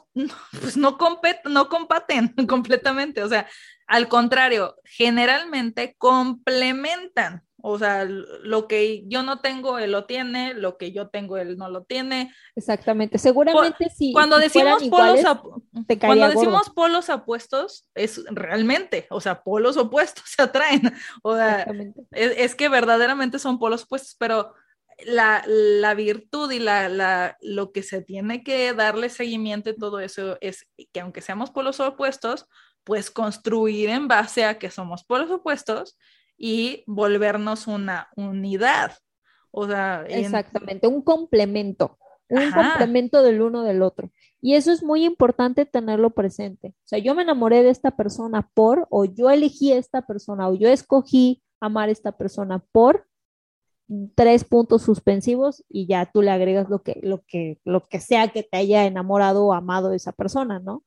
pues 0.62 0.78
no, 0.78 0.98
no 1.46 1.70
compaten 1.70 2.34
completamente, 2.48 3.22
o 3.24 3.28
sea, 3.28 3.46
al 3.88 4.08
contrario, 4.08 4.78
generalmente 4.86 5.96
complementan, 5.98 7.44
o 7.68 7.80
sea, 7.80 8.06
lo 8.06 8.68
que 8.68 9.04
yo 9.08 9.24
no 9.24 9.40
tengo, 9.40 9.80
él 9.80 9.92
lo 9.92 10.06
tiene, 10.06 10.54
lo 10.54 10.78
que 10.78 10.92
yo 10.92 11.10
tengo, 11.10 11.38
él 11.38 11.58
no 11.58 11.68
lo 11.68 11.84
tiene. 11.84 12.32
Exactamente, 12.56 13.18
seguramente 13.18 13.90
sí. 13.90 14.12
Cuando 14.14 14.38
decimos 14.38 14.84
polos, 14.84 15.20
cuando 16.00 16.30
decimos 16.30 16.70
polos 16.70 17.10
opuestos, 17.10 17.90
es 17.96 18.24
realmente, 18.30 19.08
o 19.10 19.20
sea, 19.20 19.42
polos 19.42 19.78
opuestos 19.78 20.24
se 20.36 20.44
atraen, 20.44 20.94
o 21.24 21.36
sea, 21.36 21.68
es, 22.12 22.34
es 22.38 22.56
que 22.56 22.70
verdaderamente 22.70 23.40
son 23.40 23.58
polos 23.58 23.84
opuestos, 23.84 24.16
pero 24.20 24.54
la, 25.06 25.94
virtud 25.96 26.52
y 26.52 26.60
la, 26.60 27.38
lo 27.42 27.72
que 27.72 27.84
se 27.84 28.02
tiene 28.02 28.44
que 28.44 28.74
darle 28.74 29.10
seguimiento 29.10 29.70
y 29.70 29.76
todo 29.76 30.00
eso 30.00 30.38
es 30.42 30.68
que 30.94 31.00
aunque 31.00 31.22
seamos 31.22 31.52
polos 31.52 31.80
opuestos, 31.80 32.48
pues 32.84 33.12
construir 33.12 33.90
en 33.90 34.08
base 34.08 34.46
a 34.46 34.60
que 34.60 34.70
somos 34.70 35.04
polos 35.04 35.32
opuestos 35.32 35.98
y 36.38 36.84
volvernos 36.88 37.68
una 37.68 38.10
unidad. 38.16 38.94
O 39.52 39.68
sea, 39.68 40.06
exactamente, 40.08 40.88
un 40.88 41.02
complemento. 41.02 41.98
un 42.30 42.52
complemento 42.52 43.24
del 43.24 43.42
uno 43.42 43.64
del 43.64 43.82
otro. 43.82 44.12
Y 44.42 44.56
eso 44.56 44.72
es 44.72 44.84
muy 44.84 45.06
importante 45.06 45.66
tenerlo 45.66 46.12
presente. 46.12 46.70
O 46.70 46.88
sea, 46.88 47.00
yo 47.00 47.16
me 47.16 47.24
enamoré 47.24 47.64
de 47.64 47.70
esta 47.70 47.92
persona 47.92 48.50
por, 48.54 48.88
o 48.90 49.06
yo 49.06 49.30
elegí 49.30 49.72
a 49.72 49.78
esta 49.78 50.06
persona, 50.06 50.48
o 50.50 50.56
yo 50.56 50.70
escogí 50.70 51.42
amar 51.60 51.90
a 51.90 51.94
esta 51.94 52.12
persona 52.12 52.64
por 52.72 53.08
tres 54.16 54.44
puntos 54.44 54.82
suspensivos 54.82 55.64
y 55.70 55.88
ya 55.88 56.10
tú 56.12 56.22
le 56.22 56.32
agregas 56.32 56.70
lo 56.70 56.82
que, 56.82 57.00
lo 57.04 57.24
que, 57.28 57.60
lo 57.64 57.84
que 57.84 58.00
sea 58.00 58.30
que 58.30 58.44
te 58.44 58.58
haya 58.58 58.86
enamorado 58.86 59.46
o 59.46 59.54
amado 59.54 59.90
de 59.90 59.98
esa 59.98 60.12
persona, 60.12 60.60
¿no? 60.60 60.84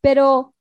Pero 0.00 0.54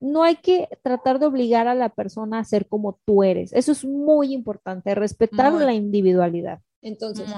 no 0.00 0.22
hay 0.22 0.36
que 0.36 0.68
tratar 0.82 1.18
de 1.18 1.26
obligar 1.26 1.68
a 1.68 1.74
la 1.74 1.90
persona 1.90 2.38
a 2.38 2.44
ser 2.44 2.68
como 2.68 3.00
tú 3.04 3.22
eres. 3.22 3.52
Eso 3.52 3.72
es 3.72 3.84
muy 3.84 4.32
importante, 4.32 4.94
respetar 4.94 5.52
la 5.52 5.74
individualidad. 5.74 6.60
Entonces, 6.82 7.28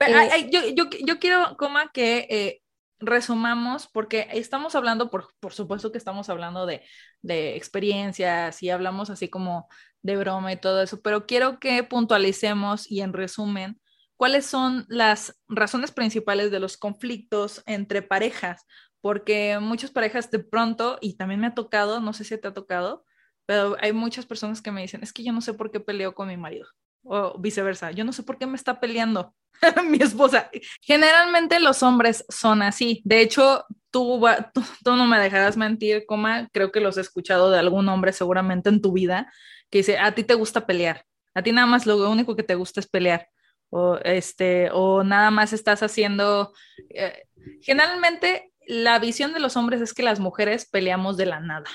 eh, 0.00 0.50
yo, 0.50 1.18
quiero, 1.18 1.56
coma, 1.56 1.90
que 1.92 2.26
eh, 2.30 2.62
resumamos, 3.00 3.88
porque 3.88 4.28
estamos 4.32 4.74
hablando, 4.74 5.10
por, 5.10 5.28
por 5.40 5.52
supuesto 5.52 5.90
que 5.90 5.98
estamos 5.98 6.28
hablando 6.28 6.66
de, 6.66 6.82
de, 7.22 7.56
experiencias 7.56 8.62
y 8.62 8.70
hablamos 8.70 9.10
así 9.10 9.28
como 9.28 9.68
de 10.02 10.16
broma 10.16 10.52
y 10.52 10.56
todo 10.56 10.82
eso, 10.82 11.00
pero 11.02 11.26
quiero 11.26 11.58
que 11.58 11.82
puntualicemos 11.82 12.90
y 12.90 13.00
en 13.00 13.12
resumen, 13.12 13.80
cuáles 14.16 14.46
son 14.46 14.84
las 14.88 15.40
razones 15.48 15.92
principales 15.92 16.50
de 16.50 16.60
los 16.60 16.76
conflictos 16.76 17.62
entre 17.66 18.02
parejas, 18.02 18.66
porque 19.00 19.58
muchas 19.60 19.90
parejas 19.90 20.30
de 20.30 20.40
pronto, 20.40 20.98
y 21.00 21.16
también 21.16 21.40
me 21.40 21.46
ha 21.46 21.54
tocado, 21.54 22.00
no 22.00 22.12
sé 22.12 22.24
si 22.24 22.36
te 22.36 22.48
ha 22.48 22.54
tocado, 22.54 23.04
pero 23.46 23.76
hay 23.80 23.92
muchas 23.92 24.26
personas 24.26 24.60
que 24.60 24.72
me 24.72 24.82
dicen, 24.82 25.02
es 25.02 25.12
que 25.12 25.24
yo 25.24 25.32
no 25.32 25.40
sé 25.40 25.54
por 25.54 25.70
qué 25.70 25.80
peleo 25.80 26.14
con 26.14 26.28
mi 26.28 26.36
marido, 26.36 26.66
o 27.04 27.38
viceversa, 27.38 27.92
yo 27.92 28.04
no 28.04 28.12
sé 28.12 28.22
por 28.22 28.38
qué 28.38 28.46
me 28.46 28.56
está 28.56 28.80
peleando 28.80 29.34
mi 29.88 29.98
esposa. 29.98 30.50
Generalmente 30.82 31.60
los 31.60 31.82
hombres 31.82 32.24
son 32.28 32.62
así, 32.62 33.00
de 33.04 33.20
hecho, 33.20 33.64
tú, 33.90 34.20
tú, 34.84 34.96
no 34.96 35.06
me 35.06 35.18
dejarás 35.18 35.56
mentir, 35.56 36.04
coma, 36.06 36.48
creo 36.52 36.72
que 36.72 36.80
los 36.80 36.98
he 36.98 37.00
escuchado 37.00 37.50
de 37.50 37.58
algún 37.58 37.88
hombre 37.88 38.12
seguramente 38.12 38.68
en 38.68 38.82
tu 38.82 38.92
vida, 38.92 39.32
que 39.70 39.78
dice, 39.78 39.98
a 39.98 40.14
ti 40.14 40.24
te 40.24 40.34
gusta 40.34 40.66
pelear, 40.66 41.04
a 41.34 41.42
ti 41.42 41.52
nada 41.52 41.66
más 41.66 41.86
lo 41.86 42.10
único 42.10 42.36
que 42.36 42.42
te 42.42 42.54
gusta 42.54 42.80
es 42.80 42.88
pelear 42.88 43.28
o 43.70 43.96
este 44.02 44.70
o 44.72 45.04
nada 45.04 45.30
más 45.30 45.52
estás 45.52 45.82
haciendo 45.82 46.52
eh, 46.90 47.24
generalmente 47.60 48.52
la 48.66 48.98
visión 48.98 49.32
de 49.32 49.40
los 49.40 49.56
hombres 49.56 49.80
es 49.80 49.94
que 49.94 50.02
las 50.02 50.20
mujeres 50.20 50.68
peleamos 50.68 51.16
de 51.16 51.26
la 51.26 51.40
nada. 51.40 51.70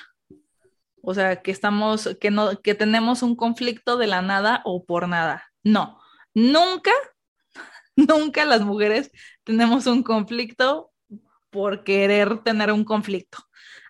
O 1.02 1.14
sea, 1.14 1.42
que 1.42 1.52
estamos, 1.52 2.16
que 2.22 2.32
no, 2.32 2.62
que 2.62 2.76
tenemos 2.76 3.24
un 3.24 3.36
conflicto 3.36 3.98
de 3.98 4.08
la 4.08 4.22
nada 4.22 4.62
o 4.64 4.86
por 4.86 5.10
nada. 5.10 5.44
No, 5.64 6.00
nunca, 6.34 6.92
nunca 7.96 8.46
las 8.46 8.62
mujeres 8.62 9.12
tenemos 9.44 9.88
un 9.88 10.04
conflicto 10.04 10.92
por 11.50 11.84
querer 11.84 12.44
tener 12.44 12.72
un 12.72 12.86
conflicto. 12.86 13.40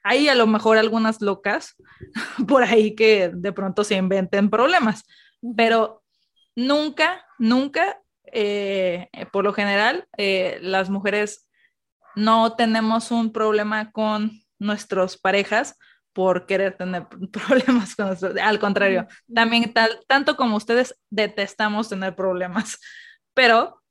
Hay 0.04 0.28
a 0.28 0.36
lo 0.36 0.48
mejor 0.48 0.78
algunas 0.78 1.22
locas 1.22 1.76
por 2.48 2.64
ahí 2.64 2.96
que 2.96 3.32
de 3.34 3.52
pronto 3.54 3.84
se 3.84 3.96
inventen 3.96 4.50
problemas, 4.50 5.04
pero 5.56 6.04
nunca, 6.56 7.26
nunca, 7.40 8.00
eh, 8.26 9.10
por 9.32 9.44
lo 9.44 9.54
general, 9.54 10.08
eh, 10.18 10.60
las 10.62 10.90
mujeres 10.90 11.48
no 12.16 12.56
tenemos 12.56 13.12
un 13.12 13.32
problema 13.32 13.92
con 13.92 14.32
nuestras 14.60 15.18
parejas 15.18 15.78
por 16.14 16.46
querer 16.46 16.78
tener 16.78 17.08
problemas 17.32 17.96
con 17.96 18.10
nosotros. 18.10 18.40
Al 18.42 18.60
contrario, 18.60 19.08
también 19.34 19.74
tal, 19.74 20.00
tanto 20.08 20.38
como 20.38 20.58
ustedes 20.58 20.96
detestamos 21.10 21.90
tener 21.90 22.16
problemas, 22.16 22.80
pero, 23.34 23.82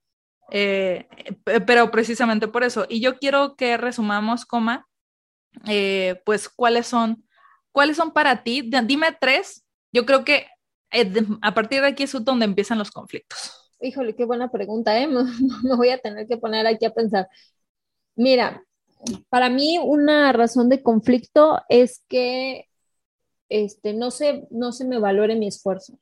eh, 0.50 1.08
pero 1.66 1.90
precisamente 1.90 2.48
por 2.48 2.64
eso. 2.64 2.86
Y 2.88 3.00
yo 3.00 3.18
quiero 3.18 3.56
que 3.56 3.76
resumamos, 3.76 4.46
coma, 4.46 4.86
eh, 5.66 6.20
pues 6.24 6.48
cuáles 6.48 6.86
son, 6.86 7.24
cuáles 7.72 7.96
son 7.96 8.12
para 8.12 8.42
ti. 8.42 8.70
Dime 8.84 9.16
tres. 9.20 9.64
Yo 9.92 10.06
creo 10.06 10.24
que 10.24 10.46
eh, 10.90 11.12
a 11.40 11.54
partir 11.54 11.80
de 11.80 11.88
aquí 11.88 12.04
es 12.04 12.24
donde 12.24 12.44
empiezan 12.44 12.78
los 12.78 12.90
conflictos. 12.90 13.70
Híjole, 13.80 14.14
qué 14.14 14.24
buena 14.24 14.50
pregunta, 14.50 14.98
¿eh? 14.98 15.06
Me 15.64 15.76
voy 15.76 15.90
a 15.90 15.98
tener 15.98 16.26
que 16.26 16.36
poner 16.36 16.66
aquí 16.66 16.84
a 16.84 16.94
pensar. 16.94 17.28
Mira, 18.14 18.62
para 19.28 19.48
mí 19.50 19.78
una 19.78 20.32
razón 20.32 20.68
de 20.68 20.82
conflicto 20.82 21.60
es 21.68 22.04
que 22.08 22.68
este, 23.48 23.92
no, 23.92 24.10
se, 24.10 24.46
no 24.50 24.72
se 24.72 24.84
me 24.86 24.98
valore 24.98 25.34
mi 25.36 25.48
esfuerzo. 25.48 25.98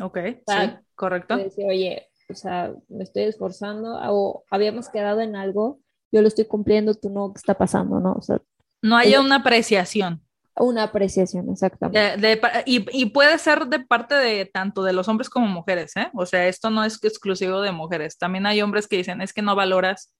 Ok, 0.00 0.18
sí, 0.46 0.56
correcto. 0.94 1.36
Decir, 1.36 1.66
Oye, 1.66 2.08
o 2.30 2.34
sea, 2.34 2.72
me 2.88 3.04
estoy 3.04 3.24
esforzando 3.24 3.98
o 4.02 4.44
habíamos 4.50 4.88
quedado 4.88 5.20
en 5.20 5.36
algo, 5.36 5.80
yo 6.12 6.22
lo 6.22 6.28
estoy 6.28 6.46
cumpliendo, 6.46 6.94
tú 6.94 7.10
no, 7.10 7.32
¿qué 7.32 7.38
está 7.38 7.54
pasando? 7.54 8.00
No, 8.00 8.12
o 8.12 8.22
sea, 8.22 8.40
no 8.82 8.96
haya 8.96 9.20
una 9.20 9.36
apreciación. 9.36 10.22
Una 10.56 10.84
apreciación, 10.84 11.48
exactamente. 11.50 12.40
y, 12.66 13.06
puede 13.06 13.38
ser 13.38 13.66
de 13.66 13.80
parte 13.80 14.14
de 14.14 14.44
tanto 14.44 14.82
de 14.82 14.92
los 14.92 15.08
hombres 15.08 15.30
como 15.30 15.46
mujeres, 15.46 15.96
¿eh? 15.96 16.10
O 16.12 16.26
sea, 16.26 16.48
esto 16.48 16.68
no 16.68 16.84
es 16.84 17.02
exclusivo 17.02 17.62
de 17.62 17.72
mujeres. 17.72 18.18
También 18.18 18.44
hay 18.44 18.60
hombres 18.60 18.86
que 18.86 18.98
dicen, 18.98 19.22
es 19.22 19.32
que 19.32 19.42
no 19.42 19.54
valoras 19.54 20.14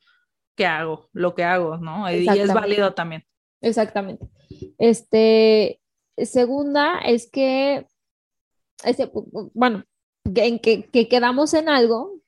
que 0.56 0.66
hago, 0.66 1.08
lo 1.12 1.34
que 1.34 1.44
hago, 1.44 1.76
¿no? 1.76 2.10
Y 2.10 2.26
es 2.26 2.54
válido 2.54 2.94
también. 2.94 3.24
Exactamente. 3.60 4.26
Este, 4.78 5.80
segunda 6.16 7.00
es 7.00 7.30
que, 7.30 7.86
este, 8.84 9.10
bueno, 9.52 9.84
en 10.24 10.58
que, 10.58 10.88
quedamos 11.08 11.54
en 11.54 11.68
algo 11.68 12.20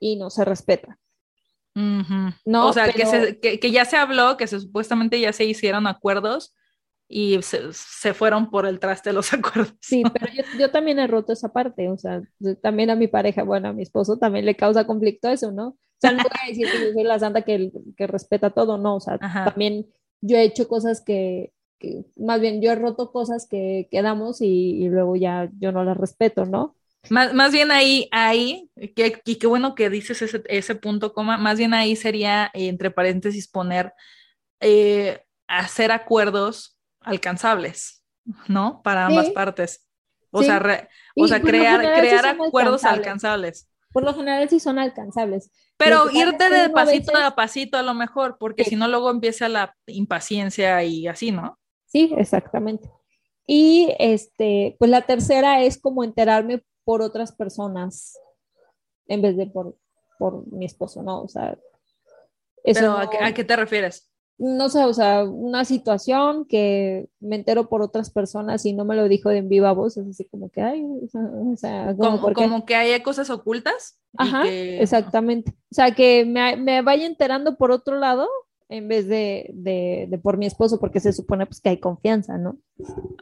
y 0.00 0.16
no 0.16 0.30
se 0.30 0.44
respeta. 0.44 0.98
No, 1.74 2.68
o 2.68 2.72
sea, 2.72 2.88
que, 2.92 3.58
que, 3.58 3.70
ya 3.70 3.84
se 3.84 3.96
habló, 3.96 4.36
que 4.36 4.46
se, 4.46 4.60
supuestamente 4.60 5.18
ya 5.20 5.32
se 5.32 5.44
hicieron 5.44 5.86
acuerdos 5.86 6.54
y 7.08 7.40
se, 7.42 8.14
fueron 8.14 8.50
por 8.50 8.66
el 8.66 8.78
traste 8.78 9.12
los 9.12 9.32
acuerdos. 9.34 9.74
Sí, 9.80 10.02
pero 10.12 10.32
yo, 10.32 10.42
yo, 10.58 10.70
también 10.70 10.98
he 10.98 11.06
roto 11.06 11.32
esa 11.32 11.52
parte, 11.52 11.90
o 11.90 11.98
sea, 11.98 12.22
también 12.62 12.90
a 12.90 12.96
mi 12.96 13.06
pareja, 13.06 13.42
bueno, 13.42 13.68
a 13.68 13.72
mi 13.72 13.82
esposo 13.82 14.18
también 14.18 14.46
le 14.46 14.56
causa 14.56 14.86
conflicto 14.86 15.28
eso, 15.28 15.52
¿no? 15.52 15.68
O 15.68 15.76
sea, 16.00 16.12
no 16.12 16.22
voy 16.22 16.32
a 16.42 16.48
decir 16.48 16.66
que 16.70 16.86
yo 16.86 16.92
soy 16.92 17.04
la 17.04 17.18
santa 17.18 17.42
que, 17.42 17.70
que 17.96 18.06
respeta 18.06 18.50
todo, 18.50 18.76
no, 18.78 18.96
o 18.96 19.00
sea, 19.00 19.18
también 19.18 19.86
yo 20.20 20.36
he 20.36 20.42
hecho 20.42 20.66
cosas 20.68 21.00
que, 21.00 21.52
que, 21.78 22.04
más 22.16 22.40
bien 22.40 22.60
yo 22.60 22.72
he 22.72 22.74
roto 22.74 23.12
cosas 23.12 23.46
que 23.46 23.88
quedamos 23.90 24.40
y, 24.40 24.82
y, 24.82 24.88
luego 24.88 25.14
ya 25.14 25.50
yo 25.58 25.70
no 25.70 25.84
las 25.84 25.96
respeto, 25.96 26.46
¿no? 26.46 26.76
Más, 27.10 27.34
más 27.34 27.52
bien 27.52 27.70
ahí, 27.70 28.08
ahí, 28.12 28.70
que, 28.94 29.20
y 29.24 29.36
qué 29.36 29.46
bueno 29.46 29.74
que 29.74 29.90
dices 29.90 30.22
ese, 30.22 30.42
ese 30.46 30.74
punto, 30.76 31.12
coma, 31.12 31.36
más 31.36 31.58
bien 31.58 31.74
ahí 31.74 31.96
sería, 31.96 32.50
eh, 32.54 32.68
entre 32.68 32.90
paréntesis, 32.90 33.48
poner, 33.48 33.92
eh, 34.60 35.20
hacer 35.48 35.90
acuerdos 35.90 36.78
alcanzables, 37.00 38.04
¿no? 38.46 38.80
Para 38.82 39.06
ambas 39.06 39.30
partes. 39.30 39.88
O 40.30 40.42
sea, 40.42 40.88
o 41.16 41.28
sea 41.28 41.42
crear, 41.42 41.80
crear 41.80 42.26
acuerdos 42.26 42.84
alcanzables. 42.84 43.68
Por 43.92 44.04
lo 44.04 44.14
general 44.14 44.48
sí 44.48 44.58
son 44.58 44.78
alcanzables. 44.78 45.50
Pero 45.76 46.10
irte 46.10 46.48
de 46.48 46.70
pasito 46.70 47.16
a 47.16 47.34
pasito 47.34 47.76
a 47.76 47.82
lo 47.82 47.92
mejor, 47.92 48.36
porque 48.38 48.64
si 48.64 48.76
no 48.76 48.88
luego 48.88 49.10
empieza 49.10 49.48
la 49.48 49.76
impaciencia 49.86 50.82
y 50.84 51.06
así, 51.06 51.32
¿no? 51.32 51.58
Sí, 51.86 52.14
exactamente. 52.16 52.88
Y 53.46 53.94
este, 53.98 54.76
pues 54.78 54.90
la 54.90 55.02
tercera 55.02 55.62
es 55.62 55.78
como 55.78 56.04
enterarme 56.04 56.62
por 56.84 57.02
otras 57.02 57.32
personas 57.32 58.18
en 59.06 59.22
vez 59.22 59.36
de 59.36 59.46
por, 59.46 59.76
por 60.18 60.46
mi 60.52 60.64
esposo, 60.64 61.02
¿no? 61.02 61.22
O 61.22 61.28
sea, 61.28 61.58
eso 62.64 62.96
¿a, 62.96 63.32
qué, 63.32 63.44
te 63.44 63.56
refieres? 63.56 64.08
No 64.38 64.68
sé, 64.68 64.84
o 64.84 64.94
sea, 64.94 65.24
una 65.24 65.64
situación 65.64 66.46
que 66.46 67.08
me 67.20 67.36
entero 67.36 67.68
por 67.68 67.82
otras 67.82 68.10
personas 68.10 68.64
y 68.64 68.72
no 68.72 68.84
me 68.84 68.96
lo 68.96 69.08
dijo 69.08 69.28
de 69.28 69.38
en 69.38 69.48
viva 69.48 69.72
voz, 69.72 69.96
es 69.96 70.06
así 70.06 70.24
como 70.24 70.50
que 70.50 70.62
hay, 70.62 70.84
o 70.84 71.56
sea, 71.56 71.94
como, 71.96 72.64
que 72.64 72.74
hay 72.74 73.00
cosas 73.02 73.30
ocultas. 73.30 73.98
Ajá, 74.16 74.48
exactamente. 74.48 75.52
O 75.70 75.74
sea, 75.74 75.92
que 75.92 76.24
me, 76.24 76.56
me, 76.56 76.82
vaya 76.82 77.06
enterando 77.06 77.56
por 77.56 77.70
otro 77.70 77.98
lado 77.98 78.28
en 78.68 78.88
vez 78.88 79.06
de, 79.06 79.50
de, 79.52 80.06
de, 80.08 80.18
por 80.18 80.38
mi 80.38 80.46
esposo, 80.46 80.80
porque 80.80 81.00
se 81.00 81.12
supone 81.12 81.46
pues 81.46 81.60
que 81.60 81.68
hay 81.68 81.78
confianza, 81.78 82.38
¿no? 82.38 82.56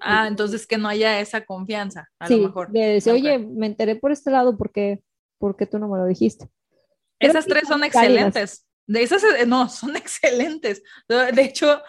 Ah, 0.01 0.27
entonces 0.27 0.67
que 0.67 0.79
no 0.79 0.89
haya 0.89 1.21
esa 1.21 1.45
confianza, 1.45 2.09
a 2.19 2.29
lo 2.29 2.39
mejor. 2.39 2.71
De 2.71 2.81
decir, 2.95 3.13
oye, 3.13 3.39
me 3.39 3.67
enteré 3.67 3.97
por 3.97 4.13
este 4.13 4.31
lado, 4.31 4.57
porque 4.57 5.03
porque 5.41 5.67
tú 5.67 5.79
no 5.79 5.89
me 5.89 5.99
lo 5.99 6.07
dijiste? 6.07 6.49
Esas 7.19 7.47
tres 7.47 7.67
son 7.67 7.83
excelentes. 7.83 8.67
De 8.87 9.03
esas, 9.03 9.25
eh, 9.25 9.47
no, 9.47 9.69
son 9.69 9.97
excelentes. 9.97 10.83
De 11.09 11.43
hecho, 11.43 11.83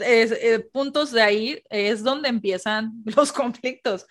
eh, 0.00 0.68
puntos 0.72 1.12
de 1.12 1.22
ahí 1.22 1.62
es 1.70 2.02
donde 2.02 2.28
empiezan 2.28 2.92
los 3.16 3.32
conflictos. 3.32 4.06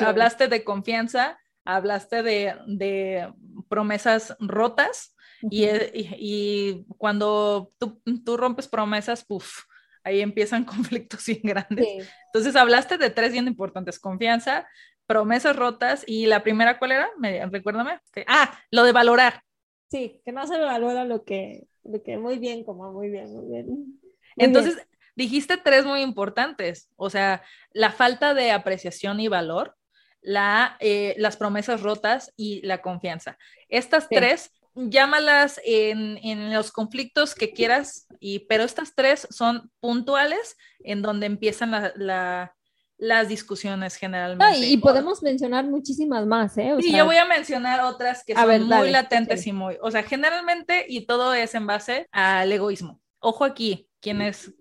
Hablaste 0.00 0.46
de 0.46 0.62
confianza, 0.62 1.38
hablaste 1.64 2.22
de, 2.22 2.54
de 2.66 3.32
promesas 3.68 4.36
rotas 4.38 5.16
eh, 5.50 5.90
y, 5.94 6.08
y, 6.18 6.84
cuando 6.98 7.72
tú, 7.78 8.02
tú, 8.24 8.36
rompes 8.36 8.68
promesas, 8.68 9.24
puff, 9.24 9.62
ahí 10.04 10.20
empiezan 10.20 10.64
conflictos 10.64 11.24
bien 11.26 11.40
grandes. 11.42 11.86
Entonces 12.26 12.56
hablaste 12.56 12.98
de 12.98 13.10
tres 13.10 13.32
bien 13.32 13.46
importantes, 13.46 13.98
confianza, 13.98 14.68
promesas 15.06 15.56
rotas 15.56 16.04
y 16.06 16.26
la 16.26 16.42
primera, 16.42 16.78
¿cuál 16.78 16.92
era? 16.92 17.10
Me, 17.18 17.44
recuérdame. 17.46 17.98
Ah, 18.26 18.58
lo 18.70 18.84
de 18.84 18.92
valorar. 18.92 19.42
Sí, 19.90 20.20
que 20.24 20.30
no 20.30 20.46
se 20.46 20.56
valora 20.58 21.04
lo 21.04 21.24
que, 21.24 21.66
lo 21.82 22.00
que 22.02 22.16
muy 22.16 22.38
bien, 22.38 22.62
como 22.64 22.92
muy 22.92 23.10
bien, 23.10 23.32
muy 23.32 23.46
bien. 23.46 24.00
Entonces, 24.36 24.78
dijiste 25.16 25.56
tres 25.56 25.84
muy 25.84 26.02
importantes, 26.02 26.88
o 26.96 27.10
sea, 27.10 27.42
la 27.72 27.90
falta 27.90 28.34
de 28.34 28.52
apreciación 28.52 29.18
y 29.18 29.28
valor, 29.28 29.76
la, 30.22 30.76
eh, 30.80 31.14
las 31.18 31.36
promesas 31.36 31.82
rotas 31.82 32.32
y 32.36 32.64
la 32.64 32.80
confianza. 32.80 33.36
Estas 33.68 34.08
tres, 34.08 34.52
llámalas 34.74 35.60
en, 35.64 36.18
en, 36.22 36.52
los 36.52 36.72
conflictos 36.72 37.34
que 37.34 37.52
quieras, 37.52 38.06
y, 38.20 38.40
pero 38.40 38.64
estas 38.64 38.94
tres 38.94 39.26
son 39.30 39.70
puntuales 39.80 40.56
en 40.80 41.02
donde 41.02 41.26
empiezan 41.26 41.70
la, 41.70 41.92
la 41.96 42.54
las 43.00 43.28
discusiones 43.28 43.96
generalmente. 43.96 44.58
y 44.58 44.76
podemos 44.76 45.22
mencionar 45.22 45.64
muchísimas 45.64 46.26
más, 46.26 46.56
¿eh? 46.58 46.74
y 46.80 46.92
yo 46.92 47.06
voy 47.06 47.16
a 47.16 47.24
mencionar 47.24 47.80
otras 47.80 48.22
que 48.24 48.34
son 48.34 48.64
muy 48.64 48.90
latentes 48.90 49.46
y 49.46 49.52
muy, 49.52 49.78
o 49.80 49.90
sea, 49.90 50.02
generalmente, 50.02 50.84
y 50.86 51.06
todo 51.06 51.32
es 51.32 51.54
en 51.54 51.66
base 51.66 52.06
al 52.12 52.52
egoísmo. 52.52 53.00
Ojo 53.18 53.44
aquí, 53.44 53.88
quienes, 54.00 54.52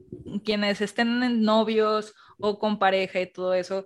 quienes 0.45 0.79
estén 0.79 1.21
en 1.21 1.41
novios 1.41 2.13
o 2.37 2.57
con 2.59 2.79
pareja 2.79 3.19
y 3.19 3.31
todo 3.31 3.53
eso, 3.53 3.85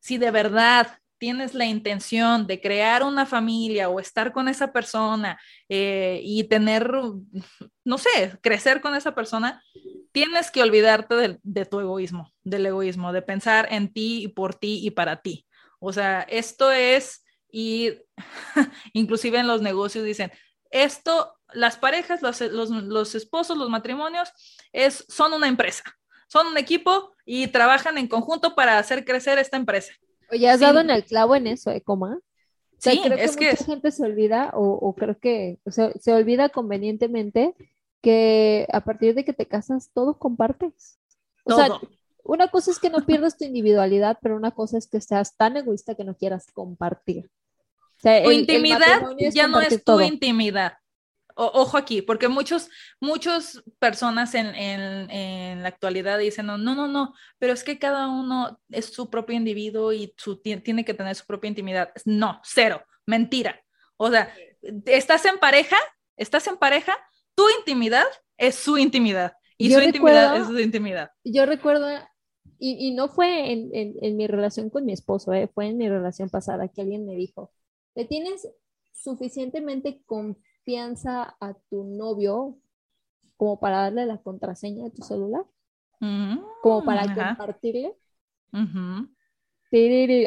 si 0.00 0.18
de 0.18 0.32
verdad 0.32 0.98
tienes 1.22 1.54
la 1.54 1.66
intención 1.66 2.48
de 2.48 2.60
crear 2.60 3.04
una 3.04 3.26
familia 3.26 3.88
o 3.88 4.00
estar 4.00 4.32
con 4.32 4.48
esa 4.48 4.72
persona 4.72 5.40
eh, 5.68 6.20
y 6.20 6.42
tener, 6.48 6.90
no 7.84 7.96
sé, 7.96 8.36
crecer 8.42 8.80
con 8.80 8.96
esa 8.96 9.14
persona, 9.14 9.62
tienes 10.10 10.50
que 10.50 10.64
olvidarte 10.64 11.38
de, 11.40 11.64
tu 11.64 11.78
egoísmo, 11.78 12.32
del 12.42 12.66
egoísmo, 12.66 13.12
de 13.12 13.22
pensar 13.22 13.68
en 13.70 13.92
ti 13.92 14.24
y 14.24 14.28
por 14.28 14.56
ti 14.56 14.80
y 14.84 14.90
para 14.90 15.22
ti. 15.22 15.46
O 15.78 15.92
sea, 15.92 16.22
esto 16.22 16.72
es, 16.72 17.24
y 17.52 17.92
inclusive 18.92 19.38
en 19.38 19.46
los 19.46 19.62
negocios 19.62 20.04
dicen, 20.04 20.32
esto, 20.72 21.38
las 21.52 21.76
parejas, 21.76 22.20
los, 22.20 23.14
esposos, 23.14 23.56
los 23.56 23.70
matrimonios, 23.70 24.28
son 25.08 25.34
una 25.34 25.46
empresa, 25.46 25.84
son 26.26 26.48
un 26.48 26.58
equipo 26.58 27.14
y 27.24 27.46
trabajan 27.46 27.96
en 27.96 28.08
conjunto 28.08 28.56
para 28.56 28.78
hacer 28.78 29.04
crecer 29.04 29.38
esta 29.38 29.56
empresa. 29.56 29.92
Oye, 30.32 30.48
has 30.48 30.60
dado 30.60 30.80
en 30.80 30.90
el 30.90 31.04
clavo 31.04 31.36
en 31.36 31.46
eso, 31.46 31.70
¿eh, 31.70 31.82
coma? 31.82 32.18
sí, 32.78 33.00
creo 33.04 33.16
que 33.16 33.50
mucha 33.50 33.64
gente 33.64 33.92
se 33.92 34.02
olvida, 34.02 34.50
o, 34.54 34.94
creo 34.94 35.18
que 35.18 35.58
se 35.68 36.12
olvida 36.12 36.48
convenientemente 36.48 37.54
que 38.00 38.66
a 38.72 38.80
partir 38.80 39.14
de 39.14 39.24
que 39.24 39.32
te 39.32 39.46
casas, 39.46 39.90
todo 39.92 40.18
compartes. 40.18 40.98
O 41.44 41.54
sea, 41.54 41.68
una 42.24 42.48
cosa 42.48 42.70
es 42.70 42.78
que 42.78 42.90
no 42.90 43.04
pierdas 43.06 43.36
tu 43.36 43.44
individualidad, 43.44 44.18
pero 44.20 44.36
una 44.36 44.50
cosa 44.50 44.78
es 44.78 44.88
que 44.88 45.00
seas 45.00 45.36
tan 45.36 45.56
egoísta 45.56 45.94
que 45.94 46.04
no 46.04 46.16
quieras 46.16 46.46
compartir. 46.52 47.30
O 47.98 48.00
sea, 48.02 48.24
tu 48.24 48.32
intimidad 48.32 49.02
ya 49.32 49.46
no 49.46 49.60
es 49.60 49.84
tu 49.84 50.00
intimidad. 50.00 50.72
Ojo 51.34 51.76
aquí, 51.76 52.02
porque 52.02 52.28
muchos, 52.28 52.68
muchas 53.00 53.62
personas 53.78 54.34
en, 54.34 54.46
en, 54.54 55.10
en, 55.10 55.62
la 55.62 55.68
actualidad 55.68 56.18
dicen, 56.18 56.46
no, 56.46 56.58
no, 56.58 56.88
no, 56.88 57.14
pero 57.38 57.52
es 57.52 57.64
que 57.64 57.78
cada 57.78 58.08
uno 58.08 58.60
es 58.70 58.86
su 58.86 59.10
propio 59.10 59.36
individuo 59.36 59.92
y 59.92 60.14
su, 60.16 60.40
tiene 60.40 60.84
que 60.84 60.94
tener 60.94 61.14
su 61.14 61.26
propia 61.26 61.48
intimidad. 61.48 61.92
No, 62.04 62.40
cero, 62.44 62.82
mentira. 63.06 63.62
O 63.96 64.10
sea, 64.10 64.32
estás 64.86 65.24
en 65.24 65.38
pareja, 65.38 65.76
estás 66.16 66.46
en 66.46 66.56
pareja, 66.56 66.96
tu 67.34 67.44
intimidad 67.58 68.06
es 68.36 68.56
su 68.56 68.78
intimidad 68.78 69.34
y 69.58 69.72
su 69.72 69.80
intimidad 69.80 70.36
es 70.36 70.46
su 70.46 70.58
intimidad. 70.58 71.10
Yo 71.24 71.46
recuerdo, 71.46 71.88
y, 72.58 72.88
y 72.88 72.94
no 72.94 73.08
fue 73.08 73.52
en, 73.52 73.70
en, 73.72 74.16
mi 74.16 74.26
relación 74.26 74.70
con 74.70 74.84
mi 74.84 74.92
esposo, 74.92 75.32
eh, 75.32 75.48
fue 75.54 75.66
en 75.66 75.76
mi 75.76 75.88
relación 75.88 76.30
pasada 76.30 76.68
que 76.68 76.80
alguien 76.80 77.06
me 77.06 77.14
dijo, 77.14 77.52
¿le 77.94 78.04
tienes 78.04 78.48
suficientemente 78.92 80.02
confianza 80.06 80.51
a 81.40 81.54
tu 81.68 81.84
novio 81.84 82.58
como 83.36 83.58
para 83.58 83.82
darle 83.82 84.06
la 84.06 84.18
contraseña 84.18 84.84
de 84.84 84.90
tu 84.90 85.02
celular? 85.02 85.44
Mm, 86.00 86.38
como 86.62 86.84
para 86.84 87.02
compartirle. 87.14 87.96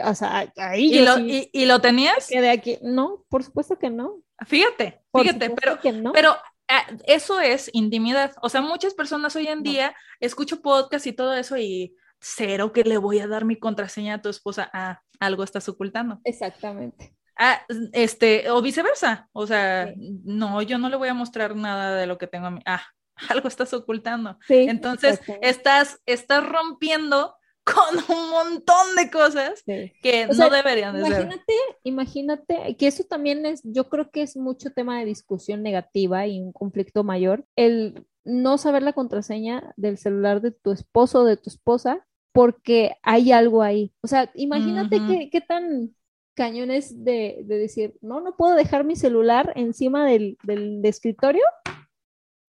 O 0.03 0.15
sea, 0.15 0.51
ahí 0.57 0.93
¿Y, 0.93 1.05
lo, 1.05 1.19
y, 1.19 1.65
lo 1.65 1.79
tenías? 1.79 2.27
Que 2.27 2.41
de 2.41 2.49
aquí, 2.49 2.79
no, 2.81 3.23
por 3.29 3.43
supuesto 3.43 3.77
que 3.77 3.89
no. 3.89 4.21
Fíjate, 4.45 5.01
fíjate, 5.13 5.51
pero, 5.51 5.79
pero 6.11 6.35
Ah, 6.67 6.85
eso 7.05 7.39
es 7.39 7.69
intimidad. 7.73 8.33
O 8.41 8.49
sea, 8.49 8.61
muchas 8.61 8.93
personas 8.93 9.35
hoy 9.35 9.47
en 9.47 9.61
día 9.61 9.95
escucho 10.19 10.61
podcast 10.61 11.05
y 11.05 11.13
todo 11.13 11.33
eso 11.33 11.57
y 11.57 11.95
cero 12.19 12.73
que 12.73 12.83
le 12.83 12.97
voy 12.97 13.19
a 13.19 13.27
dar 13.27 13.45
mi 13.45 13.57
contraseña 13.57 14.15
a 14.15 14.21
tu 14.21 14.29
esposa. 14.29 14.69
Ah, 14.73 15.01
algo 15.19 15.43
estás 15.43 15.69
ocultando. 15.69 16.19
Exactamente. 16.23 17.15
Ah, 17.37 17.61
este, 17.93 18.49
o 18.49 18.61
viceversa. 18.61 19.29
O 19.33 19.47
sea, 19.47 19.93
no, 19.97 20.61
yo 20.61 20.77
no 20.77 20.89
le 20.89 20.95
voy 20.95 21.09
a 21.09 21.13
mostrar 21.13 21.55
nada 21.55 21.95
de 21.95 22.07
lo 22.07 22.17
que 22.17 22.27
tengo 22.27 22.47
a 22.47 22.51
mí. 22.51 22.61
Ah, 22.65 22.83
algo 23.29 23.47
estás 23.47 23.73
ocultando. 23.73 24.37
Entonces, 24.49 25.21
estás, 25.41 26.01
estás 26.05 26.47
rompiendo 26.47 27.35
con 27.65 28.15
un 28.15 28.29
montón 28.29 28.95
de 28.95 29.09
cosas 29.09 29.63
que 29.65 30.27
no 30.27 30.49
deberían 30.49 30.93
de 30.93 30.99
imagínate, 30.99 31.35
ser. 31.35 31.77
Imagínate 31.83 32.75
que 32.77 32.87
eso 32.87 33.03
también 33.05 33.45
es, 33.47 33.61
yo 33.63 33.89
creo 33.89 34.11
que 34.11 34.21
es 34.21 34.37
mucho 34.37 34.69
tema 34.69 34.99
de 34.99 35.05
discusión 35.05 35.63
negativa 35.63 36.27
y 36.27 36.39
un 36.39 36.53
conflicto 36.53 37.03
mayor, 37.03 37.43
el 37.55 38.05
no 38.23 38.59
saber 38.59 38.83
la 38.83 38.93
contraseña 38.93 39.73
del 39.77 39.97
celular 39.97 40.41
de 40.41 40.51
tu 40.51 40.71
esposo 40.71 41.21
o 41.21 41.25
de 41.25 41.37
tu 41.37 41.49
esposa 41.49 42.05
porque 42.33 42.97
hay 43.01 43.31
algo 43.31 43.63
ahí. 43.63 43.93
O 44.01 44.07
sea, 44.07 44.29
imagínate 44.35 44.99
qué, 45.31 45.41
tan 45.41 45.95
cañón 46.35 46.71
es 46.71 47.03
de, 47.03 47.43
decir, 47.45 47.95
no, 48.01 48.21
no 48.21 48.35
puedo 48.35 48.55
dejar 48.55 48.83
mi 48.83 48.95
celular 48.95 49.53
encima 49.55 50.05
del, 50.05 50.37
del 50.43 50.85
escritorio 50.85 51.43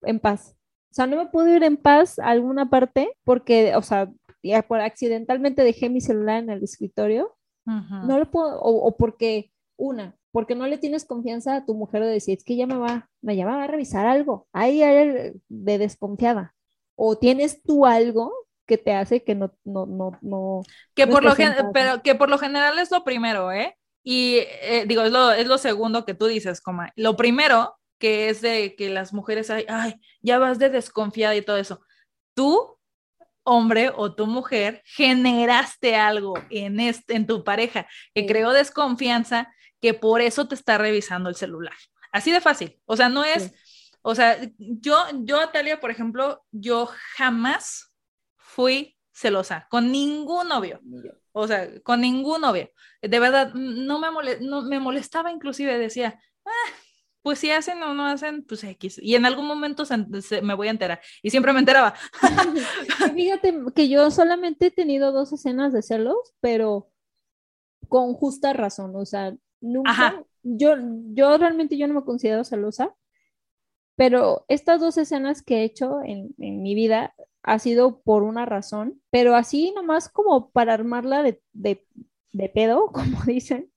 en 0.02 0.20
paz. 0.20 0.56
O 0.90 0.94
sea, 0.94 1.06
no 1.06 1.16
me 1.16 1.26
puedo 1.26 1.54
ir 1.54 1.62
en 1.62 1.76
paz 1.76 2.18
a 2.18 2.28
alguna 2.28 2.68
parte 2.70 3.16
porque, 3.24 3.74
o 3.76 3.82
sea, 3.82 4.10
por 4.68 4.80
accidentalmente 4.80 5.64
dejé 5.64 5.90
mi 5.90 6.00
celular 6.00 6.42
en 6.42 6.50
el 6.50 6.62
escritorio, 6.62 7.36
no 7.64 8.18
lo 8.18 8.30
puedo, 8.30 8.60
o, 8.60 8.96
porque, 8.96 9.50
una, 9.76 10.16
porque 10.30 10.54
no 10.54 10.68
le 10.68 10.78
tienes 10.78 11.04
confianza 11.04 11.56
a 11.56 11.64
tu 11.66 11.74
mujer 11.74 12.04
de 12.04 12.10
decir, 12.10 12.38
es 12.38 12.44
que 12.44 12.54
ella 12.54 12.66
me 12.66 12.76
va, 12.76 13.10
me 13.22 13.34
llama 13.34 13.64
a 13.64 13.66
revisar 13.66 14.06
algo, 14.06 14.46
ahí 14.52 14.82
hay 14.82 15.32
de 15.48 15.78
desconfiada, 15.78 16.54
o 16.94 17.18
tienes 17.18 17.62
tú 17.62 17.84
algo 17.84 18.32
que 18.66 18.78
te 18.78 18.92
hace 18.92 19.22
que 19.22 19.34
no, 19.34 19.54
no, 19.64 19.86
no, 19.86 20.18
no. 20.20 20.62
Que 20.94 21.06
por 21.06 21.24
lo 21.24 21.34
pero 21.72 22.02
que 22.02 22.14
por 22.14 22.28
lo 22.28 22.38
general 22.38 22.78
es 22.78 22.90
lo 22.90 23.04
primero, 23.04 23.52
¿eh? 23.52 23.76
Y 24.02 24.38
eh, 24.62 24.84
digo, 24.86 25.02
es 25.02 25.12
lo, 25.12 25.32
es 25.32 25.46
lo 25.46 25.58
segundo 25.58 26.04
que 26.04 26.14
tú 26.14 26.26
dices, 26.26 26.60
coma. 26.60 26.92
Lo 26.96 27.16
primero 27.16 27.78
que 27.98 28.28
es 28.28 28.40
de 28.40 28.76
que 28.76 28.90
las 28.90 29.12
mujeres, 29.12 29.50
ay, 29.50 29.64
ay, 29.68 29.94
ya 30.20 30.38
vas 30.38 30.58
de 30.58 30.70
desconfiada 30.70 31.34
y 31.34 31.42
todo 31.42 31.56
eso. 31.56 31.80
Tú 32.34 32.78
hombre 33.42 33.92
o 33.94 34.14
tu 34.14 34.26
mujer 34.26 34.82
generaste 34.84 35.94
algo 35.94 36.34
en, 36.50 36.80
este, 36.80 37.14
en 37.14 37.26
tu 37.26 37.44
pareja 37.44 37.86
que 38.12 38.26
creó 38.26 38.52
desconfianza, 38.52 39.52
que 39.80 39.94
por 39.94 40.20
eso 40.20 40.48
te 40.48 40.56
está 40.56 40.78
revisando 40.78 41.28
el 41.28 41.36
celular. 41.36 41.74
Así 42.12 42.32
de 42.32 42.40
fácil. 42.40 42.80
O 42.86 42.96
sea, 42.96 43.08
no 43.08 43.24
es, 43.24 43.52
o 44.02 44.14
sea, 44.14 44.38
yo, 44.58 44.96
yo, 45.22 45.40
Atalia, 45.40 45.80
por 45.80 45.90
ejemplo, 45.90 46.44
yo 46.50 46.88
jamás 47.16 47.85
fui 48.56 48.96
celosa 49.12 49.66
con 49.70 49.92
ningún 49.92 50.48
novio. 50.48 50.80
O 51.32 51.46
sea, 51.46 51.68
con 51.82 52.00
ningún 52.00 52.40
novio. 52.40 52.70
De 53.02 53.20
verdad, 53.20 53.52
no 53.52 53.98
me, 53.98 54.08
no, 54.40 54.62
me 54.62 54.80
molestaba 54.80 55.30
inclusive, 55.30 55.78
decía, 55.78 56.18
ah, 56.46 56.70
pues 57.20 57.38
si 57.38 57.50
hacen 57.50 57.82
o 57.82 57.92
no 57.92 58.06
hacen, 58.06 58.44
pues 58.44 58.64
X. 58.64 58.98
Y 59.02 59.14
en 59.14 59.26
algún 59.26 59.46
momento 59.46 59.84
me 60.42 60.54
voy 60.54 60.68
a 60.68 60.70
enterar. 60.70 61.00
Y 61.22 61.28
siempre 61.28 61.52
me 61.52 61.58
enteraba. 61.58 61.92
Fíjate 63.14 63.54
que 63.74 63.90
yo 63.90 64.10
solamente 64.10 64.66
he 64.66 64.70
tenido 64.70 65.12
dos 65.12 65.34
escenas 65.34 65.74
de 65.74 65.82
celos, 65.82 66.16
pero 66.40 66.90
con 67.88 68.14
justa 68.14 68.54
razón. 68.54 68.96
O 68.96 69.04
sea, 69.04 69.36
nunca. 69.60 70.24
Yo, 70.42 70.76
yo 71.12 71.36
realmente 71.36 71.76
yo 71.76 71.86
no 71.88 71.94
me 71.94 72.04
considero 72.04 72.44
celosa, 72.44 72.94
pero 73.96 74.44
estas 74.48 74.80
dos 74.80 74.98
escenas 74.98 75.42
que 75.42 75.56
he 75.56 75.64
hecho 75.64 76.00
en, 76.04 76.34
mi 76.38 76.74
vida 76.74 77.14
ha 77.46 77.58
sido 77.58 78.02
por 78.02 78.22
una 78.22 78.44
razón, 78.44 79.00
pero 79.10 79.34
así 79.34 79.72
nomás 79.74 80.10
como 80.10 80.50
para 80.50 80.74
armarla 80.74 81.22
de, 81.22 81.40
de 81.52 82.48
pedo, 82.50 82.92
como 82.92 83.22
dicen 83.24 83.70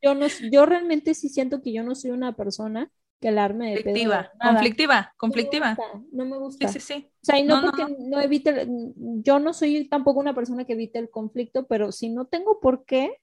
yo, 0.00 0.14
no, 0.14 0.26
yo 0.50 0.66
realmente 0.66 1.14
sí 1.14 1.28
siento 1.28 1.62
que 1.62 1.72
yo 1.72 1.82
no 1.82 1.94
soy 1.94 2.10
una 2.10 2.34
persona 2.36 2.90
que 3.20 3.28
alarme 3.28 3.70
de 3.70 3.74
conflictiva, 3.84 4.32
conflictiva, 4.40 5.14
conflictiva. 5.16 5.78
No 6.10 6.24
me 6.24 6.38
gusta. 6.38 6.66
Sí, 6.68 6.80
sí, 6.80 6.94
sí. 6.94 7.08
O 7.08 7.24
sea, 7.24 7.38
y 7.38 7.44
no, 7.44 7.60
porque 7.62 7.86
no, 8.00 8.20
evite, 8.20 8.66
yo 8.96 9.38
no 9.38 9.52
soy 9.52 9.88
tampoco 9.88 10.18
una 10.18 10.34
persona 10.34 10.64
que 10.64 10.72
evite 10.72 10.98
el 10.98 11.08
conflicto, 11.08 11.66
pero 11.68 11.92
si 11.92 12.08
no 12.08 12.26
tengo 12.26 12.58
por 12.58 12.84
qué, 12.84 13.20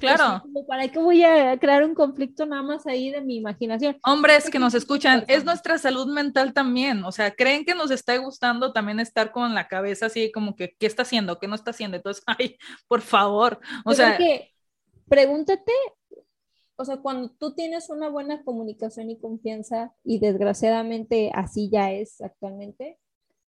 claro. 0.00 0.42
¿Para 0.66 0.88
qué 0.88 0.98
voy 0.98 1.22
a 1.22 1.58
crear 1.58 1.84
un 1.84 1.94
conflicto 1.94 2.46
nada 2.46 2.62
más 2.62 2.86
ahí 2.86 3.10
de 3.10 3.20
mi 3.20 3.36
imaginación? 3.36 3.98
Hombres 4.04 4.50
que 4.50 4.58
nos 4.58 4.74
escuchan, 4.74 5.24
es 5.28 5.44
nuestra 5.44 5.78
salud 5.78 6.06
mental 6.12 6.52
también. 6.52 7.04
O 7.04 7.12
sea, 7.12 7.34
creen 7.34 7.64
que 7.64 7.74
nos 7.74 7.90
está 7.90 8.16
gustando 8.18 8.72
también 8.72 9.00
estar 9.00 9.32
con 9.32 9.54
la 9.54 9.68
cabeza 9.68 10.06
así 10.06 10.30
como 10.32 10.56
que, 10.56 10.74
¿qué 10.78 10.86
está 10.86 11.02
haciendo? 11.02 11.38
¿Qué 11.38 11.48
no 11.48 11.54
está 11.54 11.70
haciendo? 11.70 11.96
Entonces, 11.96 12.22
ay, 12.38 12.56
por 12.88 13.02
favor. 13.02 13.60
O 13.84 13.94
sea, 13.94 14.18
pregúntate 15.08 15.72
o 16.76 16.84
sea, 16.84 16.98
cuando 16.98 17.30
tú 17.30 17.54
tienes 17.54 17.88
una 17.88 18.10
buena 18.10 18.44
comunicación 18.44 19.10
y 19.10 19.18
confianza, 19.18 19.94
y 20.04 20.18
desgraciadamente 20.18 21.30
así 21.34 21.70
ya 21.70 21.90
es 21.90 22.20
actualmente, 22.20 22.98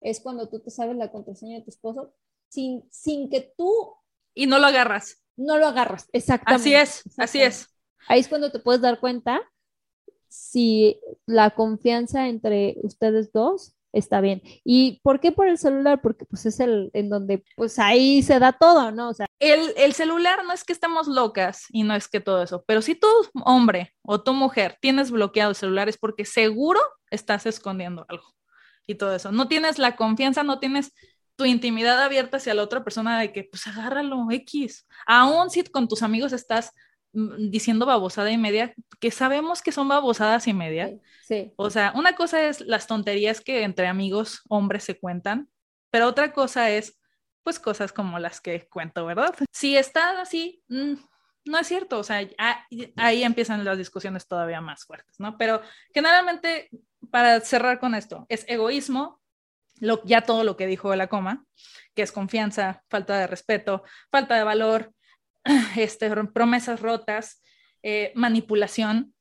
es 0.00 0.20
cuando 0.20 0.48
tú 0.48 0.60
te 0.60 0.70
sabes 0.70 0.96
la 0.96 1.10
contraseña 1.10 1.56
de 1.58 1.64
tu 1.64 1.70
esposo 1.70 2.14
sin, 2.48 2.84
sin 2.92 3.28
que 3.28 3.52
tú... 3.56 3.92
Y 4.34 4.46
no 4.46 4.60
lo 4.60 4.68
agarras. 4.68 5.24
No 5.38 5.56
lo 5.56 5.68
agarras, 5.68 6.08
exactamente. 6.12 6.60
Así 6.60 6.74
es, 6.74 7.02
así 7.16 7.40
es. 7.40 7.74
Ahí 8.08 8.20
es 8.20 8.28
cuando 8.28 8.50
te 8.50 8.58
puedes 8.58 8.82
dar 8.82 9.00
cuenta 9.00 9.40
si 10.28 11.00
la 11.26 11.50
confianza 11.50 12.28
entre 12.28 12.76
ustedes 12.82 13.32
dos 13.32 13.74
está 13.92 14.20
bien. 14.20 14.42
¿Y 14.64 15.00
por 15.02 15.20
qué 15.20 15.32
por 15.32 15.48
el 15.48 15.56
celular? 15.56 16.00
Porque 16.02 16.24
pues 16.24 16.44
es 16.44 16.60
el 16.60 16.90
en 16.92 17.08
donde 17.08 17.42
pues 17.56 17.78
ahí 17.78 18.22
se 18.22 18.38
da 18.38 18.52
todo, 18.52 18.90
¿no? 18.90 19.10
O 19.10 19.14
sea, 19.14 19.26
el, 19.38 19.72
el, 19.76 19.94
celular 19.94 20.44
no 20.44 20.52
es 20.52 20.64
que 20.64 20.72
estemos 20.72 21.06
locas 21.06 21.66
y 21.70 21.84
no 21.84 21.94
es 21.94 22.08
que 22.08 22.20
todo 22.20 22.42
eso, 22.42 22.64
pero 22.66 22.82
si 22.82 22.94
tú, 22.94 23.08
hombre 23.44 23.94
o 24.02 24.20
tu 24.20 24.34
mujer, 24.34 24.76
tienes 24.80 25.10
bloqueado 25.10 25.50
el 25.50 25.56
celular 25.56 25.88
es 25.88 25.96
porque 25.96 26.24
seguro 26.24 26.80
estás 27.10 27.46
escondiendo 27.46 28.04
algo 28.08 28.34
y 28.86 28.96
todo 28.96 29.14
eso. 29.14 29.30
No 29.30 29.48
tienes 29.48 29.78
la 29.78 29.96
confianza, 29.96 30.42
no 30.42 30.58
tienes 30.58 30.92
tu 31.38 31.46
intimidad 31.46 32.02
abierta 32.02 32.36
hacia 32.36 32.52
la 32.52 32.64
otra 32.64 32.84
persona 32.84 33.18
de 33.18 33.32
que 33.32 33.44
pues 33.44 33.66
agárralo 33.66 34.26
X. 34.30 34.86
Aún 35.06 35.48
si 35.48 35.62
con 35.64 35.88
tus 35.88 36.02
amigos 36.02 36.34
estás 36.34 36.74
Mm, 37.12 37.50
diciendo 37.50 37.86
babosada 37.86 38.30
y 38.30 38.36
media, 38.36 38.74
que 39.00 39.10
sabemos 39.10 39.62
que 39.62 39.72
son 39.72 39.88
babosadas 39.88 40.46
y 40.46 40.52
media. 40.52 40.90
Sí, 41.22 41.52
O 41.56 41.70
sea, 41.70 41.92
una 41.94 42.14
cosa 42.14 42.42
es 42.48 42.60
las 42.60 42.86
tonterías 42.86 43.40
que 43.40 43.62
entre 43.62 43.86
amigos 43.86 44.42
hombres 44.48 44.84
se 44.84 44.98
cuentan, 44.98 45.48
pero 45.90 46.06
otra 46.06 46.32
cosa 46.32 46.70
es, 46.70 46.98
pues, 47.42 47.58
cosas 47.58 47.92
como 47.92 48.18
las 48.18 48.40
que 48.40 48.68
cuento, 48.68 49.06
¿verdad? 49.06 49.34
Si 49.52 49.76
está 49.76 50.20
así, 50.20 50.62
mm, 50.68 50.94
no 51.46 51.58
es 51.58 51.66
cierto, 51.66 51.98
o 51.98 52.04
sea, 52.04 52.28
ahí 52.96 53.22
empiezan 53.22 53.64
las 53.64 53.78
discusiones 53.78 54.26
todavía 54.26 54.60
más 54.60 54.84
fuertes, 54.84 55.18
¿no? 55.18 55.38
Pero 55.38 55.62
generalmente, 55.94 56.68
para 57.10 57.40
cerrar 57.40 57.80
con 57.80 57.94
esto, 57.94 58.26
es 58.28 58.44
egoísmo, 58.48 59.20
ya 60.04 60.22
todo 60.22 60.44
lo 60.44 60.56
que 60.56 60.66
dijo 60.66 60.94
la 60.94 61.08
coma, 61.08 61.44
que 61.94 62.02
es 62.02 62.12
confianza, 62.12 62.82
falta 62.88 63.18
de 63.18 63.26
respeto, 63.26 63.82
falta 64.10 64.36
de 64.36 64.44
valor, 64.44 64.92
este, 65.76 66.10
promesas 66.26 66.80
rotas, 66.80 67.42
eh, 67.82 68.12
manipulación. 68.14 69.14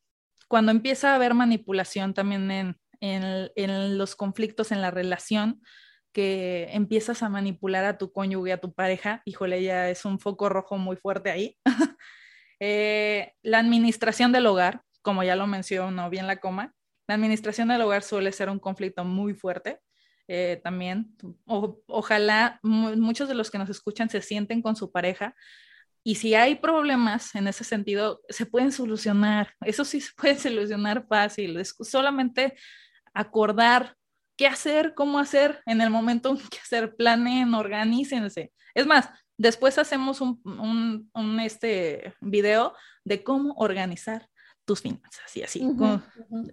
Cuando 0.47 0.71
empieza 0.71 1.11
a 1.11 1.15
haber 1.15 1.33
manipulación 1.33 2.13
también 2.13 2.49
en, 2.51 2.77
en, 2.99 3.97
los 3.97 4.15
conflictos 4.15 4.71
en 4.71 4.81
la 4.81 4.91
relación, 4.91 5.61
que 6.13 6.69
empiezas 6.71 7.21
a 7.21 7.29
manipular 7.29 7.85
a 7.85 7.97
tu 7.97 8.11
cónyuge, 8.11 8.53
a 8.53 8.59
tu 8.59 8.73
pareja, 8.73 9.21
híjole, 9.25 9.61
ya 9.61 9.89
es 9.89 10.03
un 10.05 10.19
foco 10.19 10.49
rojo 10.49 10.77
muy 10.77 10.95
fuerte 10.97 11.31
ahí. 11.31 11.57
Eh, 12.59 13.33
la 13.43 13.59
administración 13.59 14.31
del 14.31 14.47
hogar, 14.47 14.81
como 15.03 15.21
ya 15.21 15.35
lo 15.35 15.45
mencionó 15.45 16.09
bien 16.09 16.25
la 16.25 16.37
coma, 16.37 16.73
la 17.07 17.13
administración 17.13 17.67
del 17.67 17.81
hogar 17.81 18.01
suele 18.01 18.31
ser 18.31 18.49
un 18.49 18.57
conflicto 18.57 19.05
muy 19.05 19.35
fuerte. 19.35 19.79
Eh, 20.27 20.59
también, 20.63 21.15
ojalá 21.45 22.59
muchos 22.61 23.29
de 23.29 23.35
los 23.35 23.49
que 23.49 23.57
nos 23.57 23.69
escuchan 23.69 24.09
se 24.09 24.21
sienten 24.21 24.61
con 24.61 24.75
su 24.75 24.91
pareja 24.91 25.35
y 26.07 26.15
si 26.15 26.35
hay 26.35 26.55
problemas 26.55 27.35
en 27.35 27.49
ese 27.49 27.65
sentido, 27.65 28.21
se 28.29 28.45
pueden 28.45 28.71
solucionar. 28.71 29.53
Eso 29.59 29.83
sí 29.83 29.99
se 29.99 30.13
puede 30.17 30.39
solucionar 30.39 31.05
fácil. 31.05 31.57
Es 31.57 31.75
solamente 31.81 32.55
acordar 33.13 33.97
qué 34.37 34.47
hacer, 34.47 34.93
cómo 34.93 35.19
hacer 35.19 35.61
en 35.65 35.81
el 35.81 35.89
momento 35.89 36.33
que 36.49 36.59
hacer, 36.59 36.95
planeen, 36.95 37.53
organícense. 37.53 38.53
Es 38.73 38.87
más, 38.87 39.09
después 39.37 39.77
hacemos 39.77 40.21
un, 40.21 40.39
un, 41.13 41.39
este 41.41 42.13
video 42.21 42.73
de 43.03 43.21
cómo 43.21 43.53
organizar 43.57 44.29
tus 44.63 44.81
finanzas 44.81 45.35
y 45.35 45.43
así. 45.43 45.67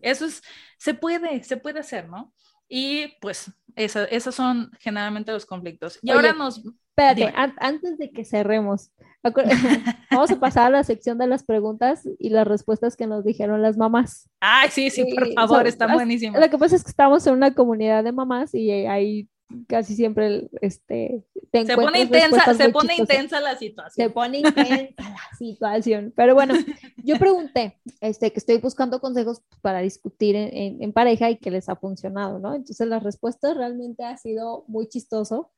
Eso 0.03 0.25
es, 0.25 0.43
se 0.79 0.95
puede, 0.95 1.45
se 1.45 1.59
puede 1.59 1.79
hacer, 1.79 2.09
¿no? 2.09 2.35
Y 2.69 3.15
pues 3.21 3.53
esos 3.77 4.35
son 4.35 4.71
generalmente 4.81 5.33
los 5.33 5.47
conflictos. 5.47 5.99
Y 6.03 6.11
ahora 6.11 6.33
nos... 6.33 6.63
Espérate, 6.97 7.35
antes 7.59 7.99
de 7.99 8.13
que 8.13 8.25
cerremos, 8.25 8.93
vamos 10.13 10.31
a 10.31 10.39
pasar 10.39 10.67
a 10.67 10.71
la 10.71 10.85
sección 10.85 11.19
de 11.19 11.27
las 11.27 11.43
preguntas 11.43 12.09
y 12.21 12.29
las 12.29 12.47
respuestas 12.47 12.95
que 12.95 13.09
nos 13.09 13.25
dijeron 13.25 13.63
las 13.63 13.77
mamás. 13.77 14.31
Ay, 14.41 14.69
sí, 14.71 14.91
sí, 14.91 15.13
por 15.13 15.33
favor, 15.33 15.67
está 15.67 15.93
buenísimo. 15.93 16.39
Lo 16.39 16.49
que 16.49 16.57
pasa 16.57 16.77
es 16.77 16.85
que 16.85 16.91
estamos 16.91 17.27
en 17.27 17.33
una 17.33 17.53
comunidad 17.53 18.05
de 18.05 18.13
mamás 18.13 18.55
y 18.55 18.71
ahí 18.71 19.29
casi 19.69 19.95
siempre 19.95 20.49
este 20.61 21.25
se 21.53 21.77
pone 21.77 22.01
intensa 22.01 22.55
se 22.55 22.69
pone 22.71 22.97
intensa 22.97 23.41
la 23.41 23.57
situación. 23.57 24.07
Se 24.07 24.11
pone 24.11 24.39
intensa 24.39 24.95
la 24.99 25.37
situación. 25.39 26.13
Pero 26.17 26.35
bueno 26.35 26.55
yo 26.97 27.19
pregunté 27.19 27.81
este 28.01 28.33
que 28.33 28.39
estoy 28.39 28.59
buscando 28.59 29.01
consejos 29.01 29.43
para 29.61 29.81
discutir 29.81 30.37
en, 30.37 30.83
en, 30.83 30.93
pareja 30.93 31.31
y 31.31 31.37
que 31.37 31.51
les 31.51 31.69
ha 31.69 31.77
funcionado 31.77 32.39
no 32.39 32.55
entonces 32.55 32.87
las 32.89 33.03
respuestas 33.03 33.57
realmente 33.57 34.05
ha 34.05 34.17
sido 34.17 34.65
muy 34.67 34.89
chistoso. 34.89 35.51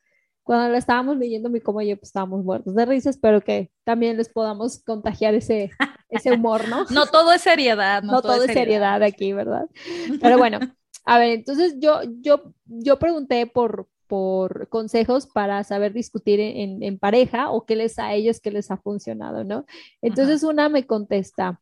Cuando 0.42 0.68
la 0.70 0.78
estábamos 0.78 1.16
leyendo 1.16 1.50
mi 1.50 1.60
como 1.60 1.82
yo 1.82 1.96
pues 1.96 2.10
estábamos 2.10 2.44
muertos 2.44 2.76
de 2.76 2.86
risa. 2.86 3.10
Espero 3.10 3.40
que 3.40 3.72
también 3.82 4.16
les 4.16 4.28
podamos 4.28 4.78
contagiar 4.84 5.34
ese 5.34 5.70
ese 6.08 6.32
humor 6.32 6.68
no 6.68 6.84
no 6.90 7.06
todo 7.06 7.32
es 7.32 7.42
seriedad 7.42 8.02
no, 8.02 8.22
todo, 8.22 8.42
es 8.42 8.52
seriedad. 8.52 9.02
aquí 9.02 9.32
verdad 9.32 9.66
pero 10.20 10.38
bueno 10.38 10.60
a 11.06 11.18
ver, 11.18 11.30
entonces 11.30 11.76
yo, 11.78 12.00
yo, 12.20 12.52
yo 12.66 12.98
pregunté 12.98 13.46
por, 13.46 13.88
por 14.08 14.68
consejos 14.68 15.26
para 15.26 15.62
saber 15.62 15.92
discutir 15.92 16.40
en, 16.40 16.98
pareja 16.98 17.50
o 17.50 17.64
qué 17.64 17.76
les 17.76 18.00
a 18.00 18.12
ellos, 18.12 18.40
qué 18.40 18.50
les 18.50 18.72
ha 18.72 18.76
funcionado, 18.76 19.44
¿no? 19.44 19.66
Entonces 20.02 20.42
una 20.42 20.68
me 20.68 20.84
contesta, 20.84 21.60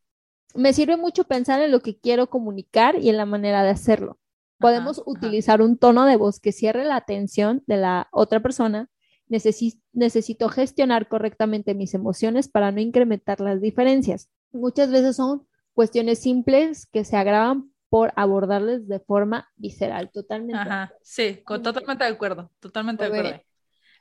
me 0.55 0.72
sirve 0.72 0.97
mucho 0.97 1.24
pensar 1.24 1.61
en 1.61 1.72
lo 1.72 1.80
que 1.80 1.99
quiero 1.99 2.30
comunicar 2.30 2.97
y 2.99 3.11
en 3.11 3.18
la 3.18 3.26
manera 3.26 3.62
de 3.62 3.70
hacerlo. 3.70 4.18
Podemos 4.59 5.03
utilizar 5.05 5.61
un 5.61 5.76
tono 5.76 6.07
de 6.07 6.16
voz 6.16 6.40
que 6.40 6.53
cierre 6.53 6.84
la 6.84 6.97
atención 6.97 7.62
de 7.66 7.76
la 7.76 8.09
otra 8.12 8.40
persona. 8.40 8.88
necesito 9.28 10.49
gestionar 10.49 11.09
correctamente 11.09 11.74
mis 11.74 11.92
emociones 11.92 12.49
para 12.49 12.72
no 12.72 12.80
incrementar 12.80 13.40
las 13.40 13.61
diferencias. 13.61 14.30
Muchas 14.53 14.90
veces 14.90 15.16
son 15.16 15.47
cuestiones 15.74 16.20
simples 16.20 16.86
que 16.86 17.05
se 17.05 17.16
agravan 17.16 17.73
por 17.89 18.12
abordarles 18.16 18.89
de 18.89 19.01
forma 19.01 19.51
visceral, 19.57 20.11
totalmente. 20.12 20.61
Ajá, 20.61 20.93
sí, 21.03 21.43
totalmente 21.47 22.05
de 22.05 22.11
acuerdo, 22.11 22.51
totalmente 22.61 23.05
de 23.05 23.09
acuerdo. 23.09 23.43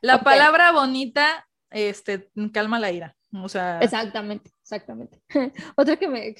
La 0.01 0.21
palabra 0.21 0.71
bonita, 0.71 1.47
este, 1.69 2.29
calma 2.51 2.79
la 2.79 2.91
ira, 2.91 3.15
o 3.31 3.47
sea. 3.47 3.79
Exactamente, 3.79 4.51
exactamente. 4.61 5.21
Otra 5.77 5.95
que 5.95 6.07
me, 6.07 6.35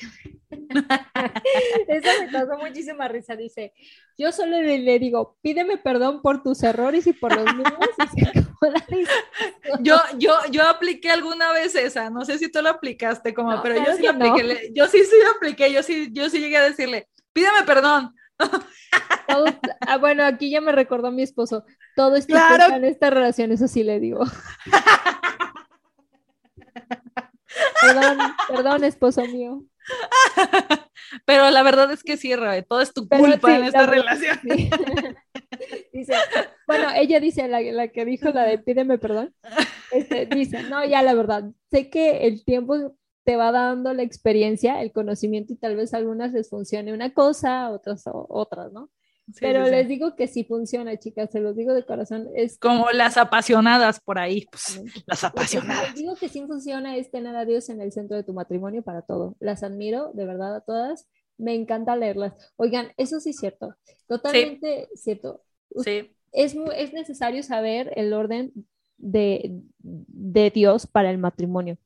esa 1.88 2.12
me 2.20 2.32
causó 2.32 2.58
muchísima 2.58 3.08
risa, 3.08 3.36
dice, 3.36 3.74
yo 4.18 4.32
solo 4.32 4.62
le, 4.62 5.00
digo, 5.00 5.38
pídeme 5.42 5.78
perdón 5.78 6.22
por 6.22 6.44
tus 6.44 6.62
errores 6.64 7.08
y 7.08 7.14
por 7.14 7.36
los 7.36 7.56
míos, 7.56 7.72
yo, 9.82 9.98
yo, 10.18 10.34
yo 10.52 10.68
apliqué 10.68 11.10
alguna 11.10 11.52
vez 11.54 11.76
esa, 11.76 12.10
no 12.10 12.26
sé 12.26 12.38
si 12.40 12.52
tú 12.52 12.62
lo 12.62 12.70
aplicaste 12.70 13.34
como, 13.34 13.62
pero 13.62 13.76
yo 13.76 13.96
sí 13.96 14.06
apliqué, 14.06 14.72
yo 14.74 14.88
sí, 14.88 15.04
sí 15.04 15.16
apliqué, 15.36 15.72
yo 15.72 15.84
sí, 15.84 16.10
yo 16.12 16.30
sí 16.30 16.40
llegué 16.40 16.58
a 16.58 16.64
decirle, 16.64 17.08
pídeme 17.34 17.64
perdón. 17.66 18.16
ah, 19.82 19.98
bueno, 19.98 20.26
aquí 20.26 20.50
ya 20.50 20.62
me 20.62 20.72
recordó 20.72 21.12
mi 21.12 21.24
esposo. 21.24 21.66
Todo 21.96 22.16
está 22.16 22.56
claro. 22.56 22.76
en 22.76 22.86
esta 22.86 23.10
relación, 23.10 23.52
eso 23.52 23.68
sí 23.68 23.84
le 23.84 24.00
digo. 24.00 24.24
perdón, 27.82 28.18
perdón, 28.48 28.84
esposo 28.84 29.26
mío. 29.26 29.64
Pero 31.26 31.50
la 31.52 31.64
verdad 31.64 31.92
es 31.92 32.04
que 32.04 32.18
sí, 32.18 32.36
Rabe, 32.36 32.64
todo 32.64 32.82
es 32.82 32.94
tu 32.94 33.08
culpa 33.08 33.56
en 33.56 33.66
esta 33.66 33.86
relación. 33.86 34.40
dice, 35.94 36.14
bueno, 36.68 36.90
ella 36.96 37.20
dice, 37.20 37.48
la, 37.48 37.62
la, 37.62 37.88
que 37.90 38.06
dijo 38.06 38.30
la 38.30 38.44
de 38.44 38.58
pídeme 38.58 38.98
perdón, 38.98 39.34
este, 39.92 40.26
dice, 40.26 40.64
no, 40.64 40.84
ya 40.86 41.02
la 41.02 41.14
verdad, 41.14 41.44
sé 41.70 41.90
que 41.90 42.28
el 42.28 42.44
tiempo 42.44 42.96
te 43.24 43.36
va 43.38 43.52
dando 43.52 43.94
la 43.94 44.04
experiencia, 44.04 44.82
el 44.82 44.92
conocimiento 44.92 45.54
y 45.54 45.58
tal 45.58 45.76
vez 45.76 45.94
algunas 45.94 46.34
les 46.34 46.50
funcione 46.50 46.94
una 46.94 47.14
cosa, 47.14 47.72
otras 47.72 48.04
otras, 48.06 48.72
¿no? 48.74 48.90
Pero 49.40 49.64
les 49.70 49.88
digo 49.88 50.16
que 50.18 50.28
sí 50.28 50.44
funciona, 50.44 50.98
chicas, 50.98 51.32
se 51.32 51.40
los 51.40 51.56
digo 51.56 51.74
de 51.74 51.86
corazón. 51.86 52.28
Es 52.36 52.60
como 52.60 52.92
las 52.92 53.16
apasionadas 53.16 54.02
por 54.02 54.20
ahí, 54.20 54.46
pues, 54.52 54.82
las 55.06 55.24
apasionadas. 55.24 55.92
Les 55.92 55.96
digo 55.96 56.16
que 56.16 56.28
sí 56.28 56.46
funciona 56.46 56.98
es 56.98 57.10
tener 57.10 57.34
a 57.36 57.46
Dios 57.46 57.70
en 57.70 57.80
el 57.80 57.94
centro 57.94 58.18
de 58.18 58.24
tu 58.24 58.34
matrimonio 58.34 58.82
para 58.84 59.02
todo. 59.02 59.38
Las 59.40 59.64
admiro, 59.64 60.12
de 60.14 60.26
verdad, 60.26 60.56
a 60.58 60.62
todas. 60.62 61.08
Me 61.38 61.56
encanta 61.56 61.96
leerlas. 61.96 62.34
Oigan, 62.58 62.92
eso 62.98 63.22
sí 63.22 63.30
es 63.30 63.38
cierto, 63.38 63.76
totalmente 64.08 64.90
cierto. 64.96 65.42
Sí. 65.78 66.12
Es, 66.34 66.56
es 66.76 66.92
necesario 66.92 67.44
saber 67.44 67.94
el 67.96 68.12
orden 68.12 68.52
de, 68.98 69.62
de 69.80 70.52
Dios 70.52 70.86
para 70.86 71.10
el 71.12 71.18
matrimonio 71.18 71.78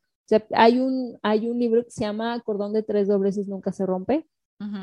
hay 0.54 0.80
un, 0.80 1.18
hay 1.22 1.48
un 1.50 1.60
libro 1.60 1.84
que 1.84 1.92
se 1.92 2.02
llama 2.02 2.40
Cordón 2.42 2.74
de 2.74 2.84
tres 2.84 3.08
dobleces 3.08 3.48
nunca 3.48 3.72
se 3.72 3.86
rompe. 3.86 4.28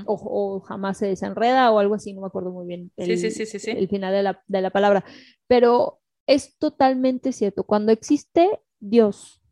o, 0.06 0.60
jamás 0.60 0.98
se 0.98 1.06
desenreda 1.06 1.72
o 1.72 1.78
algo 1.78 1.94
así, 1.94 2.12
no 2.12 2.20
me 2.20 2.28
acuerdo 2.28 2.52
muy 2.52 2.66
bien 2.66 2.92
el, 2.96 3.10
el 3.10 3.88
final 3.88 4.12
de 4.12 4.22
la, 4.22 4.42
de 4.46 4.60
la 4.60 4.70
palabra, 4.70 5.04
pero 5.48 6.00
es 6.26 6.56
totalmente 6.58 7.32
cierto, 7.32 7.64
cuando 7.64 7.92
existe 7.92 8.60
Dios, 8.80 9.42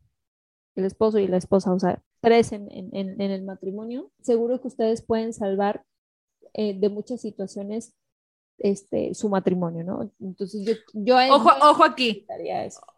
el 0.75 0.85
esposo 0.85 1.19
y 1.19 1.27
la 1.27 1.37
esposa, 1.37 1.73
o 1.73 1.79
sea, 1.79 2.01
tres 2.21 2.53
en, 2.53 2.71
el 2.71 3.43
matrimonio, 3.43 4.11
seguro 4.21 4.61
que 4.61 4.69
ustedes 4.69 5.01
pueden 5.01 5.33
salvar 5.33 5.83
eh, 6.53 6.79
de 6.79 6.89
muchas 6.89 7.21
situaciones 7.21 7.93
este, 8.57 9.13
su 9.13 9.29
matrimonio, 9.29 9.83
¿no? 9.83 10.11
Entonces 10.19 10.65
yo... 10.65 10.73
yo 10.93 11.17
ojo, 11.33 11.51
ojo 11.61 11.83
aquí, 11.83 12.25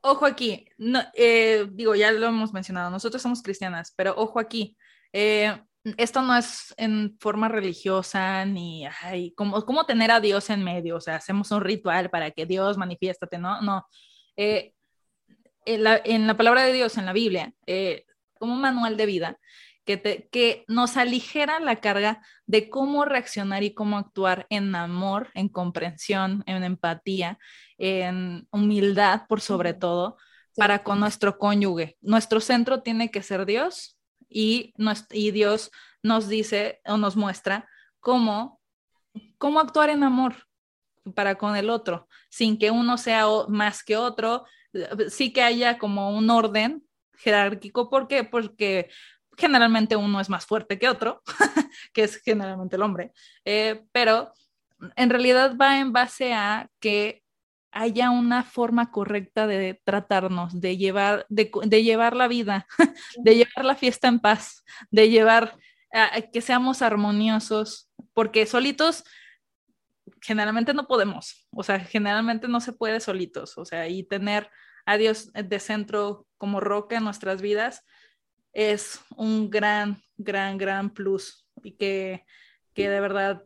ojo 0.01 0.25
aquí, 0.25 0.65
no, 0.77 1.01
eh, 1.13 1.67
digo, 1.71 1.95
ya 1.95 2.11
lo 2.11 2.27
hemos 2.27 2.53
mencionado, 2.53 2.89
nosotros 2.89 3.21
somos 3.21 3.41
cristianas, 3.41 3.93
pero 3.95 4.13
ojo 4.17 4.39
aquí, 4.39 4.77
eh, 5.13 5.57
esto 5.97 6.21
no 6.21 6.35
es 6.35 6.73
en 6.77 7.15
forma 7.19 7.47
religiosa 7.47 8.43
ni, 8.45 8.87
ay, 9.01 9.31
como, 9.31 9.63
como 9.65 9.85
tener 9.85 10.11
a 10.11 10.19
Dios 10.19 10.49
en 10.49 10.63
medio, 10.63 10.97
o 10.97 11.01
sea, 11.01 11.15
hacemos 11.15 11.51
un 11.51 11.61
ritual 11.61 12.09
para 12.09 12.31
que 12.31 12.45
Dios 12.45 12.77
manifiéstate, 12.77 13.37
¿no? 13.37 13.61
No. 13.61 13.85
Eh, 14.35 14.73
en, 15.65 15.83
la, 15.83 16.01
en, 16.03 16.27
la, 16.27 16.35
palabra 16.35 16.63
de 16.63 16.73
Dios, 16.73 16.97
en 16.97 17.05
la 17.05 17.13
Biblia, 17.13 17.53
eh, 17.67 18.05
como 18.37 18.53
un 18.53 18.61
manual 18.61 18.97
de 18.97 19.05
vida, 19.05 19.39
que, 19.85 19.97
te, 19.97 20.27
que 20.31 20.65
nos 20.67 20.97
aligera 20.97 21.59
la 21.59 21.77
carga 21.77 22.21
de 22.45 22.69
cómo 22.69 23.05
reaccionar 23.05 23.63
y 23.63 23.73
cómo 23.73 23.97
actuar 23.97 24.47
en 24.49 24.75
amor, 24.75 25.29
en 25.35 25.47
comprensión, 25.47 26.43
en 26.47 26.63
empatía, 26.63 27.37
en 27.77 28.47
humildad 28.51 29.23
por 29.27 29.41
sobre 29.41 29.73
todo, 29.73 30.17
para 30.55 30.83
con 30.83 30.99
nuestro 30.99 31.37
cónyuge. 31.37 31.97
Nuestro 32.01 32.39
centro 32.39 32.81
tiene 32.81 33.11
que 33.11 33.21
ser 33.21 33.45
Dios 33.45 33.97
y, 34.27 34.73
y 35.11 35.31
Dios 35.31 35.71
nos 36.01 36.27
dice 36.27 36.81
o 36.85 36.97
nos 36.97 37.15
muestra 37.15 37.69
cómo, 37.99 38.61
cómo 39.37 39.59
actuar 39.59 39.89
en 39.89 40.03
amor 40.03 40.47
para 41.13 41.35
con 41.35 41.55
el 41.55 41.69
otro, 41.69 42.07
sin 42.29 42.57
que 42.57 42.71
uno 42.71 42.97
sea 42.97 43.25
más 43.47 43.83
que 43.83 43.97
otro, 43.97 44.45
sí 45.09 45.31
que 45.31 45.43
haya 45.43 45.77
como 45.77 46.17
un 46.17 46.29
orden 46.29 46.83
jerárquico, 47.17 47.89
¿por 47.89 48.07
qué? 48.07 48.23
Porque 48.23 48.89
generalmente 49.37 49.95
uno 49.95 50.19
es 50.19 50.29
más 50.29 50.45
fuerte 50.45 50.79
que 50.79 50.89
otro, 50.89 51.21
que 51.93 52.03
es 52.03 52.17
generalmente 52.17 52.75
el 52.75 52.81
hombre, 52.81 53.13
eh, 53.43 53.85
pero 53.91 54.33
en 54.95 55.09
realidad 55.09 55.55
va 55.59 55.79
en 55.79 55.93
base 55.93 56.33
a 56.33 56.69
que 56.79 57.23
haya 57.71 58.09
una 58.09 58.43
forma 58.43 58.89
correcta 58.89 59.47
de 59.47 59.79
tratarnos, 59.83 60.61
de 60.61 60.77
llevar, 60.77 61.25
de, 61.27 61.83
llevar 61.83 62.15
la 62.15 62.29
vida, 62.29 62.67
de 63.17 63.35
llevar 63.35 63.65
la 63.65 63.75
fiesta 63.75 64.07
en 64.07 64.19
paz, 64.19 64.63
de 64.91 65.09
llevar 65.09 65.57
a, 65.91 66.21
que 66.21 66.41
seamos 66.41 66.81
armoniosos, 66.81 67.89
porque 68.13 68.45
solitos 68.45 69.03
generalmente 70.21 70.73
no 70.73 70.87
podemos, 70.87 71.47
o 71.51 71.63
sea, 71.63 71.79
generalmente 71.81 72.47
no 72.47 72.61
se 72.61 72.71
puede 72.71 73.01
solitos, 73.01 73.57
o 73.57 73.65
sea, 73.65 73.89
y 73.89 74.03
tener 74.03 74.49
a 74.85 74.97
Dios 74.97 75.33
de 75.33 75.59
centro 75.59 76.27
como 76.37 76.61
roca 76.61 76.95
en 76.95 77.03
nuestras 77.03 77.41
vidas 77.41 77.83
es 78.55 79.01
un 79.17 79.49
gran, 79.49 80.01
gran, 80.17 80.57
gran 80.57 80.89
plus 80.89 81.45
y 81.61 81.73
que, 81.73 82.25
que 82.73 82.89
de 82.89 83.01
verdad 83.01 83.43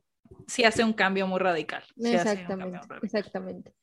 sí 0.48 0.64
hace 0.64 0.84
un 0.84 0.94
cambio 0.94 1.28
muy 1.28 1.40
radical. 1.40 1.84
Exactamente, 1.98 2.80
exactamente. 3.02 3.74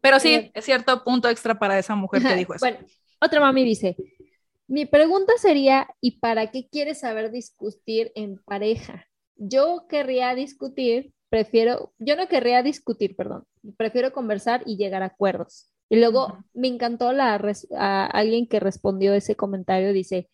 Pero 0.00 0.18
sí, 0.18 0.34
eh, 0.34 0.50
es 0.54 0.64
cierto, 0.64 1.04
punto 1.04 1.28
extra 1.28 1.58
para 1.58 1.78
esa 1.78 1.94
mujer 1.94 2.22
que 2.22 2.34
dijo 2.34 2.54
eso. 2.54 2.64
Bueno, 2.64 2.78
otra 3.20 3.38
mami 3.38 3.64
dice, 3.64 3.96
mi 4.66 4.86
pregunta 4.86 5.34
sería, 5.36 5.88
¿y 6.00 6.18
para 6.18 6.50
qué 6.50 6.68
quieres 6.68 7.00
saber 7.00 7.30
discutir 7.30 8.10
en 8.14 8.38
pareja? 8.38 9.06
Yo 9.36 9.86
querría 9.88 10.34
discutir, 10.34 11.12
prefiero, 11.28 11.92
yo 11.98 12.16
no 12.16 12.28
querría 12.28 12.62
discutir, 12.62 13.14
perdón, 13.14 13.44
prefiero 13.76 14.12
conversar 14.12 14.62
y 14.64 14.76
llegar 14.78 15.02
a 15.02 15.06
acuerdos. 15.06 15.68
Y 15.90 15.96
luego 15.96 16.38
me 16.54 16.68
encantó 16.68 17.12
la, 17.12 17.38
a 17.76 18.06
alguien 18.06 18.48
que 18.48 18.58
respondió 18.58 19.12
ese 19.12 19.36
comentario, 19.36 19.92
dice, 19.92 20.30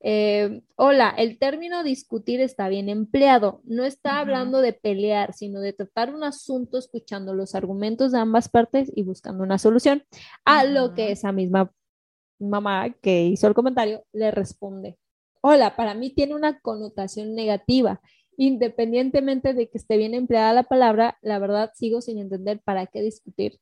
eh, 0.00 0.62
hola, 0.76 1.12
el 1.16 1.38
término 1.38 1.82
discutir 1.82 2.40
está 2.40 2.68
bien 2.68 2.88
empleado. 2.88 3.60
No 3.64 3.84
está 3.84 4.20
hablando 4.20 4.60
de 4.60 4.72
pelear, 4.72 5.34
sino 5.34 5.60
de 5.60 5.72
tratar 5.72 6.14
un 6.14 6.24
asunto 6.24 6.78
escuchando 6.78 7.34
los 7.34 7.54
argumentos 7.54 8.12
de 8.12 8.18
ambas 8.18 8.48
partes 8.48 8.90
y 8.94 9.02
buscando 9.02 9.42
una 9.42 9.58
solución. 9.58 10.04
A 10.44 10.64
lo 10.64 10.94
que 10.94 11.12
esa 11.12 11.32
misma 11.32 11.72
mamá 12.38 12.90
que 13.00 13.24
hizo 13.24 13.48
el 13.48 13.54
comentario 13.54 14.04
le 14.12 14.30
responde. 14.30 14.98
Hola, 15.40 15.76
para 15.76 15.94
mí 15.94 16.10
tiene 16.10 16.34
una 16.34 16.60
connotación 16.60 17.34
negativa. 17.34 18.00
Independientemente 18.36 19.52
de 19.52 19.68
que 19.68 19.78
esté 19.78 19.96
bien 19.96 20.14
empleada 20.14 20.52
la 20.52 20.62
palabra, 20.62 21.18
la 21.22 21.40
verdad 21.40 21.72
sigo 21.74 22.00
sin 22.00 22.18
entender 22.18 22.60
para 22.64 22.86
qué 22.86 23.02
discutir. 23.02 23.58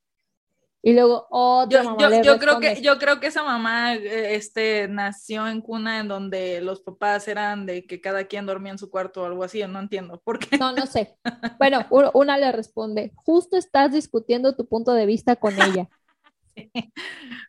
Y 0.82 0.92
luego 0.92 1.26
otra 1.30 1.82
yo, 1.82 1.90
mamá 1.90 2.22
yo, 2.22 2.38
creo 2.38 2.60
que 2.60 2.80
yo 2.80 2.98
creo 2.98 3.18
que 3.18 3.26
esa 3.26 3.42
mamá 3.42 3.94
eh, 3.94 4.36
este 4.36 4.86
nació 4.88 5.48
en 5.48 5.60
cuna 5.60 5.98
en 5.98 6.08
donde 6.08 6.60
los 6.60 6.80
papás 6.80 7.26
eran 7.28 7.66
de 7.66 7.86
que 7.86 8.00
cada 8.00 8.24
quien 8.24 8.46
dormía 8.46 8.72
en 8.72 8.78
su 8.78 8.88
cuarto 8.88 9.22
o 9.22 9.26
algo 9.26 9.42
así, 9.42 9.62
no 9.66 9.80
entiendo 9.80 10.20
por 10.22 10.38
qué. 10.38 10.58
No, 10.58 10.72
no 10.72 10.86
sé. 10.86 11.16
Bueno, 11.58 11.86
una 12.14 12.38
le 12.38 12.52
responde, 12.52 13.12
"Justo 13.16 13.56
estás 13.56 13.92
discutiendo 13.92 14.54
tu 14.54 14.68
punto 14.68 14.92
de 14.92 15.06
vista 15.06 15.36
con 15.36 15.54
ella." 15.60 15.88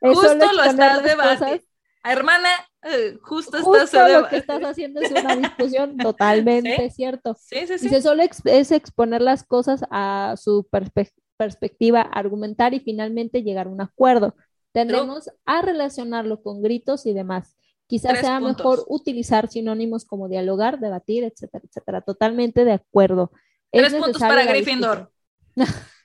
Justo 0.01 0.53
lo 0.53 0.63
estás 0.63 1.03
debatiendo. 1.03 1.63
Hermana, 2.03 2.49
eh, 2.83 3.17
justo, 3.21 3.61
justo 3.61 4.07
lo 4.07 4.29
que 4.29 4.37
estás 4.37 4.63
haciendo 4.63 5.01
es 5.01 5.11
una 5.11 5.35
discusión 5.35 5.97
totalmente 5.97 6.89
cierto. 6.89 7.35
Sí, 7.39 7.67
sí, 7.67 7.77
sí. 7.77 7.89
Dice, 7.89 8.01
solo 8.01 8.23
es 8.45 8.71
exponer 8.71 9.21
las 9.21 9.43
cosas 9.43 9.83
a 9.91 10.35
su 10.37 10.65
perspectiva 10.71 11.26
perspectiva, 11.37 12.01
argumentar 12.01 12.73
y 12.73 12.79
finalmente 12.79 13.43
llegar 13.43 13.67
a 13.67 13.69
un 13.69 13.81
acuerdo. 13.81 14.35
Tendremos 14.71 15.29
a 15.45 15.61
relacionarlo 15.61 16.41
con 16.41 16.61
gritos 16.61 17.05
y 17.05 17.13
demás. 17.13 17.55
Quizás 17.87 18.19
sea 18.19 18.39
mejor 18.39 18.83
utilizar 18.87 19.47
sinónimos 19.47 20.03
como 20.03 20.27
dialogar, 20.27 20.79
debatir, 20.79 21.23
etcétera, 21.23 21.63
etcétera. 21.67 22.01
Totalmente 22.01 22.65
de 22.65 22.73
acuerdo. 22.73 23.31
Tres 23.71 23.93
puntos 23.93 24.19
para 24.19 24.43
Gryffindor. 24.43 25.11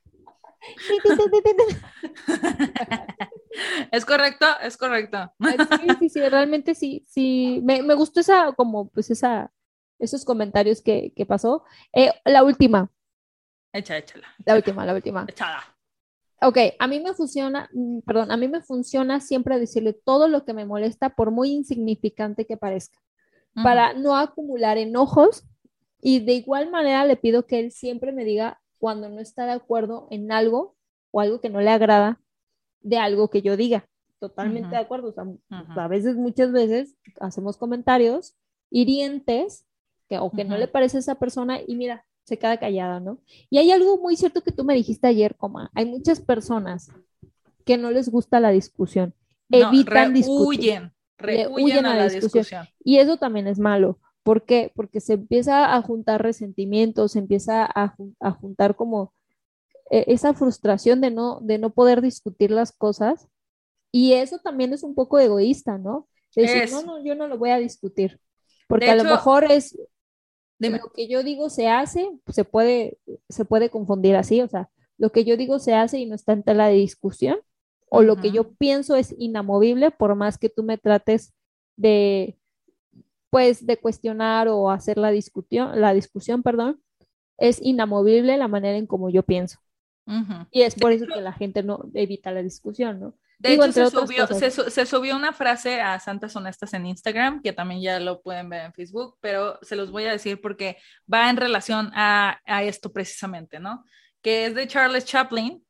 es 3.90 4.04
correcto, 4.04 4.46
es 4.62 4.76
correcto. 4.76 5.32
Sí, 5.40 5.88
sí, 5.98 6.08
sí, 6.08 6.20
realmente 6.28 6.74
sí, 6.74 7.04
sí. 7.08 7.60
Me, 7.64 7.82
me 7.82 7.94
gustó 7.94 8.20
esa, 8.20 8.52
como, 8.52 8.88
pues 8.88 9.10
esa, 9.10 9.52
esos 9.98 10.24
comentarios 10.24 10.80
que, 10.82 11.12
que 11.14 11.26
pasó. 11.26 11.64
Eh, 11.92 12.12
la 12.24 12.44
última, 12.44 12.90
Echa, 13.72 13.96
échala. 13.96 14.28
La 14.44 14.54
última, 14.54 14.84
la 14.84 14.94
última. 14.94 15.24
Echala. 15.28 15.62
Ok, 16.42 16.58
a 16.78 16.86
mí 16.88 17.00
me 17.00 17.14
funciona, 17.14 17.70
mm, 17.72 18.00
perdón, 18.00 18.32
a 18.32 18.36
mí 18.36 18.48
me 18.48 18.62
funciona 18.62 19.20
siempre 19.20 19.60
decirle 19.60 19.92
todo 19.92 20.26
lo 20.26 20.44
que 20.44 20.52
me 20.52 20.66
molesta, 20.66 21.10
por 21.10 21.30
muy 21.30 21.50
insignificante 21.50 22.46
que 22.46 22.56
parezca, 22.56 22.98
para 23.62 23.92
no 23.92 24.16
acumular 24.16 24.78
enojos 24.78 25.44
y 26.00 26.20
de 26.20 26.32
igual 26.32 26.70
manera 26.70 27.04
le 27.04 27.16
pido 27.16 27.46
que 27.46 27.60
él 27.60 27.70
siempre 27.70 28.10
me 28.10 28.24
diga 28.24 28.60
cuando 28.78 29.08
no 29.08 29.20
está 29.20 29.46
de 29.46 29.52
acuerdo 29.52 30.08
en 30.10 30.32
algo 30.32 30.74
o 31.12 31.20
algo 31.20 31.40
que 31.40 31.50
no 31.50 31.60
le 31.60 31.70
agrada 31.70 32.20
de 32.80 32.98
algo 32.98 33.30
que 33.30 33.42
yo 33.42 33.56
diga. 33.56 33.86
Totalmente 34.18 34.70
de 34.70 34.78
acuerdo. 34.78 35.08
O 35.08 35.12
sea, 35.12 35.24
A 35.76 35.88
veces, 35.88 36.16
muchas 36.16 36.50
veces, 36.50 36.96
hacemos 37.20 37.56
comentarios 37.56 38.34
hirientes 38.70 39.66
que, 40.08 40.18
o 40.18 40.30
que 40.30 40.44
no 40.44 40.56
le 40.56 40.68
parece 40.68 40.96
a 40.96 41.00
esa 41.00 41.14
persona 41.16 41.60
y 41.64 41.76
mira, 41.76 42.04
se 42.24 42.38
queda 42.38 42.58
callada, 42.58 43.00
¿no? 43.00 43.18
Y 43.50 43.58
hay 43.58 43.70
algo 43.70 43.98
muy 43.98 44.16
cierto 44.16 44.42
que 44.42 44.52
tú 44.52 44.64
me 44.64 44.74
dijiste 44.74 45.06
ayer, 45.06 45.36
coma, 45.36 45.70
hay 45.74 45.86
muchas 45.86 46.20
personas 46.20 46.90
que 47.64 47.76
no 47.76 47.90
les 47.90 48.08
gusta 48.08 48.40
la 48.40 48.50
discusión, 48.50 49.14
evitan 49.50 50.12
discutir, 50.12 50.92
huyen 51.50 51.86
a, 51.86 51.96
la, 51.96 52.08
discusión. 52.08 52.66
Y 52.82 52.98
eso 52.98 53.16
también 53.16 53.46
es 53.46 53.58
malo. 53.58 53.98
¿Por 54.22 54.44
qué? 54.44 54.72
Porque 54.74 55.00
se 55.00 55.14
empieza 55.14 55.74
a 55.74 55.82
juntar 55.82 56.22
resentimientos, 56.22 57.12
se 57.12 57.18
empieza 57.18 57.64
a, 57.64 57.96
juntar 58.40 58.76
como 58.76 59.12
e, 59.90 60.04
esa 60.08 60.32
frustración 60.32 61.00
de 61.00 61.10
no, 61.10 61.40
de 61.40 61.58
no 61.58 61.70
poder 61.70 62.00
discutir 62.00 62.50
las 62.50 62.72
cosas. 62.72 63.28
Y 63.90 64.14
eso 64.14 64.38
también 64.38 64.72
es 64.72 64.84
un 64.84 64.94
poco 64.94 65.18
egoísta, 65.18 65.76
¿no? 65.76 66.08
Decir, 66.34 66.70
no, 66.70 66.82
no, 66.82 67.04
yo 67.04 67.14
no 67.14 67.26
lo 67.26 67.36
voy 67.36 67.50
a 67.50 67.58
discutir. 67.58 68.18
Porque 68.68 68.90
a 68.90 68.96
lo 68.96 69.04
mejor 69.04 69.44
es, 69.50 69.76
lo 70.70 70.92
que 70.92 71.08
yo 71.08 71.22
digo 71.22 71.50
se 71.50 71.68
hace, 71.68 72.10
se 72.28 72.44
puede, 72.44 72.98
se 73.28 73.44
puede 73.44 73.70
confundir 73.70 74.16
así, 74.16 74.40
o 74.40 74.48
sea, 74.48 74.70
lo 74.98 75.10
que 75.10 75.24
yo 75.24 75.36
digo 75.36 75.58
se 75.58 75.74
hace 75.74 75.98
y 75.98 76.06
no 76.06 76.14
está 76.14 76.32
en 76.32 76.42
tela 76.42 76.68
de 76.68 76.74
discusión, 76.74 77.38
o 77.88 78.02
lo 78.02 78.16
que 78.16 78.30
yo 78.30 78.52
pienso 78.54 78.96
es 78.96 79.14
inamovible, 79.18 79.90
por 79.90 80.14
más 80.14 80.38
que 80.38 80.48
tú 80.48 80.62
me 80.62 80.78
trates 80.78 81.34
de, 81.76 82.38
pues, 83.30 83.66
de 83.66 83.76
cuestionar 83.76 84.48
o 84.48 84.70
hacer 84.70 84.96
la 84.98 85.10
discusión, 85.10 85.80
la 85.80 85.92
discusión, 85.92 86.42
perdón, 86.42 86.80
es 87.38 87.60
inamovible 87.60 88.36
la 88.36 88.48
manera 88.48 88.78
en 88.78 88.86
como 88.86 89.10
yo 89.10 89.22
pienso. 89.22 89.58
Y 90.50 90.62
es 90.62 90.74
por 90.74 90.92
eso 90.92 91.06
que 91.06 91.20
la 91.20 91.32
gente 91.32 91.62
no 91.62 91.90
evita 91.94 92.30
la 92.30 92.42
discusión, 92.42 93.00
¿no? 93.00 93.14
De 93.42 93.54
hecho, 93.54 93.72
se 94.70 94.86
subió, 94.86 95.16
una 95.16 95.32
frase 95.32 95.80
a 95.80 95.98
Santas 95.98 96.36
Honestas 96.36 96.74
en 96.74 96.86
Instagram, 96.86 97.42
que 97.42 97.52
también 97.52 97.82
ya 97.82 97.98
lo 97.98 98.22
pueden 98.22 98.48
ver 98.48 98.66
en 98.66 98.72
Facebook, 98.72 99.18
pero 99.20 99.58
se 99.62 99.74
los 99.74 99.90
voy 99.90 100.04
a 100.04 100.12
decir 100.12 100.40
porque 100.40 100.76
va 101.12 101.28
en 101.28 101.36
relación 101.36 101.90
a, 101.92 102.38
esto 102.62 102.92
precisamente, 102.92 103.58
¿no? 103.58 103.84
Que 104.22 104.46
es 104.46 104.54
de 104.54 104.68
Charles 104.68 105.06
Chaplin 105.06 105.60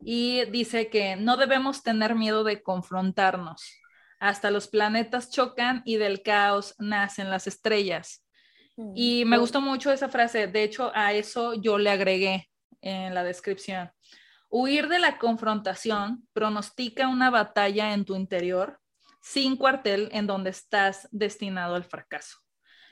y 0.00 0.44
dice 0.46 0.90
que 0.90 1.14
no 1.14 1.36
debemos 1.36 1.84
tener 1.84 2.16
miedo 2.16 2.42
de 2.42 2.62
confrontarnos. 2.62 3.62
hasta 4.18 4.50
los 4.50 4.68
planetas 4.68 5.30
chocan 5.30 5.82
y 5.86 5.96
del 5.96 6.22
caos 6.22 6.74
nacen 6.78 7.30
las 7.30 7.46
estrellas. 7.46 8.26
Mm, 8.76 8.92
y 8.94 9.24
me 9.24 9.38
gustó 9.38 9.60
mucho 9.62 9.92
esa 9.92 10.08
frase, 10.08 10.46
de 10.46 10.64
hecho 10.64 10.90
a 10.94 11.14
eso 11.14 11.54
yo 11.54 11.78
le 11.78 11.90
agregué 11.90 12.50
en 12.82 13.14
la 13.14 13.22
descripción. 13.22 13.90
Huir 14.52 14.88
de 14.88 14.98
la 14.98 15.16
confrontación 15.18 16.26
pronostica 16.32 17.06
una 17.06 17.30
batalla 17.30 17.94
en 17.94 18.04
tu 18.04 18.16
interior 18.16 18.80
sin 19.22 19.56
cuartel 19.56 20.08
en 20.12 20.26
donde 20.26 20.50
estás 20.50 21.08
destinado 21.12 21.76
al 21.76 21.84
fracaso. 21.84 22.38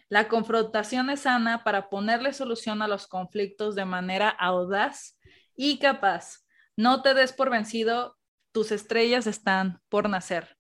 La 0.09 0.29
confrontación 0.29 1.11
es 1.11 1.21
sana 1.23 1.65
para 1.65 1.91
ponerle 1.91 2.33
solución 2.33 2.81
a 2.81 2.89
los 2.89 3.09
conflictos 3.09 3.75
de 3.75 3.85
manera 3.85 4.29
audaz 4.29 5.19
y 5.57 5.81
capaz. 5.81 6.45
No 6.77 7.03
te 7.03 7.13
des 7.13 7.33
por 7.33 7.51
vencido, 7.51 8.17
tus 8.53 8.71
estrellas 8.71 9.27
están 9.27 9.81
por 9.89 10.09
nacer. 10.09 10.57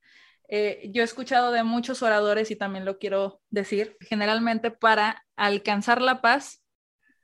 Eh, 0.48 0.90
yo 0.92 1.02
he 1.02 1.04
escuchado 1.04 1.52
de 1.52 1.62
muchos 1.62 2.02
oradores 2.02 2.50
y 2.50 2.56
también 2.56 2.84
lo 2.84 2.98
quiero 2.98 3.40
decir, 3.50 3.96
generalmente 4.00 4.72
para 4.72 5.24
alcanzar 5.36 6.02
la 6.02 6.20
paz, 6.20 6.64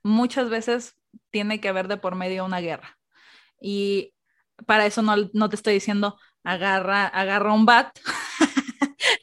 muchas 0.05 0.49
veces 0.49 0.97
tiene 1.31 1.61
que 1.61 1.69
haber 1.69 1.89
de 1.89 1.97
por 1.97 2.15
medio 2.15 2.45
una 2.45 2.61
guerra. 2.61 2.94
Y 3.67 4.13
para 4.67 4.85
eso 4.85 5.01
no, 5.01 5.15
no 5.33 5.49
te 5.49 5.57
estoy 5.57 5.73
diciendo 5.73 6.19
agarra, 6.43 7.07
agarra 7.07 7.55
un 7.55 7.65
bat 7.65 7.99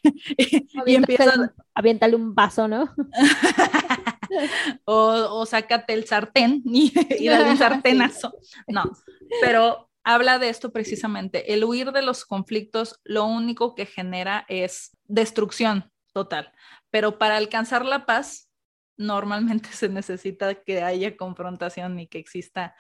y, 0.36 0.96
empieza... 0.96 1.54
Aviéntale 1.76 2.16
un 2.16 2.34
vaso, 2.34 2.68
¿no? 2.68 2.92
o, 4.86 4.96
o 5.30 5.46
sácate 5.46 5.94
el 5.94 6.06
sartén 6.06 6.64
y, 6.66 6.92
dale 7.30 7.52
un 7.52 7.58
sartenazo. 7.60 8.34
No, 8.68 8.92
pero 9.42 9.92
habla 10.04 10.40
de 10.40 10.50
esto 10.50 10.72
precisamente. 10.72 11.54
El 11.54 11.64
huir 11.64 11.92
de 11.92 12.02
los 12.02 12.26
conflictos 12.26 13.00
lo 13.04 13.26
único 13.26 13.76
que 13.76 13.86
genera 13.86 14.46
es 14.50 14.98
destrucción 15.04 15.92
total. 16.14 16.52
Pero 16.90 17.20
para 17.20 17.38
alcanzar 17.38 17.86
la 17.86 18.08
paz, 18.08 18.50
normalmente 18.98 19.70
se 19.72 19.88
necesita 19.88 20.56
que 20.56 20.82
haya 20.82 21.16
confrontación 21.16 22.00
y 22.00 22.08
que 22.08 22.18
exista 22.18 22.76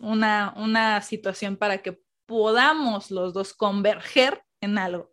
una, 0.00 0.54
una 0.56 1.00
situación 1.02 1.56
para 1.56 1.78
que 1.78 2.00
podamos 2.26 3.10
los 3.10 3.34
dos 3.34 3.54
converger 3.54 4.42
en 4.60 4.78
algo. 4.78 5.10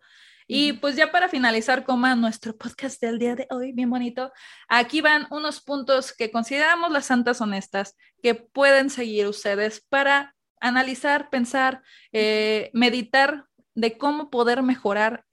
Y 0.50 0.74
pues 0.74 0.96
ya 0.96 1.12
para 1.12 1.28
finalizar, 1.28 1.84
como 1.84 2.08
nuestro 2.16 2.56
podcast 2.56 3.02
del 3.02 3.20
día 3.20 3.36
de 3.36 3.48
hoy, 3.50 3.74
bien 3.74 3.90
bonito, 3.90 4.32
aquí 4.70 5.02
van 5.02 5.28
unos 5.30 5.60
puntos 5.60 6.14
que 6.14 6.32
consideramos 6.32 6.90
las 6.90 7.06
santas 7.06 7.42
honestas 7.42 7.98
que 8.24 8.34
pueden 8.34 8.90
seguir 8.90 9.28
ustedes 9.28 9.86
para 9.90 10.36
analizar, 10.62 11.30
pensar, 11.30 11.84
eh, 12.14 12.72
meditar 12.74 13.46
de 13.76 13.98
cómo 13.98 14.30
poder 14.30 14.64
mejorar 14.64 15.26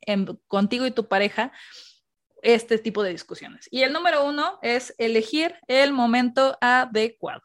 contigo 0.49 0.85
y 0.85 0.91
tu 0.91 1.07
pareja 1.07 1.53
este 2.43 2.79
tipo 2.79 3.03
de 3.03 3.11
discusiones. 3.11 3.69
Y 3.71 3.83
el 3.83 3.93
número 3.93 4.25
uno 4.27 4.59
es 4.63 4.95
elegir 4.99 5.55
el 5.67 5.93
momento 5.93 6.59
adecuado. 6.61 7.43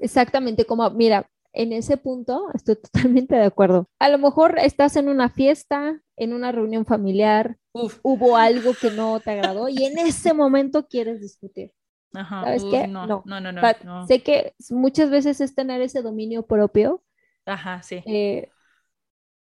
Exactamente, 0.00 0.66
como, 0.66 0.90
mira, 0.90 1.30
en 1.52 1.72
ese 1.72 1.96
punto 1.96 2.46
estoy 2.54 2.76
totalmente 2.82 3.34
de 3.34 3.44
acuerdo. 3.44 3.88
A 3.98 4.08
lo 4.08 4.18
mejor 4.18 4.58
estás 4.58 4.96
en 4.96 5.08
una 5.08 5.28
fiesta, 5.28 6.00
en 6.16 6.32
una 6.32 6.52
reunión 6.52 6.84
familiar, 6.86 7.58
hubo 7.72 8.36
algo 8.36 8.74
que 8.74 8.90
no 8.90 9.20
te 9.20 9.30
agradó 9.30 9.68
y 9.68 9.84
en 9.84 9.98
ese 9.98 10.34
momento 10.34 10.86
quieres 10.86 11.20
discutir. 11.20 11.72
¿Sabes 12.12 12.62
qué? 12.70 12.86
No, 12.86 13.06
no, 13.06 13.22
no, 13.24 13.52
no, 13.52 14.06
Sé 14.06 14.22
que 14.22 14.54
muchas 14.68 15.10
veces 15.10 15.40
es 15.40 15.54
tener 15.54 15.80
ese 15.80 16.02
dominio 16.02 16.46
propio. 16.46 17.02
Ajá, 17.46 17.82
sí. 17.82 18.02
Eh, 18.06 18.50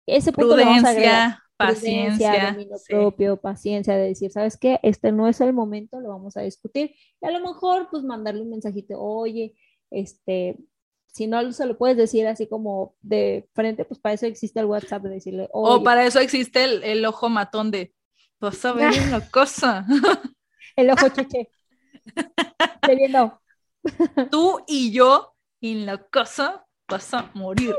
ese 0.05 0.31
punto 0.31 0.55
Prudencia, 0.55 1.43
paciencia, 1.57 2.51
dominio 2.51 2.77
propio, 2.87 3.37
paciencia 3.37 3.95
de 3.95 4.07
decir, 4.09 4.31
¿sabes 4.31 4.57
qué? 4.57 4.79
Este 4.83 5.11
no 5.11 5.27
es 5.27 5.41
el 5.41 5.53
momento, 5.53 5.99
lo 5.99 6.09
vamos 6.09 6.37
a 6.37 6.41
discutir. 6.41 6.93
Y 7.19 7.25
a 7.25 7.31
lo 7.31 7.39
mejor, 7.39 7.87
pues 7.89 8.03
mandarle 8.03 8.41
un 8.43 8.51
mensajito, 8.51 8.99
oye, 9.01 9.55
este, 9.89 10.57
si 11.11 11.27
no 11.27 11.51
se 11.51 11.65
lo 11.65 11.77
puedes 11.77 11.97
decir 11.97 12.25
así 12.27 12.47
como 12.47 12.95
de 13.01 13.49
frente, 13.53 13.85
pues 13.85 13.99
para 13.99 14.13
eso 14.13 14.25
existe 14.25 14.59
el 14.59 14.65
WhatsApp 14.65 15.03
de 15.03 15.09
decirle. 15.09 15.49
O 15.51 15.83
para 15.83 16.05
eso 16.05 16.19
existe 16.19 16.63
el, 16.63 17.05
ojo 17.05 17.29
matón 17.29 17.69
de, 17.69 17.93
vas 18.39 18.63
a 18.63 18.71
ver 18.71 18.93
una 19.07 19.19
cosa. 19.31 19.85
el 20.75 20.89
ojo 20.89 21.09
cheche. 21.09 21.49
viendo. 22.87 23.41
Tú 24.31 24.63
y 24.67 24.91
yo, 24.91 25.35
en 25.59 25.85
la 25.85 25.97
cosa, 25.97 26.65
vas 26.87 27.13
a 27.13 27.29
morir. 27.33 27.75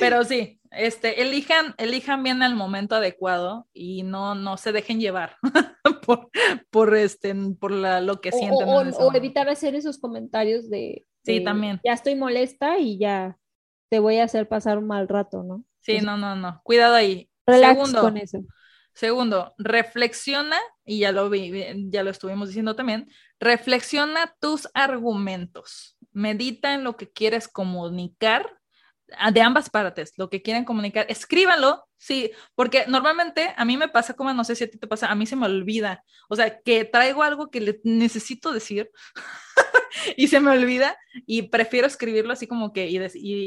Pero 0.00 0.24
sí, 0.24 0.60
este, 0.70 1.22
elijan, 1.22 1.74
elijan 1.78 2.22
bien 2.22 2.42
el 2.42 2.54
momento 2.54 2.96
adecuado 2.96 3.66
y 3.72 4.02
no, 4.02 4.34
no 4.34 4.56
se 4.56 4.72
dejen 4.72 5.00
llevar 5.00 5.36
por, 6.06 6.30
por, 6.70 6.96
este, 6.96 7.34
por 7.58 7.70
la, 7.70 8.00
lo 8.00 8.20
que 8.20 8.32
sienten. 8.32 8.68
O, 8.68 9.14
evitar 9.14 9.48
hacer 9.48 9.74
esos 9.74 9.98
comentarios 9.98 10.68
de, 10.68 11.06
Sí, 11.26 11.42
también. 11.42 11.80
Ya 11.84 11.92
estoy 11.92 12.14
molesta 12.14 12.78
y 12.78 12.98
ya 12.98 13.36
te 13.88 13.98
voy 13.98 14.18
a 14.18 14.24
hacer 14.24 14.48
pasar 14.48 14.78
un 14.78 14.86
mal 14.86 15.08
rato, 15.08 15.42
¿no? 15.42 15.64
Sí, 15.80 15.98
no, 16.00 16.16
no, 16.16 16.36
no. 16.36 16.60
Cuidado 16.62 16.94
ahí. 16.94 17.28
segundo, 17.46 18.00
con 18.00 18.16
eso. 18.16 18.38
Segundo, 18.94 19.54
reflexiona, 19.58 20.56
y 20.84 21.00
ya 21.00 21.12
lo 21.12 21.28
vi, 21.28 21.52
ya 21.90 22.02
lo 22.02 22.10
estuvimos 22.10 22.48
diciendo 22.48 22.76
también, 22.76 23.10
reflexiona 23.40 24.34
tus 24.40 24.68
argumentos. 24.72 25.98
Medita 26.12 26.72
en 26.74 26.84
lo 26.84 26.96
que 26.96 27.10
quieres 27.10 27.46
comunicar 27.48 28.58
de 29.32 29.40
ambas 29.40 29.70
partes, 29.70 30.12
lo 30.16 30.28
que 30.28 30.42
quieren 30.42 30.64
comunicar, 30.64 31.06
escríbanlo, 31.08 31.84
sí, 31.96 32.32
porque 32.54 32.86
normalmente 32.88 33.54
a 33.56 33.64
mí 33.64 33.76
me 33.76 33.88
pasa 33.88 34.14
como, 34.14 34.32
no 34.34 34.44
sé 34.44 34.56
si 34.56 34.64
a 34.64 34.70
ti 34.70 34.78
te 34.78 34.86
pasa, 34.86 35.06
a 35.06 35.14
mí 35.14 35.26
se 35.26 35.36
me 35.36 35.46
olvida, 35.46 36.04
o 36.28 36.36
sea, 36.36 36.60
que 36.60 36.84
traigo 36.84 37.22
algo 37.22 37.50
que 37.50 37.60
le 37.60 37.80
necesito 37.84 38.52
decir 38.52 38.90
y 40.16 40.28
se 40.28 40.40
me 40.40 40.50
olvida 40.50 40.96
y 41.26 41.42
prefiero 41.42 41.86
escribirlo 41.86 42.32
así 42.32 42.46
como 42.46 42.72
que 42.72 42.88
y, 42.88 42.98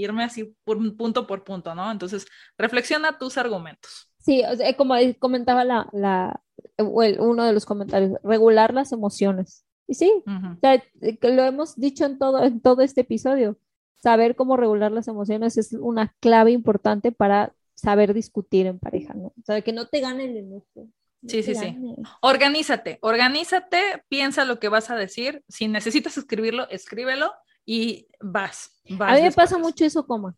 irme 0.02 0.24
así 0.24 0.56
por 0.64 0.78
punto 0.96 1.28
por 1.28 1.44
punto, 1.44 1.76
¿no? 1.76 1.92
Entonces, 1.92 2.26
reflexiona 2.58 3.18
tus 3.18 3.38
argumentos. 3.38 4.12
Sí, 4.20 4.44
o 4.50 4.56
sea, 4.56 4.76
como 4.76 4.96
comentaba 5.20 5.66
la, 5.66 5.90
la, 5.92 6.42
uno 6.78 7.44
de 7.44 7.54
los 7.54 7.66
comentarios, 7.66 8.18
regular 8.24 8.74
las 8.74 8.92
emociones. 8.92 9.66
Y 9.88 9.96
sí, 9.96 10.24
lo 10.26 11.44
hemos 11.44 11.76
dicho 11.76 12.06
en 12.06 12.20
todo, 12.20 12.44
en 12.44 12.62
todo 12.62 12.82
este 12.82 13.02
episodio 13.02 13.58
saber 13.96 14.36
cómo 14.36 14.58
regular 14.58 14.92
las 14.92 15.08
emociones 15.08 15.58
es 15.58 15.74
una 15.74 16.16
clave 16.20 16.52
importante 16.52 17.12
para 17.12 17.54
saber 17.76 18.14
discutir 18.14 18.66
en 18.66 18.80
pareja, 18.80 19.14
¿no? 19.14 19.28
O 19.28 19.44
sea, 19.46 19.62
que 19.62 19.74
no 19.74 19.88
te 19.88 20.00
gane 20.02 20.26
el 20.26 20.38
enojo. 20.38 20.90
sí, 21.28 21.44
sí, 21.44 21.56
sí. 21.56 21.78
Organízate, 22.22 23.00
organízate, 23.02 24.04
piensa 24.08 24.46
lo 24.46 24.60
que 24.60 24.70
vas 24.70 24.90
a 24.90 24.96
decir. 24.96 25.44
Si 25.48 25.68
necesitas 25.68 26.18
escribirlo, 26.18 26.70
escríbelo 26.70 27.32
y 27.66 28.08
vas. 28.20 28.82
a 29.00 29.16
mí 29.16 29.22
me 29.22 29.32
pasa 29.32 29.58
mucho 29.58 29.86
eso, 29.86 30.06
coma. 30.06 30.36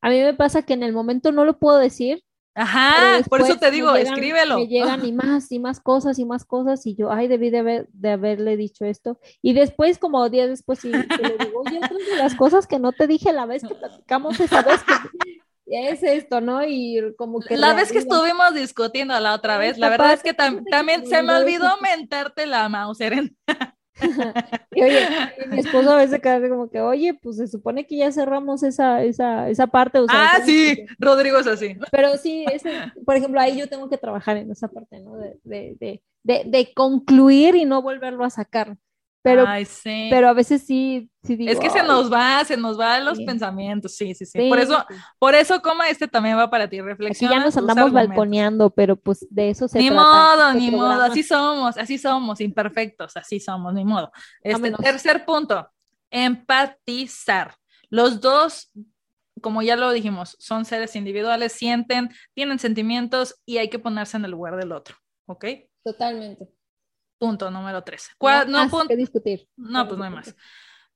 A 0.00 0.10
mí 0.10 0.20
me 0.20 0.34
pasa 0.34 0.62
que 0.62 0.74
en 0.74 0.82
el 0.82 0.92
momento 0.92 1.32
no 1.32 1.44
lo 1.44 1.58
puedo 1.58 1.78
decir 1.78 2.22
Ajá, 2.60 3.22
por 3.28 3.40
eso 3.40 3.56
te 3.56 3.70
digo, 3.70 3.94
escríbelo. 3.94 4.58
Me 4.58 4.66
llegan 4.66 5.06
y 5.06 5.12
más 5.12 5.52
y 5.52 5.60
más 5.60 5.78
cosas 5.78 6.18
y 6.18 6.24
más 6.24 6.44
cosas 6.44 6.84
y 6.86 6.96
yo, 6.96 7.12
ay, 7.12 7.28
debí 7.28 7.50
de, 7.50 7.58
haber, 7.58 7.88
de 7.92 8.10
haberle 8.10 8.56
dicho 8.56 8.84
esto. 8.84 9.20
Y 9.40 9.52
después, 9.52 9.98
como 9.98 10.28
días 10.28 10.48
después, 10.48 10.80
sí, 10.80 10.90
le 10.90 11.02
digo, 11.38 11.62
oye, 11.64 11.78
otra 11.78 11.96
de 11.96 12.16
las 12.16 12.34
cosas 12.34 12.66
que 12.66 12.80
no 12.80 12.90
te 12.90 13.06
dije 13.06 13.32
la 13.32 13.46
vez 13.46 13.62
que 13.62 13.76
platicamos 13.76 14.40
esa 14.40 14.62
vez 14.62 14.80
que 14.82 14.92
es 15.66 16.02
esto, 16.02 16.40
¿no? 16.40 16.64
Y 16.66 17.14
como 17.16 17.38
que... 17.38 17.56
La 17.56 17.74
vez 17.74 17.92
que 17.92 17.98
estuvimos 17.98 18.54
discutiendo 18.54 19.18
la 19.20 19.34
otra 19.34 19.56
vez, 19.56 19.78
la 19.78 19.88
verdad 19.88 20.14
es 20.14 20.24
que 20.24 20.34
también 20.34 21.06
se 21.06 21.22
me 21.22 21.34
olvidó 21.36 21.68
mentarte 21.80 22.46
la 22.46 22.68
mouse, 22.68 22.98
y 24.72 24.82
oye, 24.82 25.08
mi 25.48 25.60
esposo 25.60 25.90
a 25.90 25.96
veces 25.96 26.20
queda 26.20 26.46
como 26.48 26.70
que, 26.70 26.80
oye, 26.80 27.14
pues 27.14 27.36
se 27.36 27.48
supone 27.48 27.86
que 27.86 27.96
ya 27.96 28.12
cerramos 28.12 28.62
esa, 28.62 29.02
esa, 29.02 29.48
esa 29.48 29.66
parte. 29.66 29.98
ah, 30.08 30.40
sí, 30.44 30.84
Rodrigo 30.98 31.38
es 31.38 31.46
así. 31.46 31.76
Pero 31.90 32.16
sí, 32.16 32.44
por 33.04 33.16
ejemplo, 33.16 33.40
ahí 33.40 33.58
yo 33.58 33.68
tengo 33.68 33.88
que 33.88 33.98
trabajar 33.98 34.36
en 34.36 34.50
esa 34.50 34.68
parte, 34.68 35.00
¿no? 35.00 35.16
De, 35.16 35.38
de, 35.44 36.02
de, 36.22 36.42
de 36.46 36.72
concluir 36.74 37.54
y 37.54 37.64
no 37.64 37.82
volverlo 37.82 38.24
a 38.24 38.30
sacar. 38.30 38.76
Pero, 39.22 39.44
pero 40.10 40.28
a 40.28 40.32
veces 40.32 40.64
sí, 40.64 41.10
Es 41.22 41.58
que 41.58 41.70
se 41.70 41.82
nos 41.82 42.10
va, 42.10 42.44
se 42.44 42.56
nos 42.56 42.76
van 42.76 43.04
los 43.04 43.18
pensamientos, 43.18 43.96
sí, 43.96 44.14
sí, 44.14 44.24
sí, 44.24 44.48
Por 44.48 44.58
eso, 44.58 44.86
por 45.18 45.34
eso, 45.34 45.60
coma 45.60 45.88
este 45.88 46.06
también 46.06 46.38
va 46.38 46.48
para 46.48 46.68
ti, 46.68 46.80
reflexión. 46.80 47.30
Ya 47.30 47.40
nos 47.40 47.56
andamos 47.56 47.92
balconeando, 47.92 48.70
pero 48.70 48.96
pues 48.96 49.26
de 49.28 49.50
eso 49.50 49.66
se 49.66 49.80
ni 49.80 49.90
modo, 49.90 50.48
este 50.48 50.60
ni 50.60 50.70
modo, 50.70 51.02
así 51.02 51.22
somos, 51.22 51.76
así 51.76 51.98
somos, 51.98 52.40
imperfectos, 52.40 53.16
así 53.16 53.40
somos, 53.40 53.74
ni 53.74 53.84
modo. 53.84 54.12
Este, 54.42 54.70
tercer 54.72 55.24
punto, 55.24 55.68
empatizar. 56.10 57.54
Los 57.90 58.20
dos, 58.20 58.70
como 59.42 59.62
ya 59.62 59.74
lo 59.74 59.90
dijimos, 59.90 60.36
son 60.38 60.64
seres 60.64 60.94
individuales, 60.94 61.52
sienten, 61.52 62.10
tienen 62.34 62.58
sentimientos 62.60 63.40
y 63.44 63.58
hay 63.58 63.68
que 63.68 63.78
ponerse 63.80 64.16
en 64.16 64.24
el 64.24 64.30
lugar 64.30 64.56
del 64.56 64.72
otro, 64.72 64.96
¿ok? 65.26 65.44
Totalmente. 65.82 66.57
Punto 67.18 67.50
número 67.50 67.82
tres. 67.82 68.10
No, 68.46 68.68
punto, 68.68 68.88
que 68.88 68.96
discutir. 68.96 69.48
No, 69.56 69.86
pues 69.86 69.98
no 69.98 70.04
hay 70.04 70.10
más. 70.10 70.34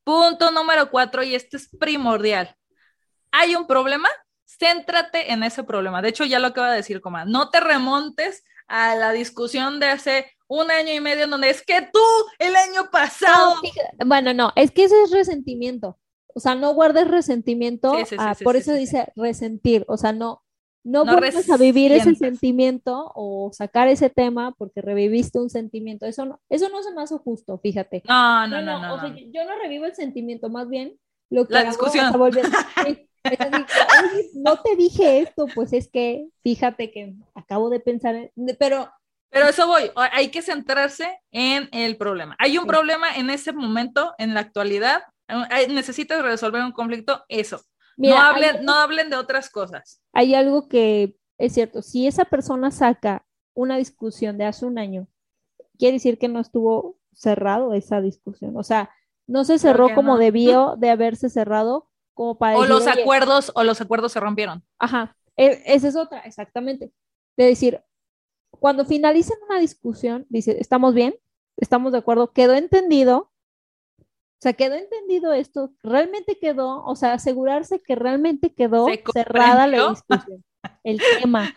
Punto 0.05 0.51
número 0.51 0.91
cuatro, 0.91 1.23
y 1.23 1.35
este 1.35 1.57
es 1.57 1.69
primordial. 1.79 2.55
¿Hay 3.31 3.55
un 3.55 3.67
problema? 3.67 4.09
céntrate 4.59 5.33
en 5.33 5.43
ese 5.43 5.65
problema. 5.65 6.03
De 6.03 6.09
hecho, 6.09 6.25
ya 6.25 6.39
lo 6.39 6.49
acaba 6.49 6.71
de 6.71 6.77
decir, 6.77 7.01
coma, 7.01 7.25
no 7.25 7.51
te 7.51 7.61
remontes 7.61 8.45
a 8.69 8.95
la 8.95 9.13
discusión 9.13 9.81
de 9.81 9.87
hace 9.87 10.31
un 10.47 10.71
año 10.71 10.93
y 10.93 11.01
medio 11.01 11.27
donde 11.27 11.51
es 11.51 11.63
que 11.63 11.89
tú 11.93 12.01
el 12.39 12.55
año 12.57 12.91
pasado. 12.91 13.57
bueno, 14.05 14.35
no, 14.35 14.53
es 14.57 14.71
que 14.71 14.85
ese 14.85 15.03
es 15.03 15.11
resentimiento. 15.11 15.99
O 16.35 16.41
sea, 16.41 16.55
no 16.55 16.73
guardes 16.73 17.09
resentimiento. 17.09 17.95
por 18.43 18.57
eso 18.57 18.73
dice 18.73 19.13
resentir. 19.17 19.85
O 19.89 19.97
sea, 19.97 20.13
no, 20.13 20.43
no, 20.85 21.05
vuelves 21.05 21.51
a 21.51 21.57
vivir 21.57 21.93
ese 21.93 22.15
sentimiento 22.15 23.13
o 23.15 23.51
sacar 23.53 23.89
ese 23.89 24.11
tema 24.11 24.53
porque 24.53 24.81
reviviste 24.81 25.39
un 25.39 25.51
sentimiento. 25.51 26.07
Eso 26.07 26.27
no, 26.27 26.41
eso 26.49 26.69
no 26.69 26.83
se 26.83 26.93
me 26.93 27.03
hace 27.03 27.17
justo, 27.19 27.59
fíjate. 27.59 28.03
No, 28.09 28.49
no, 28.49 28.63
no, 28.63 28.81
no. 28.81 29.17
yo 29.17 29.45
no 29.45 29.59
revivo 29.63 29.87
el 29.87 29.95
sentimiento, 29.95 30.49
más 30.49 30.69
bien 30.69 30.99
lo 31.31 31.47
que 31.47 31.55
la 31.55 31.65
discusión. 31.65 32.13
no 34.35 34.61
te 34.61 34.77
dije 34.77 35.21
esto, 35.21 35.47
pues 35.55 35.73
es 35.73 35.89
que 35.89 36.27
fíjate 36.43 36.91
que 36.91 37.15
acabo 37.35 37.71
de 37.71 37.79
pensar, 37.79 38.33
pero 38.59 38.91
pero 39.33 39.49
eso 39.49 39.67
voy, 39.67 39.91
hay 39.95 40.29
que 40.29 40.43
centrarse 40.43 41.19
en 41.31 41.71
el 41.73 41.97
problema. 41.97 42.37
Hay 42.39 42.59
un 42.59 42.67
problema 42.67 43.17
en 43.17 43.31
ese 43.31 43.55
momento, 43.55 44.15
en 44.19 44.35
la 44.35 44.41
actualidad, 44.41 45.05
necesitas 45.71 46.23
resolver 46.23 46.63
un 46.63 46.73
conflicto, 46.73 47.25
eso. 47.29 47.63
No, 48.11 48.17
hablen, 48.17 48.65
no 48.65 48.75
hablen 48.75 49.11
de 49.11 49.17
otras 49.17 49.51
cosas. 49.51 50.03
Hay 50.13 50.35
algo 50.35 50.69
que 50.69 51.17
es 51.43 51.55
cierto, 51.55 51.83
si 51.83 52.07
esa 52.07 52.25
persona 52.25 52.71
saca 52.71 53.27
una 53.53 53.77
discusión 53.77 54.39
de 54.39 54.45
hace 54.45 54.65
un 54.65 54.79
año, 54.79 55.09
quiere 55.77 55.95
decir 55.95 56.17
que 56.17 56.29
no 56.29 56.39
estuvo 56.39 57.01
cerrado 57.13 57.75
esa 57.75 58.01
discusión. 58.01 58.57
O 58.57 58.63
sea, 58.63 58.91
no 59.27 59.43
se 59.45 59.59
cerró 59.59 59.93
como 59.93 60.19
debió 60.19 60.77
de 60.79 60.91
haberse 60.91 61.29
cerrado, 61.29 61.89
como 62.15 62.39
para... 62.39 62.59
O 62.59 62.67
los 62.67 62.87
acuerdos, 62.87 63.51
o 63.57 63.65
los 63.65 63.81
acuerdos 63.81 64.13
se 64.13 64.21
rompieron. 64.21 64.63
Ajá, 64.79 65.17
e, 65.37 65.63
esa 65.67 65.89
es 65.89 65.97
otra, 65.97 66.21
exactamente. 66.21 66.93
De 67.37 67.47
decir, 67.47 67.83
cuando 68.51 68.85
finalicen 68.85 69.39
una 69.49 69.59
discusión, 69.59 70.27
dice, 70.29 70.59
¿estamos 70.61 70.95
bien? 70.95 71.17
¿Estamos 71.57 71.91
de 71.91 71.99
acuerdo? 71.99 72.33
¿Quedó 72.33 72.55
entendido? 72.55 73.32
O 74.43 74.49
sea, 74.51 74.55
quedó 74.55 74.75
entendido 74.75 75.33
esto, 75.33 75.73
realmente 75.85 76.37
quedó, 76.37 76.85
o 76.85 76.97
sea, 76.97 77.13
asegurarse 77.13 77.79
que 77.79 77.95
realmente 77.95 78.53
quedó 78.53 78.89
cerrada 79.13 79.69
la 79.69 79.91
discusión, 79.91 80.45
el 80.83 81.01
tema. 81.21 81.55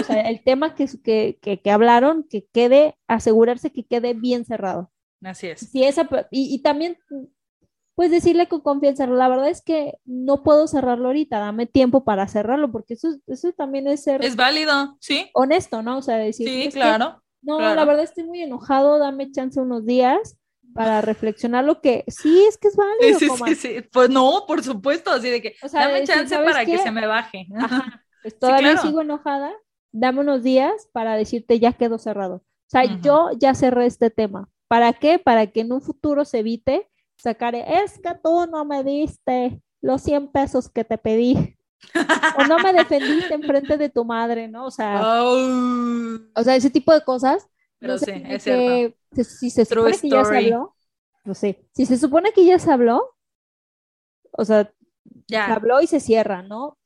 o 0.00 0.04
sea, 0.04 0.22
el 0.30 0.42
tema 0.42 0.74
que, 0.74 0.88
que, 1.04 1.60
que, 1.62 1.70
hablaron, 1.70 2.24
que 2.24 2.46
quede, 2.50 2.96
asegurarse 3.08 3.72
que 3.72 3.84
quede 3.84 4.14
bien 4.14 4.46
cerrado. 4.46 4.90
Así 5.22 5.48
es. 5.48 5.60
Sí, 5.60 5.84
esa, 5.84 6.08
y, 6.30 6.54
y 6.54 6.62
también 6.62 6.96
pues 7.94 8.10
decirle 8.10 8.48
con 8.48 8.62
confianza, 8.62 9.06
la 9.06 9.28
verdad 9.28 9.50
es 9.50 9.60
que 9.60 9.98
no 10.06 10.42
puedo 10.42 10.66
cerrarlo 10.66 11.08
ahorita, 11.08 11.38
dame 11.38 11.66
tiempo 11.66 12.04
para 12.04 12.26
cerrarlo, 12.26 12.72
porque 12.72 12.94
eso, 12.94 13.18
eso 13.26 13.52
también 13.52 13.86
es 13.86 14.04
ser... 14.04 14.24
Es 14.24 14.34
válido, 14.34 14.96
sí. 14.98 15.28
Honesto, 15.34 15.82
¿no? 15.82 15.98
O 15.98 16.02
sea, 16.02 16.16
decir... 16.16 16.48
Sí, 16.48 16.70
claro. 16.70 17.22
no, 17.42 17.60
la 17.60 17.84
verdad 17.84 18.04
estoy 18.04 18.24
muy 18.24 18.40
enojado, 18.40 18.98
dame 18.98 19.30
chance 19.30 19.60
unos 19.60 19.84
días 19.84 20.37
para 20.78 21.00
reflexionar 21.00 21.64
lo 21.64 21.80
que 21.80 22.04
sí 22.06 22.44
es 22.44 22.56
que 22.56 22.68
es 22.68 22.76
válido. 22.76 23.18
Sí, 23.18 23.28
sí, 23.28 23.54
sí, 23.56 23.88
Pues 23.90 24.08
no, 24.08 24.44
por 24.46 24.62
supuesto, 24.62 25.10
así 25.10 25.28
de 25.28 25.42
que 25.42 25.56
dame 25.72 26.04
chance 26.04 26.36
para 26.36 26.64
que 26.64 26.78
se 26.78 26.92
me 26.92 27.04
baje. 27.04 27.48
Ajá, 27.58 28.04
pues 28.22 28.38
todavía 28.38 28.76
sigo 28.76 29.00
enojada, 29.00 29.52
dame 29.90 30.20
unos 30.20 30.44
días 30.44 30.88
para 30.92 31.16
decirte 31.16 31.58
ya 31.58 31.72
quedó 31.72 31.98
cerrado. 31.98 32.36
O 32.36 32.70
sea, 32.70 32.84
yo 33.00 33.30
ya 33.40 33.56
cerré 33.56 33.86
este 33.86 34.10
tema. 34.10 34.48
¿Para 34.68 34.92
qué? 34.92 35.18
Para 35.18 35.48
que 35.48 35.62
en 35.62 35.72
un 35.72 35.82
futuro 35.82 36.24
se 36.24 36.38
evite 36.38 36.88
sacaré, 37.16 37.64
es 37.82 37.98
que 37.98 38.14
tú 38.22 38.46
no 38.46 38.64
me 38.64 38.84
diste 38.84 39.60
los 39.80 40.00
100 40.02 40.28
pesos 40.28 40.68
que 40.68 40.84
te 40.84 40.96
pedí. 40.96 41.56
o 42.38 42.44
no 42.44 42.58
me 42.60 42.72
defendiste 42.72 43.34
en 43.34 43.42
frente 43.42 43.76
de 43.76 43.88
tu 43.88 44.04
madre, 44.04 44.46
¿no? 44.46 44.66
O 44.66 44.70
sea, 44.70 45.00
oh. 45.24 46.18
o 46.36 46.42
sea, 46.44 46.54
ese 46.54 46.70
tipo 46.70 46.92
de 46.92 47.02
cosas. 47.02 47.48
Pero 47.80 47.98
sí, 47.98 48.12
es 48.12 48.44
cierto. 48.44 48.96
Si, 49.12 49.50
se 49.50 49.64
supone 49.64 49.98
que 49.98 50.08
ya 50.08 50.24
se 50.24 50.36
habló, 50.36 50.76
no 51.24 51.34
sé, 51.34 51.66
si 51.74 51.86
se 51.86 51.96
supone 51.96 52.32
que 52.32 52.44
ya 52.44 52.58
se 52.58 52.70
habló, 52.70 53.16
o 54.32 54.44
sea, 54.44 54.72
ya. 55.26 55.46
se 55.46 55.52
habló 55.52 55.80
y 55.80 55.86
se 55.86 56.00
cierra, 56.00 56.42
¿no? 56.42 56.78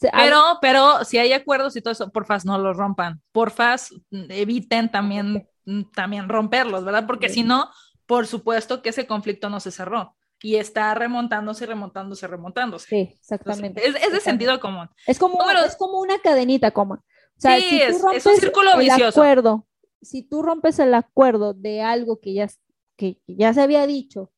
pero, 0.00 0.58
pero 0.60 1.04
si 1.04 1.18
hay 1.18 1.32
acuerdos 1.32 1.76
y 1.76 1.80
todo 1.80 1.92
eso, 1.92 2.10
porfas, 2.10 2.44
no 2.44 2.58
los 2.58 2.76
rompan. 2.76 3.22
Porfas, 3.32 3.94
eviten 4.10 4.90
también, 4.90 5.48
también 5.94 6.28
romperlos, 6.28 6.84
¿verdad? 6.84 7.06
Porque 7.06 7.28
si 7.28 7.42
no, 7.42 7.70
por 8.06 8.26
supuesto 8.26 8.82
que 8.82 8.90
ese 8.90 9.06
conflicto 9.06 9.50
no 9.50 9.60
se 9.60 9.70
cerró 9.70 10.16
y 10.42 10.56
está 10.56 10.94
remontándose, 10.94 11.66
remontándose, 11.66 12.26
remontándose. 12.26 12.86
Sí, 12.86 13.16
exactamente. 13.18 13.86
es, 13.86 13.94
de 13.94 14.20
sentido 14.20 14.60
común. 14.60 14.88
Es 15.06 15.18
como, 15.18 15.38
es 15.50 15.76
como 15.76 16.00
una 16.00 16.18
cadenita, 16.18 16.70
como. 16.70 17.02
sí, 17.38 17.80
es, 17.82 18.02
un 18.02 18.36
círculo 18.36 18.76
vicioso. 18.76 19.22
Acuerdo, 19.22 19.66
si 20.06 20.22
tú 20.22 20.42
rompes 20.42 20.78
el 20.78 20.94
acuerdo 20.94 21.54
de 21.54 21.82
algo 21.82 22.20
que 22.20 22.34
ya, 22.34 22.48
que 22.96 23.20
ya 23.26 23.52
se 23.52 23.60
había 23.60 23.86
dicho, 23.86 24.32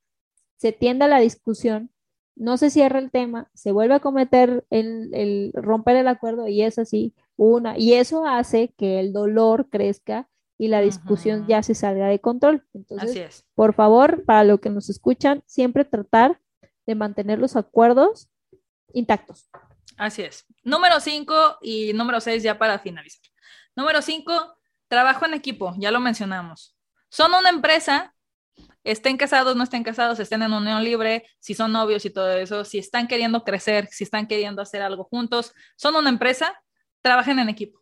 se 0.57 0.73
tiende 0.73 1.05
a 1.05 1.09
la 1.09 1.21
discusión, 1.21 1.91
no 2.35 2.57
se 2.57 2.71
cierra 2.71 2.99
el 2.99 3.11
tema, 3.11 3.51
se 3.55 3.73
vuelve 3.73 3.95
a 3.95 4.01
cometer 4.01 4.64
el, 4.71 5.11
el 5.12 5.53
romper 5.55 5.97
el 5.97 6.09
acuerdo 6.09 6.49
y 6.49 6.62
es 6.62 6.79
así, 6.79 7.14
una, 7.37 7.79
y 7.79 7.95
eso 7.95 8.27
hace 8.27 8.75
que 8.77 9.01
el 9.01 9.12
dolor 9.12 9.69
crezca 9.71 10.29
y 10.59 10.69
la 10.69 10.81
discusión 10.81 11.47
ya 11.47 11.62
se 11.62 11.75
salga 11.75 12.09
de 12.09 12.21
control. 12.21 12.66
Entonces, 12.75 13.45
por 13.55 13.75
favor, 13.75 14.25
para 14.25 14.43
lo 14.43 14.61
que 14.61 14.71
nos 14.71 14.91
escuchan, 14.91 15.45
siempre 15.47 15.85
tratar 15.85 16.41
de 16.85 16.97
mantener 16.97 17.39
los 17.39 17.55
acuerdos 17.55 18.29
intactos. 18.93 19.49
Así 19.97 20.23
es. 20.23 20.47
Número 20.64 20.99
cinco 20.99 21.35
y 21.62 21.93
número 21.93 22.21
seis 22.21 22.43
ya 22.43 22.59
para 22.59 22.81
finalizar. 22.81 23.23
Número 23.77 24.03
cinco, 24.03 24.33
trabajo 24.89 25.26
en 25.26 25.34
equipo, 25.34 25.74
ya 25.78 25.91
lo 25.91 26.01
mencionamos. 26.01 26.76
Son 27.11 27.32
una 27.34 27.51
empresa, 27.51 28.14
estén 28.84 29.16
casados, 29.16 29.57
no 29.57 29.64
estén 29.64 29.84
casados, 29.84 30.18
estén 30.20 30.43
en 30.43 30.53
unión 30.53 30.82
libre, 30.82 31.24
si 31.41 31.55
son 31.55 31.72
novios 31.72 32.05
y 32.05 32.11
todo 32.11 32.32
eso, 32.32 32.64
si 32.64 32.78
están 32.78 33.07
queriendo 33.07 33.45
crecer, 33.45 33.89
si 33.91 34.05
están 34.05 34.26
queriendo 34.26 34.62
hacer 34.62 34.82
algo 34.82 35.05
juntos, 35.05 35.53
son 35.76 35.97
una 35.97 36.11
empresa, 36.11 36.61
trabajen 37.03 37.39
en 37.39 37.49
equipo 37.49 37.78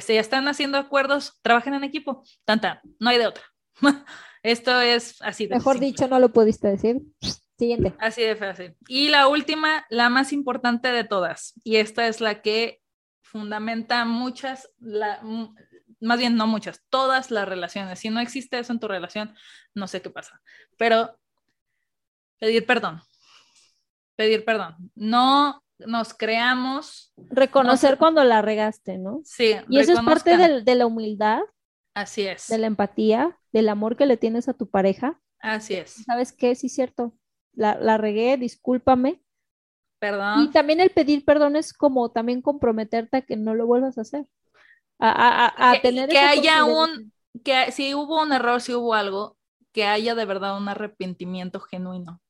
si 0.00 0.16
están 0.16 0.46
haciendo 0.48 0.78
acuerdos, 0.78 1.38
trabajen 1.42 1.74
en 1.74 1.84
equipo. 1.84 2.22
Tanta, 2.44 2.82
no 2.98 3.10
hay 3.10 3.18
de 3.18 3.26
otra. 3.26 3.44
Esto 4.42 4.80
es 4.80 5.20
así 5.22 5.46
de 5.46 5.56
Mejor 5.56 5.78
dicho, 5.80 6.06
no 6.06 6.18
lo 6.18 6.32
pudiste 6.32 6.68
decir. 6.68 7.00
Siguiente. 7.56 7.94
Así 7.98 8.22
de 8.22 8.36
fácil. 8.36 8.76
Y 8.88 9.08
la 9.08 9.28
última, 9.28 9.86
la 9.88 10.10
más 10.10 10.32
importante 10.32 10.88
de 10.88 11.04
todas, 11.04 11.54
y 11.62 11.76
esta 11.76 12.08
es 12.08 12.20
la 12.20 12.42
que 12.42 12.80
fundamenta 13.22 14.04
muchas, 14.04 14.68
la, 14.78 15.22
más 16.00 16.18
bien 16.18 16.36
no 16.36 16.46
muchas, 16.46 16.82
todas 16.88 17.30
las 17.30 17.48
relaciones. 17.48 17.98
Si 17.98 18.10
no 18.10 18.20
existe 18.20 18.58
eso 18.58 18.72
en 18.72 18.80
tu 18.80 18.88
relación, 18.88 19.34
no 19.74 19.86
sé 19.88 20.02
qué 20.02 20.10
pasa. 20.10 20.40
Pero 20.76 21.18
pedir 22.38 22.66
perdón. 22.66 23.00
Pedir 24.16 24.44
perdón. 24.44 24.76
No 24.94 25.62
nos 25.78 26.14
creamos. 26.14 27.12
Reconocer 27.16 27.98
cuando 27.98 28.22
la 28.24 28.42
regaste, 28.42 28.98
¿no? 28.98 29.20
Sí. 29.24 29.56
Y 29.68 29.78
eso 29.78 29.92
es 29.92 30.00
parte 30.00 30.36
de, 30.36 30.74
la 30.74 30.86
humildad. 30.86 31.40
Así 31.94 32.26
es. 32.26 32.48
De 32.48 32.58
la 32.58 32.66
empatía, 32.66 33.38
del 33.52 33.68
amor 33.68 33.96
que 33.96 34.06
le 34.06 34.16
tienes 34.16 34.48
a 34.48 34.54
tu 34.54 34.68
pareja. 34.68 35.20
Así 35.40 35.74
es. 35.74 36.04
¿Sabes 36.04 36.32
qué? 36.32 36.54
Sí, 36.54 36.68
cierto. 36.68 37.14
La, 37.52 37.78
la 37.78 37.98
regué, 37.98 38.36
discúlpame. 38.36 39.22
Perdón. 39.98 40.42
Y 40.42 40.50
también 40.50 40.80
el 40.80 40.90
pedir 40.90 41.24
perdón 41.24 41.56
es 41.56 41.72
como 41.72 42.10
también 42.10 42.42
comprometerte 42.42 43.18
a 43.18 43.22
que 43.22 43.36
no 43.36 43.54
lo 43.54 43.66
vuelvas 43.66 43.96
a 43.98 44.02
hacer. 44.02 44.26
A, 44.98 45.70
a, 45.72 45.80
tener 45.80 46.08
que 46.08 46.18
haya 46.18 46.64
un, 46.64 47.12
que 47.44 47.72
si 47.72 47.94
hubo 47.94 48.22
un 48.22 48.32
error, 48.32 48.60
si 48.60 48.74
hubo 48.74 48.94
algo, 48.94 49.36
que 49.72 49.84
haya 49.86 50.14
de 50.14 50.24
verdad 50.24 50.56
un 50.56 50.68
arrepentimiento 50.68 51.60
genuino. 51.60 52.22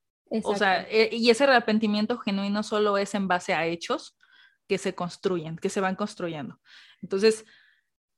O 0.43 0.57
sea, 0.57 0.83
eh, 0.89 1.11
y 1.13 1.31
ese 1.31 1.45
arrepentimiento 1.45 2.19
genuino 2.19 2.63
solo 2.63 2.97
es 2.99 3.15
en 3.15 3.29
base 3.29 3.55
a 3.55 3.67
hechos 3.67 4.17
que 4.67 4.79
se 4.79 4.95
construyen, 4.95 5.57
que 5.57 5.69
se 5.69 5.81
van 5.81 5.95
construyendo. 5.95 6.59
Entonces, 7.03 7.45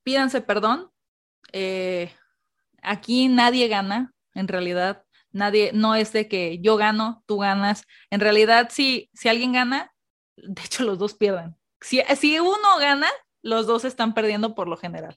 pídanse 0.03 0.41
perdón. 0.41 0.91
Eh, 1.53 2.13
aquí 2.83 3.29
nadie 3.29 3.69
gana, 3.69 4.15
en 4.35 4.49
realidad. 4.49 5.05
Nadie, 5.33 5.73
no 5.75 5.95
es 5.95 6.13
de 6.13 6.29
que 6.29 6.61
yo 6.61 6.77
gano, 6.77 7.23
tú 7.27 7.39
ganas. 7.39 7.85
En 8.11 8.21
realidad, 8.21 8.69
si, 8.71 9.11
si 9.13 9.29
alguien 9.29 9.53
gana, 9.53 9.93
de 10.37 10.63
hecho 10.63 10.85
los 10.85 10.99
dos 10.99 11.15
pierden. 11.15 11.57
Si, 11.81 12.01
si 12.17 12.39
uno 12.39 12.79
gana, 12.79 13.09
los 13.47 13.67
dos 13.67 13.85
están 13.85 14.13
perdiendo 14.13 14.55
por 14.55 14.67
lo 14.67 14.77
general. 14.77 15.17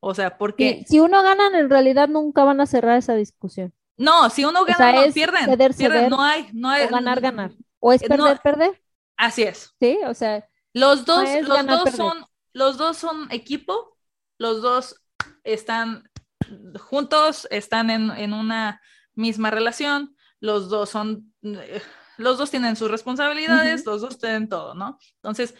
O 0.00 0.14
sea, 0.14 0.36
porque... 0.36 0.84
si 0.88 0.98
uno 1.00 1.22
gana, 1.22 1.46
en 1.58 1.70
realidad 1.70 2.08
nunca 2.08 2.42
van 2.44 2.60
a 2.60 2.66
cerrar 2.66 2.98
esa 2.98 3.14
discusión. 3.14 3.72
No, 3.96 4.30
si 4.30 4.44
uno 4.44 4.64
gana, 4.64 5.06
no, 5.06 5.12
pierden. 5.12 6.10
no 6.10 6.20
hay, 6.22 6.48
no 6.52 6.68
hay. 6.70 6.86
O 6.86 6.88
ganar, 6.88 7.20
ganar. 7.20 7.52
O 7.78 7.92
es 7.92 8.02
perder, 8.02 8.40
perder. 8.40 8.82
Así 9.16 9.42
es. 9.42 9.74
Sí, 9.80 9.98
o 10.06 10.14
sea. 10.14 10.48
Los 10.72 11.04
dos, 11.04 11.28
los 11.42 11.66
dos 11.66 11.90
son, 11.92 12.24
los 12.52 12.78
dos 12.78 12.96
son 12.96 13.26
equipo, 13.30 13.96
los 14.38 14.60
dos 14.60 15.00
están 15.42 16.08
juntos, 16.78 17.48
están 17.50 17.90
en, 17.90 18.10
en 18.10 18.32
una 18.32 18.80
misma 19.14 19.50
relación, 19.50 20.16
los 20.40 20.68
dos 20.68 20.90
son, 20.90 21.32
los 22.16 22.38
dos 22.38 22.50
tienen 22.50 22.76
sus 22.76 22.90
responsabilidades, 22.90 23.84
los 23.86 24.00
dos 24.00 24.18
tienen 24.18 24.48
todo, 24.48 24.74
¿no? 24.74 24.98
Entonces, 25.16 25.54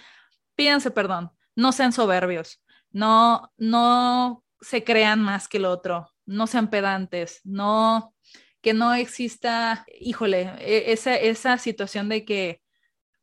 pídanse 0.54 0.90
perdón, 0.90 1.32
no 1.58 1.72
sean 1.72 1.92
soberbios, 1.92 2.62
no, 2.92 3.52
no 3.56 4.44
se 4.60 4.84
crean 4.84 5.20
más 5.20 5.48
que 5.48 5.56
el 5.56 5.64
otro, 5.64 6.08
no 6.24 6.46
sean 6.46 6.70
pedantes, 6.70 7.40
no, 7.42 8.14
que 8.60 8.74
no 8.74 8.94
exista, 8.94 9.84
híjole, 9.98 10.52
e, 10.60 10.92
esa, 10.92 11.16
esa 11.16 11.58
situación 11.58 12.08
de 12.08 12.24
que, 12.24 12.60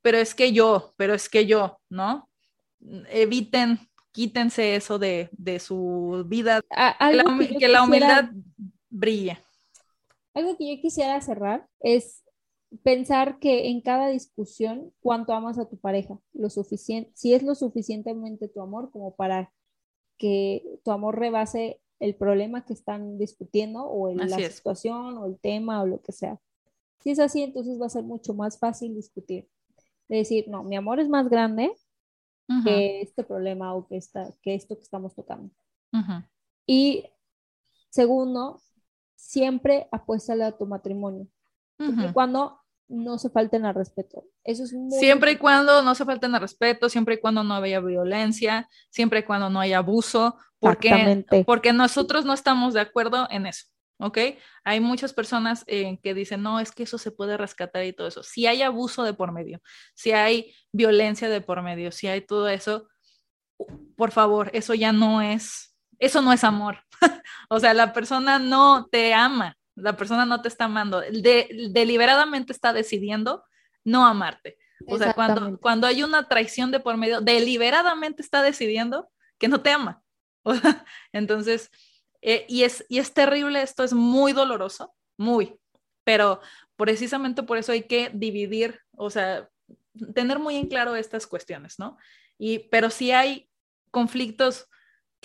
pero 0.01 0.17
es 0.17 0.35
que 0.35 0.51
yo, 0.51 0.93
pero 0.97 1.13
es 1.13 1.29
que 1.29 1.45
yo, 1.45 1.79
¿no? 1.87 2.29
Eviten, 3.09 3.79
quítense 4.11 4.75
eso 4.75 4.99
de, 4.99 5.29
su 5.61 6.25
vida, 6.27 6.59
que, 7.57 7.67
la, 7.69 7.83
humildad 7.83 8.31
brille. 8.89 9.39
Algo 10.33 10.57
que 10.57 10.75
yo 10.75 10.81
quisiera 10.81 11.21
cerrar 11.21 11.69
es 11.79 12.24
pensar 12.83 13.39
que 13.39 13.69
en 13.69 13.81
cada 13.81 14.07
discusión, 14.07 14.91
cuánto 15.01 15.33
amas 15.33 15.57
a 15.57 15.69
tu 15.69 15.77
pareja, 15.77 16.19
lo 16.33 16.49
suficiente, 16.49 17.11
si 17.13 17.33
es 17.33 17.43
lo 17.43 17.55
suficientemente 17.55 18.47
tu 18.47 18.61
amor 18.61 18.91
como 18.91 19.15
para 19.15 19.51
que 20.17 20.63
tu 20.83 20.91
amor 20.91 21.19
rebase 21.19 21.81
el 21.99 22.15
problema 22.15 22.65
que 22.65 22.73
están 22.73 23.17
discutiendo 23.17 23.85
o 23.85 24.13
la 24.13 24.27
situación 24.27 25.17
o 25.17 25.25
el 25.25 25.39
tema 25.39 25.81
o 25.81 25.87
lo 25.87 26.01
que 26.01 26.11
sea. 26.11 26.39
Si 26.99 27.11
es 27.11 27.19
así, 27.19 27.43
entonces 27.43 27.79
va 27.79 27.85
a 27.85 27.89
ser 27.89 28.03
mucho 28.03 28.33
más 28.33 28.59
fácil 28.59 28.95
discutir. 28.95 29.47
De 30.07 30.17
decir, 30.17 30.47
no, 30.47 30.63
mi 30.63 30.75
amor 30.75 30.99
es 30.99 31.09
más 31.09 31.29
grande 31.29 31.73
que 32.63 33.01
este 33.01 33.23
problema 33.23 33.73
o 33.73 33.87
que, 33.87 33.97
esta, 33.97 34.31
que 34.41 34.53
esto 34.53 34.75
que 34.75 34.83
estamos 34.83 35.15
tocando. 35.15 35.49
Y 36.67 37.05
segundo, 37.89 38.61
siempre 39.15 39.87
apuéstale 39.91 40.43
a 40.43 40.57
tu 40.57 40.65
matrimonio. 40.65 41.27
y 41.79 42.11
cuando 42.13 42.59
no 42.87 43.17
se 43.17 43.29
falten 43.29 43.65
al 43.65 43.75
respeto. 43.75 44.25
Eso 44.43 44.63
es 44.63 44.75
Siempre 44.99 45.31
y 45.31 45.37
cuando 45.37 45.81
no 45.81 45.95
se 45.95 46.05
falten 46.05 46.35
al 46.35 46.41
respeto, 46.41 46.89
siempre 46.89 47.15
y 47.15 47.19
cuando 47.19 47.43
no 47.43 47.55
haya 47.55 47.79
violencia, 47.79 48.69
siempre 48.89 49.19
y 49.19 49.23
cuando 49.23 49.49
no 49.49 49.59
haya 49.59 49.79
abuso, 49.79 50.37
porque, 50.59 51.25
porque 51.45 51.73
nosotros 51.73 52.25
no 52.25 52.33
estamos 52.33 52.73
de 52.73 52.81
acuerdo 52.81 53.27
en 53.29 53.45
eso, 53.45 53.65
¿ok? 53.99 54.17
Hay 54.63 54.79
muchas 54.79 55.13
personas 55.13 55.63
eh, 55.67 55.99
que 56.01 56.13
dicen, 56.13 56.41
no, 56.41 56.59
es 56.59 56.71
que 56.71 56.83
eso 56.83 56.97
se 56.97 57.11
puede 57.11 57.37
rescatar 57.37 57.83
y 57.85 57.93
todo 57.93 58.07
eso. 58.07 58.23
Si 58.23 58.47
hay 58.47 58.61
abuso 58.61 59.03
de 59.03 59.13
por 59.13 59.31
medio, 59.31 59.61
si 59.93 60.11
hay 60.11 60.53
violencia 60.71 61.29
de 61.29 61.41
por 61.41 61.61
medio, 61.61 61.91
si 61.91 62.07
hay 62.07 62.21
todo 62.21 62.47
eso, 62.49 62.87
por 63.95 64.11
favor, 64.11 64.49
eso 64.53 64.73
ya 64.73 64.91
no 64.91 65.21
es, 65.21 65.75
eso 65.99 66.21
no 66.21 66.33
es 66.33 66.43
amor. 66.43 66.79
o 67.49 67.59
sea, 67.59 67.73
la 67.73 67.93
persona 67.93 68.39
no 68.39 68.87
te 68.87 69.13
ama, 69.13 69.57
la 69.75 69.97
persona 69.97 70.25
no 70.25 70.41
te 70.41 70.47
está 70.47 70.65
amando, 70.65 71.01
deliberadamente 71.01 72.53
está 72.53 72.73
decidiendo 72.73 73.43
no 73.83 74.05
amarte. 74.05 74.57
O 74.87 74.97
sea, 74.97 75.13
cuando, 75.13 75.57
cuando 75.59 75.87
hay 75.87 76.03
una 76.03 76.27
traición 76.27 76.71
de 76.71 76.79
por 76.79 76.97
medio, 76.97 77.21
deliberadamente 77.21 78.21
está 78.21 78.41
decidiendo 78.41 79.09
que 79.37 79.47
no 79.47 79.61
te 79.61 79.71
ama. 79.71 80.01
entonces, 81.13 81.71
eh, 82.21 82.45
y, 82.49 82.63
es, 82.63 82.85
y 82.89 82.99
es 82.99 83.13
terrible, 83.13 83.61
esto 83.61 83.83
es 83.83 83.93
muy 83.93 84.33
doloroso, 84.33 84.93
muy, 85.17 85.59
pero 86.03 86.41
precisamente 86.75 87.43
por 87.43 87.57
eso 87.57 87.71
hay 87.71 87.83
que 87.83 88.09
dividir, 88.13 88.79
o 88.97 89.09
sea, 89.09 89.49
tener 90.13 90.39
muy 90.39 90.55
en 90.55 90.67
claro 90.67 90.95
estas 90.95 91.27
cuestiones, 91.27 91.79
¿no? 91.79 91.97
Y, 92.37 92.59
pero 92.69 92.89
si 92.89 93.11
hay 93.11 93.49
conflictos 93.91 94.67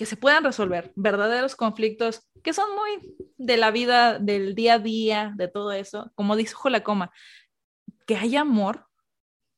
que 0.01 0.07
se 0.07 0.17
puedan 0.17 0.43
resolver, 0.43 0.91
verdaderos 0.95 1.55
conflictos 1.55 2.27
que 2.43 2.53
son 2.53 2.71
muy 2.75 3.15
de 3.37 3.55
la 3.55 3.69
vida, 3.69 4.17
del 4.17 4.55
día 4.55 4.73
a 4.73 4.79
día, 4.79 5.31
de 5.37 5.47
todo 5.47 5.71
eso, 5.73 6.11
como 6.15 6.35
dijo 6.35 6.71
la 6.71 6.81
coma, 6.81 7.11
que 8.07 8.17
haya 8.17 8.41
amor, 8.41 8.87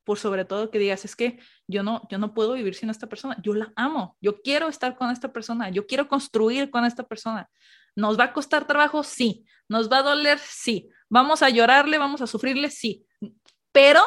por 0.04 0.20
sobre 0.20 0.44
todo 0.44 0.70
que 0.70 0.80
digas, 0.80 1.06
es 1.06 1.16
que 1.16 1.40
yo 1.66 1.82
no, 1.82 2.06
yo 2.12 2.18
no 2.18 2.34
puedo 2.34 2.56
vivir 2.56 2.76
sin 2.76 2.90
esta 2.90 3.08
persona, 3.08 3.38
yo 3.42 3.54
la 3.54 3.72
amo, 3.78 4.18
yo 4.20 4.42
quiero 4.42 4.68
estar 4.68 4.98
con 4.98 5.12
esta 5.12 5.32
persona, 5.32 5.70
yo 5.70 5.88
quiero 5.88 6.10
construir 6.10 6.70
con 6.70 6.84
esta 6.84 7.04
persona. 7.04 7.50
¿Nos 7.96 8.20
va 8.20 8.26
a 8.26 8.34
costar 8.34 8.68
trabajo? 8.68 9.02
Sí. 9.02 9.46
¿Nos 9.70 9.90
va 9.90 10.00
a 10.00 10.04
doler? 10.04 10.40
Sí. 10.40 10.90
¿Vamos 11.08 11.42
a 11.42 11.52
llorarle? 11.52 12.00
¿Vamos 12.00 12.22
a 12.22 12.28
sufrirle? 12.28 12.70
Sí. 12.70 13.06
Pero 13.72 14.02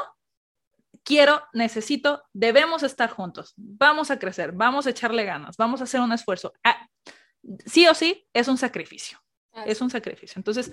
quiero, 1.07 1.43
necesito, 1.53 2.25
debemos 2.35 2.83
estar 2.83 3.09
juntos, 3.09 3.55
vamos 3.57 4.11
a 4.11 4.19
crecer, 4.19 4.53
vamos 4.53 4.87
a 4.87 4.91
echarle 4.91 5.25
ganas, 5.25 5.57
vamos 5.57 5.81
a 5.81 5.85
hacer 5.85 6.01
un 6.01 6.13
esfuerzo. 6.13 6.53
Ah, 6.65 6.87
sí 7.65 7.87
o 7.87 7.95
sí, 7.95 8.29
es 8.35 8.49
un 8.49 8.59
sacrificio. 8.59 9.19
Es 9.65 9.81
un 9.81 9.89
sacrificio. 9.89 10.35
Entonces, 10.39 10.71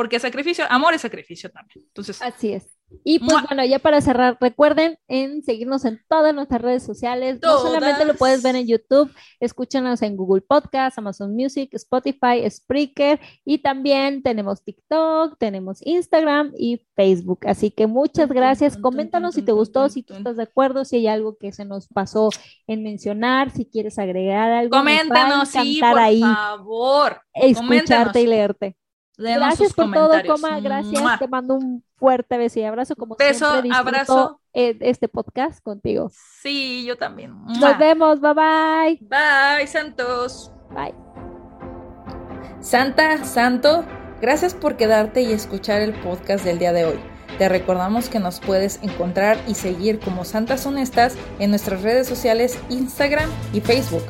porque 0.00 0.18
sacrificio, 0.18 0.64
amor 0.70 0.94
es 0.94 1.02
sacrificio 1.02 1.50
también. 1.50 1.84
Entonces, 1.88 2.22
así 2.22 2.54
es. 2.54 2.74
Y 3.04 3.18
pues 3.18 3.44
bueno, 3.46 3.62
ya 3.66 3.78
para 3.78 4.00
cerrar, 4.00 4.38
recuerden 4.40 4.96
en 5.08 5.42
seguirnos 5.42 5.84
en 5.84 6.00
todas 6.08 6.34
nuestras 6.34 6.62
redes 6.62 6.82
sociales. 6.82 7.38
No 7.42 7.58
solamente 7.58 8.06
lo 8.06 8.14
puedes 8.14 8.42
ver 8.42 8.56
en 8.56 8.66
YouTube, 8.66 9.12
escúchanos 9.40 10.00
en 10.00 10.16
Google 10.16 10.40
Podcast, 10.40 10.96
Amazon 10.96 11.36
Music, 11.36 11.68
Spotify, 11.74 12.48
Spreaker 12.48 13.20
y 13.44 13.58
también 13.58 14.22
tenemos 14.22 14.64
TikTok, 14.64 15.36
tenemos 15.38 15.86
Instagram 15.86 16.54
y 16.56 16.80
Facebook. 16.96 17.40
Así 17.46 17.70
que 17.70 17.86
muchas 17.86 18.30
gracias. 18.30 18.78
Coméntanos 18.78 19.34
si 19.34 19.42
te 19.42 19.52
gustó, 19.52 19.90
si 19.90 20.02
tú 20.02 20.14
estás 20.14 20.38
de 20.38 20.44
acuerdo, 20.44 20.86
si 20.86 20.96
hay 20.96 21.08
algo 21.08 21.36
que 21.36 21.52
se 21.52 21.66
nos 21.66 21.88
pasó 21.88 22.30
en 22.66 22.82
mencionar, 22.82 23.50
si 23.50 23.66
quieres 23.66 23.98
agregar 23.98 24.50
algo. 24.50 24.78
Coméntanos, 24.78 25.50
sí, 25.50 25.78
por 25.78 26.20
favor. 26.20 27.20
Escucharte 27.34 28.22
y 28.22 28.26
leerte. 28.26 28.76
Gracias 29.16 29.74
por 29.74 29.92
todo, 29.92 30.12
Coma. 30.26 30.60
Gracias. 30.60 31.18
Te 31.18 31.28
mando 31.28 31.54
un 31.54 31.84
fuerte 31.96 32.38
beso 32.38 32.58
y 32.58 32.64
abrazo. 32.64 32.96
Como 32.96 33.16
beso, 33.16 33.50
siempre, 33.50 33.76
abrazo. 33.76 34.40
Este 34.52 35.08
podcast 35.08 35.62
contigo. 35.62 36.10
Sí, 36.40 36.84
yo 36.84 36.96
también. 36.96 37.34
Nos 37.44 37.78
vemos. 37.78 38.20
Bye 38.20 38.34
bye. 38.34 38.98
Bye, 39.02 39.66
Santos. 39.66 40.52
Bye. 40.70 40.94
Santa, 42.60 43.24
Santo, 43.24 43.84
gracias 44.20 44.54
por 44.54 44.76
quedarte 44.76 45.22
y 45.22 45.32
escuchar 45.32 45.80
el 45.80 45.94
podcast 46.00 46.44
del 46.44 46.58
día 46.58 46.72
de 46.72 46.84
hoy. 46.84 47.00
Te 47.38 47.48
recordamos 47.48 48.10
que 48.10 48.18
nos 48.18 48.38
puedes 48.38 48.82
encontrar 48.82 49.38
y 49.48 49.54
seguir 49.54 49.98
como 49.98 50.26
Santas 50.26 50.66
Honestas 50.66 51.16
en 51.38 51.50
nuestras 51.50 51.82
redes 51.82 52.06
sociales 52.06 52.58
Instagram 52.68 53.30
y 53.54 53.62
Facebook. 53.62 54.02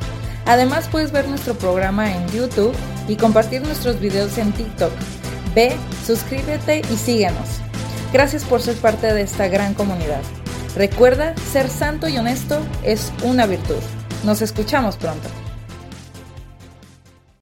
Además 0.45 0.87
puedes 0.91 1.11
ver 1.11 1.27
nuestro 1.27 1.53
programa 1.53 2.15
en 2.15 2.27
YouTube 2.29 2.73
y 3.07 3.15
compartir 3.15 3.61
nuestros 3.61 3.99
videos 3.99 4.37
en 4.37 4.51
TikTok. 4.51 4.91
Ve, 5.53 5.75
suscríbete 6.05 6.81
y 6.91 6.97
síguenos. 6.97 7.59
Gracias 8.13 8.43
por 8.43 8.61
ser 8.61 8.75
parte 8.75 9.13
de 9.13 9.21
esta 9.21 9.47
gran 9.47 9.73
comunidad. 9.73 10.21
Recuerda, 10.75 11.35
ser 11.51 11.69
santo 11.69 12.07
y 12.07 12.17
honesto 12.17 12.59
es 12.83 13.11
una 13.23 13.45
virtud. 13.45 13.81
Nos 14.23 14.41
escuchamos 14.41 14.97
pronto. 14.97 15.29